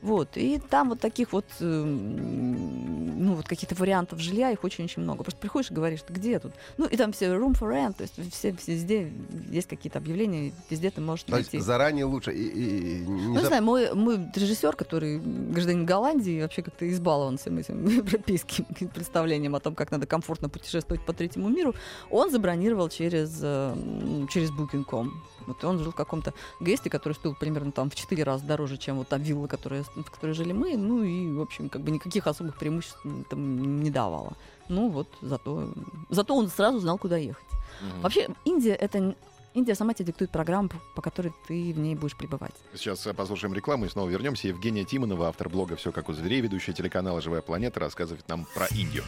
Вот, 0.04 0.36
и 0.36 0.60
там 0.60 0.89
вот 0.89 1.00
таких 1.00 1.32
вот, 1.32 1.46
эм, 1.62 3.26
ну, 3.26 3.36
вот 3.36 3.48
каких-то 3.48 3.74
вариантов 3.76 4.20
жилья, 4.20 4.52
их 4.52 4.63
очень-очень 4.63 5.02
много. 5.02 5.24
Просто 5.24 5.39
приходишь 5.39 5.72
и 5.72 5.74
говоришь, 5.74 6.02
«Ты 6.06 6.12
где 6.13 6.39
тут? 6.39 6.52
Ну, 6.78 6.86
и 6.88 6.98
там 6.98 7.13
все 7.13 7.28
room 7.28 7.54
for 7.58 7.72
rent, 7.72 7.94
то 7.94 8.04
есть 8.04 8.16
все, 8.34 8.54
везде 8.68 9.12
есть 9.50 9.70
какие-то 9.70 10.00
объявления, 10.00 10.52
везде 10.70 10.92
ты 10.92 11.00
можешь 11.00 11.24
То 11.24 11.38
есть 11.38 11.54
найти. 11.54 11.66
заранее 11.66 12.04
лучше. 12.06 12.34
И, 12.34 12.44
и- 12.44 12.98
и 12.98 13.06
не 13.08 13.22
Ну, 13.28 13.30
не 13.32 13.38
зап- 13.38 13.48
знаю, 13.48 13.63
мой, 13.63 13.94
мой 13.94 14.20
режиссер, 14.36 14.76
который 14.76 15.20
гражданин 15.20 15.86
Голландии, 15.86 16.42
вообще 16.42 16.62
как-то 16.63 16.89
избалован 16.92 17.38
всем 17.38 17.58
этим 17.58 17.86
европейским 17.88 18.66
представлением 18.94 19.56
о 19.56 19.60
том, 19.62 19.74
как 19.74 19.92
надо 19.92 20.06
комфортно 20.06 20.50
путешествовать 20.50 21.06
по 21.06 21.13
третьему 21.13 21.48
миру, 21.48 21.74
он 22.12 22.30
забронировал 22.30 22.89
через, 22.89 23.39
э, 23.42 23.74
м, 23.74 24.28
через 24.28 24.50
Booking.com. 24.52 25.13
Вот 25.47 25.63
он 25.63 25.79
жил 25.79 25.91
в 25.91 25.95
каком-то 25.95 26.34
гесте, 26.60 26.89
который 26.89 27.13
стоил 27.13 27.36
примерно 27.36 27.71
там 27.71 27.89
в 27.89 27.95
4 27.95 28.23
раза 28.23 28.45
дороже, 28.45 28.77
чем 28.77 28.97
вот 28.97 29.08
та 29.08 29.17
вилла, 29.17 29.47
которая, 29.47 29.84
в 29.84 30.12
которой 30.12 30.32
жили 30.34 30.53
мы. 30.53 30.77
Ну 30.77 31.03
и, 31.03 31.32
в 31.32 31.41
общем, 31.41 31.69
как 31.69 31.82
бы 31.82 31.91
никаких 31.91 32.27
особых 32.27 32.58
преимуществ 32.58 32.99
там 33.29 33.82
не 33.82 33.89
давала. 33.89 34.34
Ну 34.69 34.89
вот, 34.89 35.08
зато, 35.21 35.69
зато 36.10 36.36
он 36.36 36.49
сразу 36.49 36.79
знал, 36.79 36.97
куда 36.97 37.17
ехать. 37.17 37.43
Мгм. 37.82 38.01
Вообще, 38.01 38.29
Индия— 38.45 38.73
это... 38.79 39.15
Индия 39.56 39.75
сама 39.75 39.93
тебе 39.93 40.08
диктует 40.08 40.32
программу, 40.32 40.69
по- 40.69 40.79
по 40.95 41.01
которой 41.03 41.32
ты 41.47 41.73
в 41.73 41.77
ней 41.77 41.93
будешь 41.93 42.15
пребывать. 42.15 42.53
Сейчас 42.73 43.06
э, 43.06 43.13
послушаем 43.13 43.53
рекламу 43.53 43.86
и 43.86 43.89
снова 43.89 44.10
вернемся. 44.10 44.47
Евгения 44.47 44.84
Тимонова, 44.84 45.27
автор 45.27 45.47
блога 45.47 45.75
«Все 45.75 45.91
как 45.91 46.10
у 46.10 46.13
зверей», 46.13 46.41
ведущая 46.41 46.73
телеканала 46.73 47.21
«Живая 47.21 47.41
планета», 47.41 47.79
рассказывает 47.79 48.27
нам 48.27 48.47
про 48.56 48.65
Индию. 48.67 49.03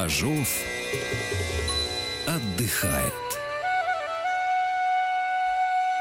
Бажов 0.00 0.48
отдыхает. 2.26 3.12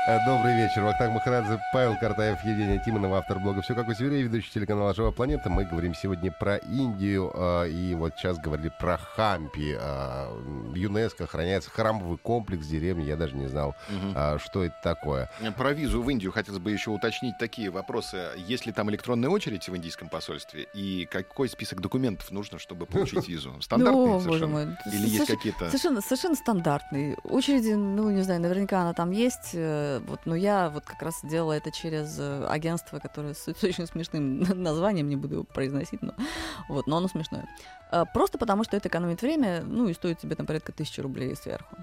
Э, 0.10 0.26
Добрый 0.26 0.56
вечер. 0.56 0.82
Вахтанг 0.82 1.14
Махарадзе, 1.14 1.62
Павел 1.72 1.96
Картаев, 1.96 2.44
Евгения 2.44 2.82
Тимонова, 2.84 3.20
автор 3.20 3.38
блога 3.38 3.62
«Все 3.62 3.76
как 3.76 3.88
у 3.90 3.94
зверей», 3.94 4.24
ведущий 4.24 4.50
телеканала 4.52 4.96
«Живая 4.96 5.12
планета». 5.12 5.52
Мы 5.52 5.66
говорим 5.66 5.94
сегодня 5.94 6.32
про 6.32 6.58
Индию, 6.58 7.32
э, 7.32 7.70
и 7.70 7.94
вот 7.94 8.14
сейчас 8.18 8.40
говорили 8.40 8.72
про 8.80 8.98
Хампи. 8.98 9.78
Э, 9.80 10.30
В 10.34 10.74
ЮНЕСКО 10.74 11.26
охраняется 11.26 11.70
храмовый 11.70 12.18
комплекс 12.18 12.66
деревни, 12.66 13.04
я 13.04 13.18
даже 13.18 13.36
не 13.36 13.46
знал, 13.46 13.76
э, 14.16 14.40
что 14.40 14.64
это 14.64 14.74
такое. 14.82 15.30
Про 15.56 15.74
визу 15.74 16.02
в 16.02 16.10
Индию 16.10 16.32
хотелось 16.32 16.60
бы 16.60 16.72
еще 16.72 16.90
уточнить 16.90 17.38
такие 17.38 17.70
вопросы. 17.70 18.30
Есть 18.36 18.66
ли 18.66 18.72
там 18.72 18.90
электронная 18.90 19.30
очередь 19.30 19.70
в 19.70 19.78
индийском 19.78 20.10
посольстве? 20.10 20.66
И 20.74 21.08
какой 21.12 21.50
список 21.50 21.82
документов 21.82 22.32
нужно, 22.32 22.58
чтобы 22.58 22.88
получить 22.88 23.28
визу? 23.28 23.62
Стандартные 23.62 24.08
Ну, 24.08 24.20
совершенно? 24.22 24.76
Или 24.88 25.08
есть 25.08 25.28
какие-то... 25.28 25.68
Совершенно, 25.68 26.02
совершенно 26.02 26.36
стандартный. 26.36 27.16
Очереди, 27.24 27.74
ну, 27.74 28.10
не 28.10 28.24
знаю, 28.24 28.42
наверняка 28.42 28.82
она 28.82 28.96
там 28.96 29.12
есть. 29.12 29.56
Э, 30.00 30.06
Вот, 30.08 30.22
но 30.26 30.36
я 30.36 30.70
вот 30.70 30.86
как 30.86 31.02
раз 31.02 31.20
делала 31.24 31.54
это 31.54 31.72
через 31.72 32.18
э, 32.20 32.46
агентство, 32.48 33.00
которое 33.00 33.34
с, 33.34 33.48
с 33.54 33.64
очень 33.64 33.86
смешным 33.88 34.40
названием, 34.64 35.08
не 35.10 35.16
буду 35.16 35.36
его 35.36 35.44
произносить, 35.44 36.02
но, 36.02 36.14
вот, 36.70 36.88
но 36.88 36.98
оно 36.98 37.08
смешное. 37.08 37.48
Э, 37.92 38.06
Просто 38.14 38.38
потому, 38.38 38.64
что 38.64 38.78
это 38.78 38.88
экономит 38.90 39.22
время, 39.22 39.62
ну, 39.64 39.88
и 39.88 39.94
стоит 39.94 40.20
тебе 40.20 40.36
там 40.36 40.46
порядка 40.46 40.72
тысячи 40.72 41.00
рублей 41.02 41.36
сверху. 41.36 41.76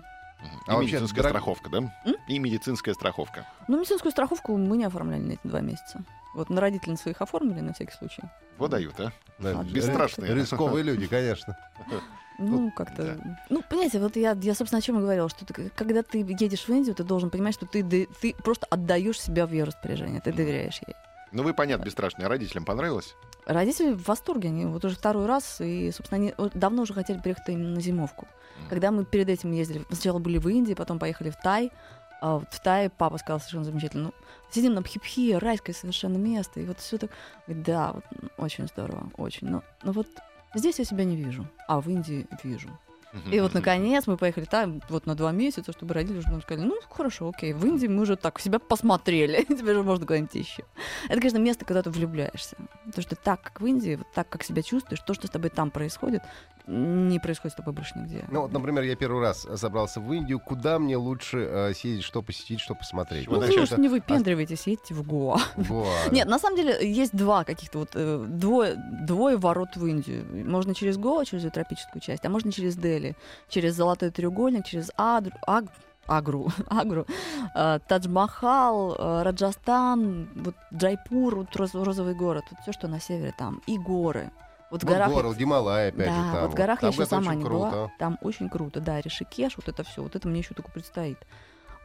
А 0.69 0.73
И 0.73 0.77
вообще 0.77 0.93
медицинская 0.97 1.23
дорог- 1.25 1.31
страховка, 1.31 1.71
да? 1.71 1.79
М? 1.79 2.17
И 2.29 2.39
медицинская 2.39 2.95
страховка. 2.95 3.47
Ну, 3.69 3.79
медицинскую 3.79 4.13
страховку 4.13 4.57
мы 4.57 4.77
не 4.77 4.85
оформляли 4.85 5.23
на 5.23 5.33
эти 5.33 5.41
два 5.45 5.61
месяца. 5.61 6.05
Вот 6.35 6.51
на 6.51 6.61
родителей 6.61 6.97
своих 6.97 7.23
оформили 7.23 7.61
на 7.61 7.73
всякий 7.73 7.95
случай. 7.97 8.23
Вот 8.59 8.71
дают, 8.71 9.01
а? 9.01 9.13
Да, 9.39 9.59
А, 9.61 9.65
Бесстрашные. 9.65 10.35
Рисковые 10.35 10.83
люди, 10.85 11.07
конечно. 11.07 11.57
Ну, 12.39 12.71
как-то... 12.71 13.19
Ну, 13.49 13.63
понимаете, 13.69 13.99
вот 13.99 14.17
я, 14.17 14.37
я, 14.41 14.55
собственно, 14.55 14.79
о 14.79 14.83
чем 14.83 14.99
и 14.99 15.01
говорила, 15.01 15.29
что 15.29 15.45
ты, 15.45 15.71
когда 15.71 16.03
ты 16.03 16.19
едешь 16.19 16.69
в 16.69 16.69
Индию, 16.69 16.95
ты 16.95 17.03
должен 17.03 17.31
понимать, 17.31 17.55
что 17.55 17.67
ты, 17.67 17.83
ты 17.83 18.35
просто 18.45 18.67
отдаешь 18.71 19.21
себя 19.21 19.47
в 19.47 19.53
ее 19.53 19.65
распоряжение, 19.65 20.21
ты 20.21 20.33
доверяешь 20.33 20.81
ей. 20.87 20.95
Ну, 21.33 21.43
вы, 21.43 21.55
понятно, 21.55 21.85
бесстрашные. 21.85 22.29
Родителям 22.29 22.65
понравилось? 22.65 23.15
Родители 23.47 23.93
в 23.93 24.07
восторге, 24.07 24.49
они 24.49 24.67
вот 24.67 24.85
уже 24.85 24.97
второй 24.97 25.27
раз, 25.27 25.61
и, 25.61 25.91
собственно, 25.93 26.21
они 26.21 26.35
вот 26.37 26.53
давно 26.55 26.83
уже 26.83 26.95
хотели 26.95 27.19
приехать 27.21 27.49
именно 27.49 27.75
на 27.75 27.81
зимовку. 27.81 28.27
Мгм. 28.59 28.69
Когда 28.69 28.91
мы 28.91 29.05
перед 29.05 29.29
этим 29.29 29.53
ездили, 29.53 29.85
сначала 29.89 30.19
были 30.19 30.39
в 30.39 30.49
Индии, 30.49 30.75
потом 30.75 30.99
поехали 30.99 31.31
в 31.31 31.37
Тай, 31.37 31.73
а 32.21 32.39
вот 32.39 32.49
в 32.51 32.61
Тае 32.61 32.91
папа 32.91 33.19
сказал 33.19 33.41
совершенно 33.41 33.65
замечательно, 33.65 34.05
ну, 34.05 34.15
сидим 34.51 34.75
на 34.75 34.83
Пхипхи, 34.83 35.35
райское 35.35 35.75
совершенно 35.75 36.17
место, 36.17 36.61
и 36.61 36.67
вот 36.67 36.79
все 36.79 36.99
так, 36.99 37.11
да, 37.47 37.93
вот, 37.93 38.05
очень 38.39 38.67
здорово, 38.69 39.11
очень, 39.17 39.49
но, 39.49 39.63
но 39.83 39.93
вот 39.93 40.07
здесь 40.57 40.79
я 40.79 40.85
себя 40.85 41.05
не 41.05 41.17
вижу, 41.17 41.47
а 41.69 41.81
в 41.81 41.89
Индии 41.89 42.27
вижу. 42.43 42.71
И 43.31 43.41
вот, 43.41 43.55
наконец, 43.55 44.07
мы 44.07 44.17
поехали 44.17 44.45
там 44.45 44.83
вот 44.89 45.07
на 45.07 45.15
два 45.15 45.33
месяца, 45.33 45.73
чтобы 45.73 45.95
родители 45.95 46.19
уже 46.19 46.29
нам 46.29 46.43
сказали, 46.43 46.67
ну, 46.67 46.79
хорошо, 46.91 47.29
окей, 47.29 47.53
в 47.53 47.65
Индии 47.65 47.87
мы 47.87 48.03
уже 48.03 48.17
так 48.17 48.39
себя 48.41 48.59
посмотрели, 48.59 49.43
теперь 49.49 49.75
уже 49.75 49.83
можно 49.83 50.07
куда-нибудь 50.07 50.35
еще. 50.35 50.65
Это, 51.05 51.17
конечно, 51.17 51.39
место, 51.39 51.65
когда 51.65 51.83
ты 51.83 51.91
влюбляешься. 51.91 52.57
То, 52.95 53.01
что 53.03 53.17
так, 53.17 53.43
как 53.43 53.61
в 53.61 53.67
Индии, 53.67 53.97
вот 53.97 54.07
так, 54.13 54.29
как 54.29 54.43
себя 54.43 54.63
чувствуешь, 54.63 55.01
то, 55.01 55.15
что 55.15 55.27
с 55.27 55.31
тобой 55.31 55.51
там 55.51 55.71
происходит, 55.71 56.23
не 56.67 57.19
происходит 57.21 57.53
с 57.53 57.57
тобой 57.57 57.73
больше 57.75 57.99
нигде. 57.99 58.25
Ну, 58.31 58.43
вот, 58.43 58.53
например, 58.53 58.83
я 58.85 58.97
первый 58.97 59.21
раз 59.23 59.47
собрался 59.57 60.01
в 60.01 60.13
Индию. 60.13 60.41
Куда 60.41 60.79
мне 60.79 60.97
лучше 60.97 61.39
э, 61.39 61.75
съездить, 61.75 62.05
что 62.05 62.23
посетить, 62.23 62.61
что 62.61 62.75
посмотреть? 62.75 63.27
Ну, 63.29 63.35
Ну, 63.35 63.39
Вот 63.41 63.47
вы 63.47 63.53
значит, 63.55 63.73
уж 63.73 63.79
не 63.79 63.89
выпендривайтесь, 63.89 64.67
едьте 64.67 64.95
в 64.95 65.03
Гоа. 65.07 65.39
Гоа. 65.57 65.87
Нет, 66.11 66.27
на 66.29 66.39
самом 66.39 66.57
деле 66.57 66.77
есть 66.93 67.15
два 67.17 67.45
каких-то 67.45 67.79
вот, 67.79 67.91
э, 67.95 68.25
двое, 68.29 68.75
двое 69.07 69.37
ворот 69.37 69.77
в 69.77 69.87
Индию. 69.87 70.25
Можно 70.49 70.75
через 70.75 70.97
Гоа, 70.99 71.25
через 71.25 71.45
ее 71.45 71.51
тропическую 71.51 72.01
часть, 72.03 72.25
а 72.25 72.29
можно 72.31 72.51
через 72.51 72.77
Дели, 72.77 73.15
через 73.49 73.75
Золотой 73.75 74.11
треугольник, 74.11 74.65
через 74.67 74.91
Адру, 74.97 75.33
Аг- 75.47 75.71
Агру, 76.09 76.51
Агру, 76.69 77.07
э, 77.55 77.79
Тадж-Махал, 77.89 78.97
э, 78.99 79.23
Раджастан, 79.23 80.29
вот 80.35 80.55
Джайпур, 80.75 81.37
вот 81.37 81.55
роз- 81.57 81.83
розовый 81.85 82.15
город, 82.15 82.45
вот 82.51 82.61
все, 82.63 82.73
что 82.73 82.89
на 82.89 83.01
севере 83.01 83.35
там, 83.39 83.61
и 83.67 83.79
горы. 83.79 84.31
Вот 84.71 84.83
в 84.83 84.85
Вот 84.85 84.93
горах... 84.93 85.13
город, 85.13 85.37
Гималай, 85.37 85.89
опять 85.89 86.09
да, 86.09 86.15
же, 86.15 86.33
там. 86.33 86.43
вот 86.43 86.51
в 86.51 86.55
горах 86.55 86.81
Там, 86.81 86.91
я 86.91 86.95
еще 86.95 87.07
сама 87.07 87.35
не 87.35 87.45
круто. 87.45 87.71
была. 87.71 87.91
Там 87.99 88.19
очень 88.21 88.49
круто, 88.49 88.81
да, 88.81 89.01
Ришикеш, 89.01 89.57
вот 89.57 89.69
это 89.69 89.85
все, 89.85 90.03
вот 90.03 90.17
это 90.17 90.27
мне 90.29 90.41
еще 90.41 90.55
только 90.55 90.71
предстоит. 90.71 91.19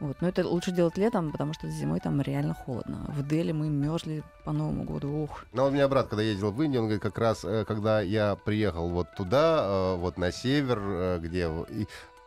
Вот. 0.00 0.20
Но 0.20 0.28
это 0.28 0.44
лучше 0.48 0.72
делать 0.72 0.98
летом, 0.98 1.30
потому 1.30 1.52
что 1.52 1.70
зимой 1.70 2.00
там 2.00 2.20
реально 2.20 2.54
холодно. 2.54 3.04
В 3.06 3.24
Дели 3.24 3.52
мы 3.52 3.68
мерзли 3.68 4.24
по 4.44 4.50
Новому 4.50 4.82
году. 4.82 5.08
Ух. 5.22 5.44
Ну, 5.52 5.62
вот 5.62 5.70
у 5.70 5.74
меня 5.74 5.86
брат, 5.86 6.08
когда 6.08 6.24
ездил 6.24 6.50
в 6.50 6.60
Индию, 6.60 6.82
он 6.82 6.88
говорит, 6.88 7.02
как 7.02 7.16
раз, 7.18 7.44
э, 7.44 7.64
когда 7.64 8.00
я 8.00 8.34
приехал 8.34 8.88
вот 8.88 9.14
туда, 9.16 9.62
э, 9.64 9.96
вот 9.98 10.18
на 10.18 10.32
север, 10.32 10.80
э, 10.82 11.18
где... 11.20 11.48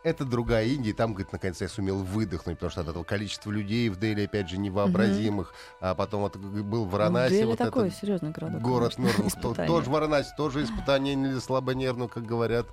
это 0.05 0.23
другая 0.23 0.65
Индия, 0.67 0.91
и 0.91 0.93
там, 0.93 1.13
говорит, 1.13 1.33
наконец 1.33 1.59
я 1.61 1.67
сумел 1.67 2.03
выдохнуть, 2.03 2.57
потому 2.57 2.69
что 2.69 2.81
от 2.81 2.89
этого 2.89 3.03
количества 3.03 3.49
людей 3.49 3.89
в 3.89 3.97
Дели, 3.99 4.25
опять 4.25 4.47
же, 4.47 4.57
невообразимых. 4.59 5.53
А 5.81 5.95
потом 5.95 6.21
вот 6.21 6.37
был 6.37 6.85
в 6.85 6.91
Варанаси, 6.91 7.33
Ну, 7.33 7.37
Дели 7.39 7.47
вот 7.47 7.57
такой 7.57 7.91
серьезный 7.91 8.29
городок. 8.29 8.61
город 8.61 8.97
мертвых. 8.99 9.57
Тоже 9.65 9.89
Варанаси, 9.89 10.29
тоже 10.37 10.63
испытание 10.63 11.15
не 11.15 11.29
для 11.29 11.41
слабонервных, 11.41 12.11
как 12.11 12.23
говорят. 12.23 12.67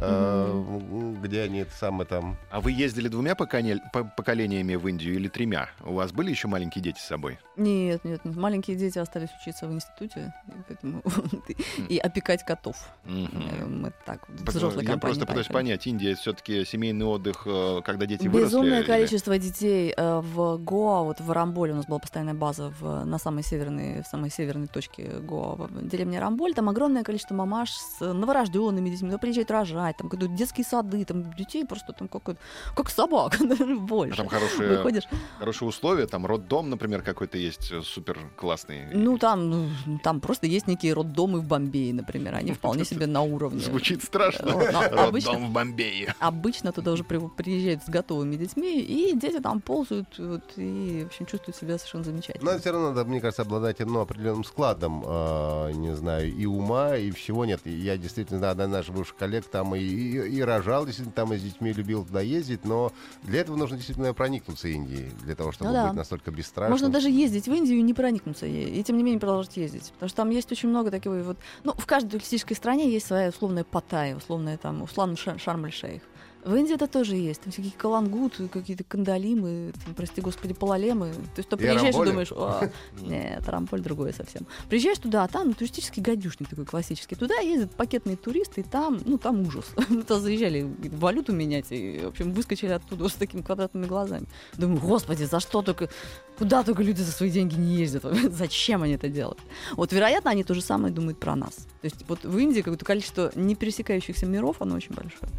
Э, 0.00 1.14
Где 1.22 1.42
они 1.42 1.60
это 1.60 1.72
самое 1.74 2.06
там... 2.06 2.36
А 2.50 2.60
вы 2.60 2.70
ездили 2.72 3.08
двумя 3.08 3.34
поконе- 3.34 3.80
по- 3.92 4.04
поколениями 4.04 4.76
в 4.76 4.86
Индию 4.86 5.14
или 5.16 5.28
тремя? 5.28 5.68
У 5.84 5.94
вас 5.94 6.12
были 6.12 6.30
еще 6.30 6.46
маленькие 6.46 6.82
дети 6.82 6.98
с 7.00 7.04
собой? 7.06 7.38
Нет, 7.56 8.04
нет, 8.04 8.24
нет. 8.24 8.36
Маленькие 8.36 8.76
дети 8.76 8.98
остались 8.98 9.30
учиться 9.40 9.66
в 9.66 9.72
институте, 9.72 10.32
и 10.48 10.52
поэтому 10.68 11.02
и 11.88 11.98
опекать 11.98 12.44
котов. 12.44 12.76
Э, 13.06 13.64
Мы 13.66 13.92
так, 14.06 14.28
взрослые 14.28 14.86
Я 14.86 14.98
просто 14.98 15.26
пытаюсь 15.26 15.48
понять, 15.48 15.86
Индия 15.86 16.14
все-таки 16.14 16.64
семейный 16.64 17.06
отдых, 17.06 17.42
э, 17.46 17.80
когда 17.84 18.06
дети 18.06 18.28
выросли. 18.28 18.44
Безумное 18.54 18.80
или- 18.80 18.86
количество 18.86 19.36
детей 19.36 19.92
э, 19.96 20.20
в 20.20 20.58
Гоа, 20.58 21.02
вот 21.02 21.20
в 21.20 21.30
Рамболе 21.32 21.72
у 21.72 21.76
нас 21.76 21.86
была 21.86 21.98
постоянная 21.98 22.34
база 22.34 22.72
в, 22.80 23.04
на 23.04 23.18
самой 23.18 23.42
северной, 23.42 24.02
в 24.02 24.06
самой 24.06 24.30
северной 24.30 24.68
точке 24.68 25.18
Гоа, 25.20 25.56
в 25.56 25.88
деревне 25.88 26.20
Рамболь. 26.20 26.54
Там 26.54 26.68
огромное 26.68 27.02
количество 27.02 27.34
мамаш 27.34 27.72
с 27.72 28.00
новорожденными 28.12 28.88
детьми. 28.90 29.10
Ну, 29.10 29.18
приезжают 29.18 29.50
рожать, 29.50 29.77
рожать, 29.78 29.96
там 29.96 30.08
какие-то 30.08 30.34
детские 30.34 30.64
сады, 30.64 31.04
там 31.04 31.32
детей 31.34 31.64
просто 31.64 31.92
там 31.92 32.08
как, 32.08 32.36
как 32.74 32.90
собак, 32.90 33.36
даже 33.40 33.64
А 33.74 33.76
больше. 33.76 34.16
там 34.16 34.28
хорошие, 34.28 34.68
Выходишь, 34.76 35.04
хорошие 35.38 35.68
условия, 35.68 36.06
там 36.06 36.26
роддом, 36.26 36.70
например, 36.70 37.02
какой-то 37.02 37.38
есть 37.38 37.70
э, 37.72 37.82
супер 37.82 38.18
классный. 38.36 38.86
ну 38.94 39.18
там, 39.18 39.50
ну, 39.50 39.68
там 40.02 40.20
просто 40.20 40.46
есть 40.46 40.66
некие 40.66 40.92
роддомы 40.94 41.40
в 41.40 41.44
Бомбее, 41.46 41.92
например, 41.94 42.34
они 42.34 42.52
вполне 42.52 42.84
себе 42.84 43.06
на 43.06 43.22
уровне. 43.22 43.60
Звучит 43.60 44.02
страшно. 44.02 44.52
Вот, 44.52 44.72
но 44.72 44.80
обычно- 45.04 45.32
Роддом 45.32 45.48
в 45.50 45.52
Бомбее. 45.52 46.14
Обычно 46.20 46.72
туда 46.72 46.92
уже 46.92 47.04
при- 47.04 47.18
приезжают 47.36 47.82
с 47.84 47.88
готовыми 47.88 48.36
детьми, 48.36 48.80
и 48.80 49.14
дети 49.16 49.40
там 49.40 49.60
ползают 49.60 50.18
вот, 50.18 50.42
и, 50.56 51.02
в 51.04 51.06
общем, 51.08 51.26
чувствуют 51.26 51.56
себя 51.56 51.78
совершенно 51.78 52.04
замечательно. 52.04 52.52
Но 52.52 52.58
все 52.58 52.72
равно 52.72 52.88
надо, 52.92 53.04
мне 53.08 53.20
кажется, 53.20 53.42
обладать 53.42 53.78
ну, 53.80 54.00
определенным 54.00 54.44
складом, 54.44 55.02
э, 55.06 55.72
не 55.72 55.94
знаю, 55.94 56.32
и 56.32 56.46
ума, 56.46 56.96
и 56.96 57.10
всего 57.10 57.44
нет. 57.44 57.60
Я 57.64 57.96
действительно, 57.96 58.40
да, 58.40 58.50
одна 58.50 58.64
из 58.64 58.70
наших 58.70 58.94
бывших 58.94 59.16
коллег 59.16 59.44
там 59.46 59.67
и, 59.74 59.80
и, 59.80 60.36
и 60.38 60.40
рожал, 60.42 60.84
действительно, 60.84 61.12
там 61.14 61.32
и 61.32 61.38
с 61.38 61.42
детьми 61.42 61.72
любил 61.72 62.04
туда 62.04 62.20
ездить, 62.20 62.64
но 62.64 62.92
для 63.22 63.40
этого 63.40 63.56
нужно 63.56 63.76
действительно 63.76 64.12
проникнуться 64.14 64.68
Индией, 64.68 65.10
для 65.24 65.34
того, 65.34 65.52
чтобы 65.52 65.70
Ну 65.70 65.74
да. 65.76 65.86
быть 65.88 65.96
настолько 65.96 66.30
бесстрашным. 66.30 66.72
Можно 66.72 66.88
даже 66.90 67.10
ездить 67.10 67.46
в 67.46 67.52
Индию 67.52 67.78
и 67.78 67.82
не 67.82 67.94
проникнуться 67.94 68.46
ей, 68.46 68.70
и 68.70 68.82
тем 68.82 68.96
не 68.96 69.02
менее 69.02 69.20
продолжать 69.20 69.56
ездить. 69.56 69.90
Потому 69.92 70.08
что 70.08 70.16
там 70.16 70.30
есть 70.30 70.50
очень 70.52 70.68
много 70.68 70.90
таких 70.90 71.12
вот... 71.12 71.38
Ну, 71.64 71.72
в 71.72 71.86
каждой 71.86 72.10
туристической 72.10 72.56
стране 72.56 72.90
есть 72.90 73.06
своя 73.06 73.28
условная 73.28 73.64
Паттайя, 73.64 74.16
условная 74.16 74.56
там, 74.56 74.82
условно 74.82 75.16
Ша- 75.16 75.38
Шарм-эль-Шейх. 75.38 76.02
В 76.48 76.54
Индии 76.54 76.74
это 76.74 76.86
тоже 76.86 77.14
есть. 77.14 77.42
Там 77.42 77.52
всякие 77.52 77.72
калангуты, 77.72 78.48
какие-то 78.48 78.82
кандалимы, 78.82 79.74
там, 79.84 79.94
прости 79.94 80.22
господи, 80.22 80.54
палалемы. 80.54 81.12
То 81.12 81.40
есть, 81.40 81.48
то 81.50 81.56
И 81.56 81.58
приезжаешь 81.58 81.94
и 81.94 82.04
думаешь, 82.04 82.32
«О, 82.32 82.70
нет, 83.02 83.46
Рамполь 83.46 83.82
другое 83.82 84.14
совсем. 84.14 84.46
Приезжаешь 84.70 84.96
туда, 84.96 85.24
а 85.24 85.28
там 85.28 85.52
туристический 85.52 86.02
гадюшник 86.02 86.48
такой 86.48 86.64
классический. 86.64 87.16
Туда 87.16 87.34
ездят 87.40 87.72
пакетные 87.72 88.16
туристы, 88.16 88.62
и 88.62 88.64
там, 88.64 88.98
ну, 89.04 89.18
там 89.18 89.42
ужас. 89.42 89.66
Мы 89.90 90.00
туда 90.04 90.20
заезжали 90.20 90.66
валюту 90.92 91.34
менять, 91.34 91.66
и, 91.68 92.00
в 92.02 92.08
общем, 92.08 92.32
выскочили 92.32 92.70
оттуда 92.70 93.10
с 93.10 93.12
такими 93.12 93.42
квадратными 93.42 93.84
глазами. 93.84 94.26
Думаю, 94.56 94.80
господи, 94.80 95.24
за 95.24 95.40
что 95.40 95.60
только, 95.60 95.90
куда 96.38 96.62
только 96.62 96.82
люди 96.82 97.02
за 97.02 97.12
свои 97.12 97.28
деньги 97.28 97.56
не 97.56 97.74
ездят? 97.74 98.04
Зачем 98.30 98.82
они 98.84 98.94
это 98.94 99.10
делают? 99.10 99.38
Вот, 99.72 99.92
вероятно, 99.92 100.30
они 100.30 100.44
то 100.44 100.54
же 100.54 100.62
самое 100.62 100.94
думают 100.94 101.20
про 101.20 101.36
нас. 101.36 101.56
То 101.56 101.84
есть 101.84 102.06
вот 102.08 102.24
в 102.24 102.38
Индии 102.38 102.60
какое-то 102.60 102.86
количество 102.86 103.30
не 103.34 103.54
пересекающихся 103.54 104.24
миров, 104.24 104.56
оно 104.60 104.76
очень 104.76 104.94
большое. 104.94 105.30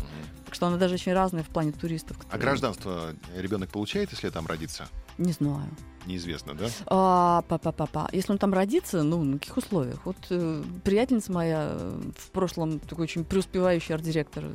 Так 0.49 0.55
что 0.55 0.65
оно 0.65 0.77
даже 0.77 0.95
очень 0.95 1.13
разное 1.13 1.43
в 1.43 1.49
плане 1.49 1.71
туристов. 1.71 2.17
А 2.31 2.37
гражданство 2.39 3.13
ребенок 3.35 3.69
получает, 3.69 4.11
если 4.11 4.31
там 4.31 4.47
родится? 4.47 4.87
Не 5.19 5.31
знаю. 5.31 5.69
Неизвестно, 6.09 6.55
да? 6.55 6.65
А, 6.87 7.43
па-па-па-па. 7.47 8.09
Если 8.11 8.31
он 8.31 8.39
там 8.39 8.51
родится, 8.51 9.03
ну, 9.03 9.23
на 9.23 9.37
каких 9.37 9.57
условиях? 9.57 9.99
Вот 10.05 10.17
э, 10.31 10.63
приятельница 10.83 11.31
моя 11.31 11.69
э, 11.71 12.01
в 12.17 12.31
прошлом 12.31 12.79
такой 12.79 13.03
очень 13.03 13.23
преуспевающий 13.23 13.93
арт-директор 13.93 14.43
э, 14.45 14.49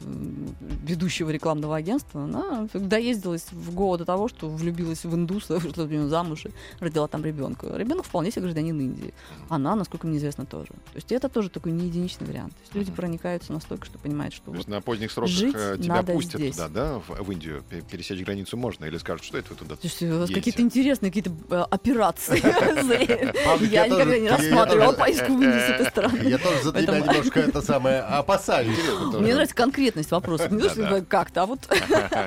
ведущего 0.84 1.30
рекламного 1.30 1.76
агентства, 1.76 2.24
она 2.24 2.68
доездилась 2.74 3.46
в 3.52 3.72
Гоа 3.72 3.98
до 3.98 4.04
того, 4.04 4.26
что 4.26 4.48
влюбилась 4.48 5.04
в 5.04 5.14
индуса, 5.14 5.58
вышла 5.58 5.86
за 5.86 5.94
него 5.94 6.08
замуж 6.08 6.46
и 6.46 6.50
родила 6.80 7.06
там 7.06 7.24
ребенка. 7.24 7.68
Ребенок 7.76 8.04
вполне 8.04 8.32
себе 8.32 8.42
гражданин 8.42 8.80
Индии. 8.80 9.14
Она, 9.48 9.76
насколько 9.76 10.08
мне 10.08 10.18
известно, 10.18 10.46
тоже. 10.46 10.70
То 10.70 10.96
есть 10.96 11.12
это 11.12 11.28
тоже 11.28 11.50
такой 11.50 11.70
не 11.70 11.86
единичный 11.86 12.26
вариант. 12.26 12.52
То 12.54 12.60
есть 12.62 12.74
люди 12.74 12.90
проникаются 12.90 13.52
настолько, 13.52 13.86
что 13.86 13.98
понимают, 13.98 14.34
что 14.34 14.46
То 14.46 14.50
вот 14.50 14.56
есть 14.56 14.68
на 14.68 14.80
поздних 14.80 15.12
сроках 15.12 15.32
жить 15.32 15.54
э, 15.56 15.78
тебя 15.80 16.02
пустят 16.02 16.40
здесь. 16.40 16.56
туда, 16.56 16.68
да, 16.68 16.98
в, 16.98 17.22
в 17.22 17.30
Индию? 17.30 17.62
Пе- 17.70 17.82
Пересечь 17.82 18.24
границу 18.24 18.56
можно? 18.56 18.86
Или 18.86 18.98
скажут, 18.98 19.24
что 19.24 19.38
это 19.38 19.50
вы 19.50 19.56
туда? 19.56 19.76
Слушайте, 19.80 20.12
у 20.12 20.18
вас 20.18 20.30
какие-то 20.30 20.60
интересные 20.62 21.10
какие-то 21.12 21.30
операции. 21.50 22.40
Павлик, 23.44 23.70
Я 23.70 23.84
я 23.86 23.88
никогда 23.88 24.18
не 24.18 24.24
я 24.26 24.36
рассматривала 24.36 24.92
поездку 24.92 25.32
в 25.32 25.42
Индию 25.42 25.60
с 25.60 25.70
этой 25.70 25.86
стороны. 25.86 26.18
Я 26.28 26.38
тоже 26.38 26.62
за 26.62 26.72
тебя 26.72 27.00
немножко 27.00 27.40
это 27.40 27.62
самое 27.62 28.00
опасаюсь. 28.00 28.76
Мне 29.14 29.34
нравится 29.34 29.54
конкретность 29.54 30.10
вопроса. 30.10 30.48
Не 30.50 30.62
то, 30.62 30.70
что 30.70 31.04
как-то, 31.08 31.42
а 31.42 31.46
вот 31.46 31.60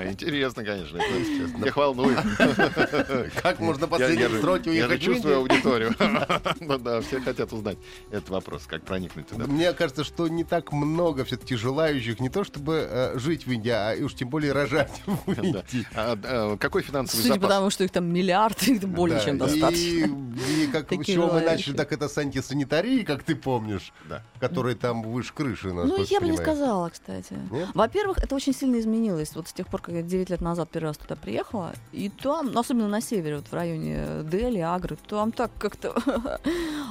Интересно, 0.09 0.63
конечно. 0.63 0.99
Всех 1.59 1.77
волнует. 1.77 2.17
Как 3.41 3.59
можно 3.59 3.83
Я- 3.83 3.87
последние 3.87 4.29
я 4.29 4.35
Я 4.35 4.41
же 4.41 4.47
уехать 4.47 5.01
в 5.01 5.03
чувствую 5.03 5.37
аудиторию. 5.37 5.95
Ну 6.59 6.77
да, 6.77 7.01
все 7.01 7.19
хотят 7.21 7.51
узнать 7.53 7.77
этот 8.11 8.29
вопрос, 8.29 8.63
как 8.67 8.83
проникнуть 8.83 9.27
туда. 9.27 9.45
Мне 9.45 9.73
кажется, 9.73 10.03
что 10.03 10.27
не 10.27 10.43
так 10.43 10.71
много 10.71 11.23
все-таки 11.25 11.55
желающих 11.55 12.19
не 12.19 12.29
то 12.29 12.43
чтобы 12.43 12.87
э, 12.89 13.17
жить 13.19 13.45
в 13.45 13.51
Индии, 13.51 13.69
а 13.69 13.95
уж 14.03 14.13
тем 14.13 14.29
более 14.29 14.51
рожать 14.51 14.91
в. 15.05 15.31
Индии. 15.31 15.87
А, 15.95 16.57
Какой 16.57 16.81
финансовый 16.81 17.21
судя 17.21 17.35
по 17.35 17.41
запас? 17.41 17.57
тому, 17.57 17.69
что 17.69 17.83
их 17.83 17.91
там 17.91 18.05
миллиард, 18.05 18.61
их 18.63 18.81
более 18.97 19.17
Да, 19.19 19.23
чем 19.25 19.35
и- 19.35 19.39
достаточно. 19.39 20.27
И, 20.37 20.67
как 20.67 20.85
с 20.85 20.89
Такие 20.89 21.15
чего 21.15 21.27
мы 21.33 21.41
начали, 21.41 21.75
так 21.75 21.91
это 21.91 22.07
с 22.07 22.17
антисанитарии, 22.17 23.03
как 23.03 23.23
ты 23.23 23.35
помнишь, 23.35 23.91
Да. 24.07 24.21
которые 24.39 24.75
там 24.75 25.01
выше 25.01 25.33
крыши. 25.33 25.67
Ну, 25.73 25.85
насколько 25.85 26.13
я 26.13 26.19
бы 26.21 26.27
не 26.27 26.37
сказала, 26.37 26.89
кстати. 26.89 27.33
Нет? 27.51 27.69
Во-первых, 27.73 28.19
это 28.19 28.35
очень 28.35 28.53
сильно 28.53 28.79
изменилось. 28.79 29.31
Вот 29.35 29.47
с 29.47 29.53
тех 29.53 29.67
пор, 29.67 29.81
как 29.81 29.95
я 29.95 30.01
9 30.03 30.29
лет 30.29 30.41
назад 30.41 30.69
первый 30.69 30.89
раз 30.89 30.97
туда 30.97 31.15
приехала, 31.15 31.73
и 31.91 32.09
там, 32.09 32.51
ну, 32.51 32.59
особенно 32.59 32.87
на 32.87 33.01
севере, 33.01 33.37
вот 33.37 33.47
в 33.47 33.53
районе 33.53 34.05
Дели, 34.23 34.59
Агры, 34.59 34.97
там 35.07 35.31
так 35.31 35.51
как-то... 35.57 35.95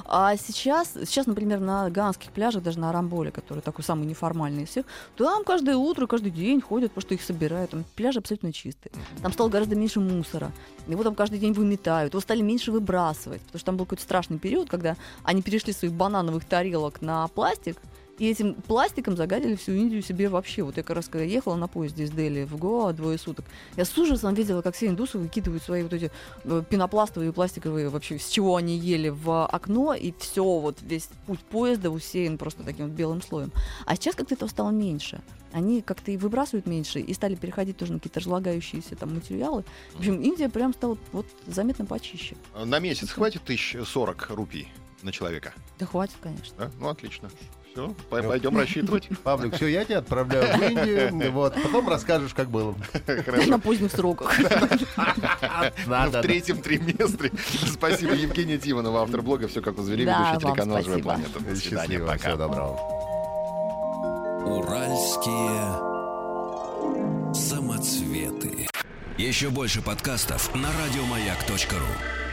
А 0.09 0.37
сейчас, 0.37 0.93
сейчас, 0.93 1.25
например, 1.25 1.59
на 1.59 1.89
ганских 1.89 2.31
пляжах, 2.31 2.63
даже 2.63 2.79
на 2.79 2.89
Арамболе, 2.91 3.29
который 3.31 3.59
такой 3.59 3.83
самый 3.83 4.05
неформальный 4.05 4.63
из 4.63 4.69
всех, 4.69 4.85
там 5.17 5.43
каждое 5.43 5.75
утро, 5.75 6.07
каждый 6.07 6.31
день 6.31 6.61
ходят, 6.61 6.91
потому 6.91 7.01
что 7.07 7.13
их 7.13 7.21
собирают. 7.21 7.71
Там 7.71 7.83
пляжи 7.95 8.19
абсолютно 8.19 8.53
чистые. 8.53 8.91
Там 9.21 9.33
стало 9.33 9.49
гораздо 9.49 9.75
меньше 9.75 9.99
мусора. 9.99 10.51
Его 10.87 11.03
там 11.03 11.13
каждый 11.15 11.39
день 11.39 11.51
выметают. 11.51 11.87
Его 12.05 12.19
стали 12.19 12.41
меньше 12.41 12.71
выбрасывать. 12.71 13.41
Потому 13.41 13.59
что 13.59 13.65
там 13.65 13.77
был 13.77 13.85
какой-то 13.85 14.03
страшный 14.03 14.39
период, 14.39 14.69
когда 14.69 14.95
они 15.23 15.41
перешли 15.41 15.73
своих 15.73 15.93
банановых 15.93 16.45
тарелок 16.45 17.01
на 17.01 17.27
пластик, 17.27 17.77
и 18.19 18.29
этим 18.29 18.55
пластиком 18.55 19.15
загадили 19.15 19.55
всю 19.55 19.73
Индию 19.73 20.01
себе 20.01 20.29
вообще. 20.29 20.63
Вот 20.63 20.77
я 20.77 20.83
как 20.83 20.95
раз 20.95 21.07
когда 21.07 21.23
ехала 21.23 21.55
на 21.55 21.67
поезде 21.67 22.03
из 22.03 22.11
Дели 22.11 22.45
в 22.45 22.57
Гоа 22.57 22.93
двое 22.93 23.17
суток, 23.17 23.45
я 23.75 23.85
с 23.85 23.97
ужасом 23.97 24.33
видела, 24.33 24.61
как 24.61 24.75
все 24.75 24.87
индусы 24.87 25.17
выкидывают 25.17 25.63
свои 25.63 25.83
вот 25.83 25.93
эти 25.93 26.11
э, 26.43 26.63
пенопластовые, 26.69 27.31
пластиковые 27.31 27.89
вообще, 27.89 28.19
с 28.19 28.27
чего 28.29 28.55
они 28.55 28.77
ели 28.77 29.09
в 29.09 29.45
окно, 29.45 29.93
и 29.93 30.13
все, 30.19 30.43
вот 30.43 30.77
весь 30.81 31.09
путь 31.25 31.39
поезда 31.39 31.89
усеян 31.89 32.37
просто 32.37 32.63
таким 32.63 32.87
вот 32.87 32.95
белым 32.95 33.21
слоем. 33.21 33.51
А 33.85 33.95
сейчас 33.95 34.15
как-то 34.15 34.35
этого 34.35 34.49
стало 34.49 34.71
меньше. 34.71 35.21
Они 35.53 35.81
как-то 35.81 36.11
и 36.11 36.17
выбрасывают 36.17 36.65
меньше, 36.65 36.99
и 36.99 37.13
стали 37.13 37.35
переходить 37.35 37.77
тоже 37.77 37.93
на 37.93 37.99
какие-то 37.99 38.19
разлагающиеся 38.19 38.95
там 38.95 39.15
материалы. 39.15 39.63
В 39.93 39.99
общем, 39.99 40.21
Индия 40.21 40.49
прям 40.49 40.73
стала 40.73 40.97
вот 41.11 41.25
заметно 41.45 41.85
почище. 41.85 42.35
На 42.65 42.79
месяц 42.79 43.11
хватит 43.11 43.43
тысяч 43.43 43.77
сорок 43.85 44.27
рупий 44.29 44.67
на 45.03 45.11
человека? 45.11 45.53
Да 45.79 45.85
хватит, 45.85 46.17
конечно. 46.21 46.55
Да? 46.57 46.71
Ну, 46.79 46.89
отлично. 46.89 47.29
Все, 47.77 47.93
пойдем 48.09 48.57
рассчитывать. 48.57 49.07
Павлик, 49.23 49.55
все, 49.55 49.67
я 49.67 49.85
тебя 49.85 49.99
отправляю 49.99 50.57
в 50.57 50.61
Индию, 50.71 51.31
вот, 51.31 51.53
потом 51.53 51.87
расскажешь, 51.87 52.33
как 52.33 52.49
было. 52.49 52.75
Хорошо. 53.05 53.49
На 53.49 53.59
поздних 53.59 53.91
сроках. 53.91 54.33
Ну, 55.85 56.09
в 56.09 56.21
третьем 56.21 56.57
триместре. 56.61 57.31
Спасибо, 57.67 58.13
Евгения 58.13 58.57
Тимонова, 58.57 59.01
автор 59.01 59.21
блога 59.21 59.47
«Все 59.47 59.61
как 59.61 59.77
у 59.77 59.81
зверей», 59.81 60.05
ведущий 60.05 60.39
телеканал 60.39 60.81
«Живая 60.83 61.01
планета». 61.01 61.39
До 61.39 61.55
свидания, 61.55 61.81
Счастливо, 61.81 62.05
пока. 62.07 62.17
всего 62.17 62.35
доброго. 62.37 62.79
Уральские 64.45 65.59
самоцветы. 67.33 68.67
Еще 69.17 69.49
больше 69.49 69.81
подкастов 69.81 70.53
на 70.55 70.69
радиомаяк.ру. 70.71 72.26